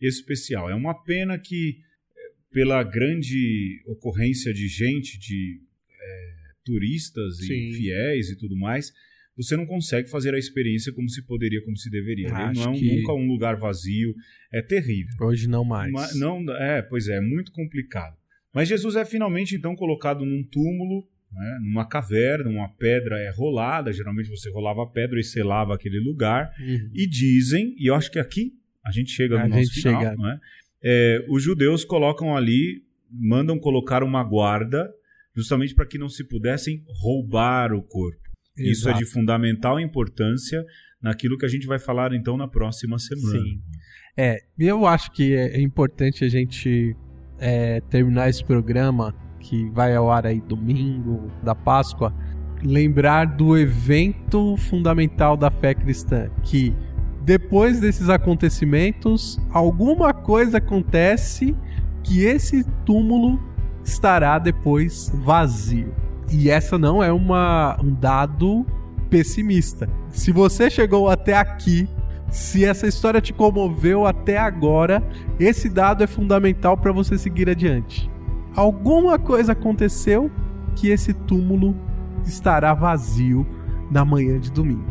[0.00, 0.70] especial.
[0.70, 1.78] É uma pena que,
[2.16, 5.60] eh, pela grande ocorrência de gente, de
[6.00, 6.34] eh,
[6.72, 7.52] turistas Sim.
[7.54, 8.92] e fiéis e tudo mais,
[9.36, 12.32] você não consegue fazer a experiência como se poderia, como se deveria.
[12.34, 14.14] Acho não é um- que- nunca um lugar vazio,
[14.52, 15.12] é terrível.
[15.22, 15.90] Hoje não mais.
[15.92, 18.16] Mas não, é, pois é, é muito complicado.
[18.54, 23.92] Mas Jesus é finalmente então colocado num túmulo, né, numa caverna, uma pedra é rolada.
[23.92, 26.50] Geralmente você rolava a pedra e selava aquele lugar.
[26.58, 26.90] Uhum.
[26.94, 28.54] E dizem, e eu acho que aqui
[28.84, 30.16] a gente chega no A nosso final, chega.
[30.16, 30.40] não é?
[30.82, 34.90] É, os judeus colocam ali, mandam colocar uma guarda,
[35.38, 38.20] justamente para que não se pudessem roubar o corpo.
[38.56, 38.98] Isso é Exato.
[38.98, 40.64] de fundamental importância
[41.00, 43.38] naquilo que a gente vai falar então na próxima semana.
[43.38, 43.60] Sim.
[44.16, 46.96] É, eu acho que é é importante a gente
[47.38, 52.12] é, terminar esse programa, que vai ao ar aí domingo da Páscoa,
[52.60, 56.74] lembrar do evento fundamental da fé cristã, que
[57.22, 61.54] depois desses acontecimentos, alguma coisa acontece
[62.02, 63.47] que esse túmulo
[63.88, 65.94] estará depois vazio.
[66.30, 68.64] E essa não é uma, um dado
[69.08, 69.88] pessimista.
[70.10, 71.88] Se você chegou até aqui,
[72.30, 75.02] se essa história te comoveu até agora,
[75.40, 78.10] esse dado é fundamental para você seguir adiante.
[78.54, 80.30] Alguma coisa aconteceu
[80.76, 81.74] que esse túmulo
[82.24, 83.46] estará vazio
[83.90, 84.84] na manhã de domingo.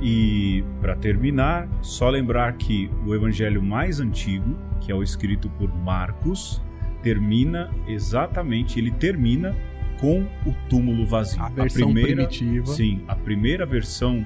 [0.00, 5.72] E para terminar, só lembrar que o evangelho mais antigo, que é o escrito por
[5.72, 6.62] Marcos,
[7.02, 9.54] termina exatamente, ele termina
[9.98, 11.42] com o túmulo vazio.
[11.42, 12.66] A versão primitiva.
[12.66, 14.24] Sim, a primeira versão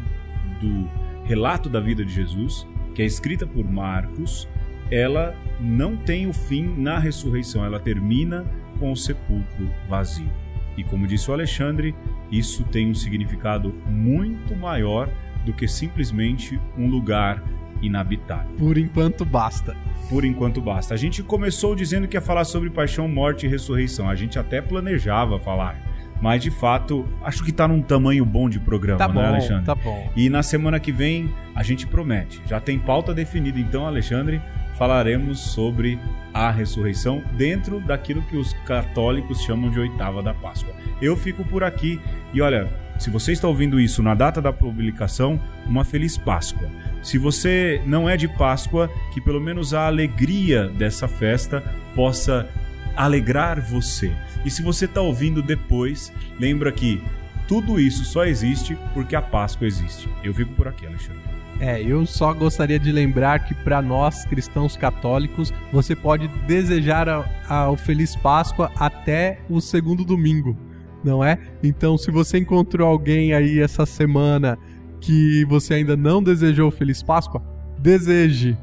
[0.60, 0.88] do
[1.24, 4.48] relato da vida de Jesus, que é escrita por Marcos,
[4.90, 8.44] ela não tem o fim na ressurreição, ela termina
[8.78, 10.30] com o sepulcro vazio.
[10.76, 11.94] E como disse o Alexandre,
[12.30, 15.10] isso tem um significado muito maior
[15.44, 17.42] do que simplesmente um lugar
[17.82, 18.48] inabitado.
[18.58, 19.76] Por enquanto basta.
[20.08, 20.94] Por enquanto basta.
[20.94, 24.08] A gente começou dizendo que ia falar sobre paixão, morte e ressurreição.
[24.08, 25.80] A gente até planejava falar.
[26.20, 29.64] Mas de fato, acho que tá num tamanho bom de programa, Tá né, bom, Alexandre?
[29.66, 30.10] tá bom.
[30.16, 32.40] E na semana que vem a gente promete.
[32.46, 34.40] Já tem pauta definida, então, Alexandre,
[34.78, 35.98] falaremos sobre
[36.32, 40.72] a ressurreição dentro daquilo que os católicos chamam de oitava da Páscoa.
[41.02, 42.00] Eu fico por aqui
[42.32, 42.66] e olha,
[42.98, 46.68] se você está ouvindo isso na data da publicação, uma feliz Páscoa.
[47.02, 51.62] Se você não é de Páscoa, que pelo menos a alegria dessa festa
[51.94, 52.48] possa
[52.96, 54.12] alegrar você.
[54.44, 57.02] E se você está ouvindo depois, lembra que
[57.46, 60.08] tudo isso só existe porque a Páscoa existe.
[60.24, 61.22] Eu fico por aqui, Alexandre.
[61.58, 67.08] É, eu só gostaria de lembrar que para nós cristãos católicos, você pode desejar
[67.48, 70.56] a, o Feliz Páscoa até o segundo domingo,
[71.04, 71.38] não é?
[71.62, 74.58] Então, se você encontrou alguém aí essa semana
[75.00, 77.42] que você ainda não desejou Feliz Páscoa,
[77.78, 78.56] deseje.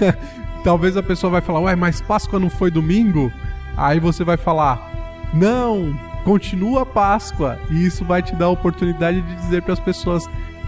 [0.64, 3.30] Talvez a pessoa vai falar, ué, mas Páscoa não foi domingo?
[3.76, 5.94] Aí você vai falar, não,
[6.24, 7.58] continua Páscoa.
[7.70, 10.26] E isso vai te dar a oportunidade de dizer para as pessoas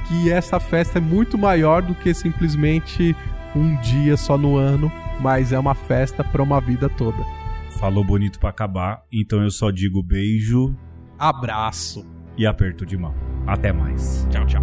[0.09, 3.17] que essa festa é muito maior do que simplesmente
[3.55, 7.19] um dia só no ano, mas é uma festa para uma vida toda.
[7.79, 10.77] Falou bonito para acabar, então eu só digo beijo,
[11.19, 12.05] abraço
[12.37, 13.15] e aperto de mão.
[13.47, 14.27] Até mais.
[14.31, 14.63] Tchau, tchau.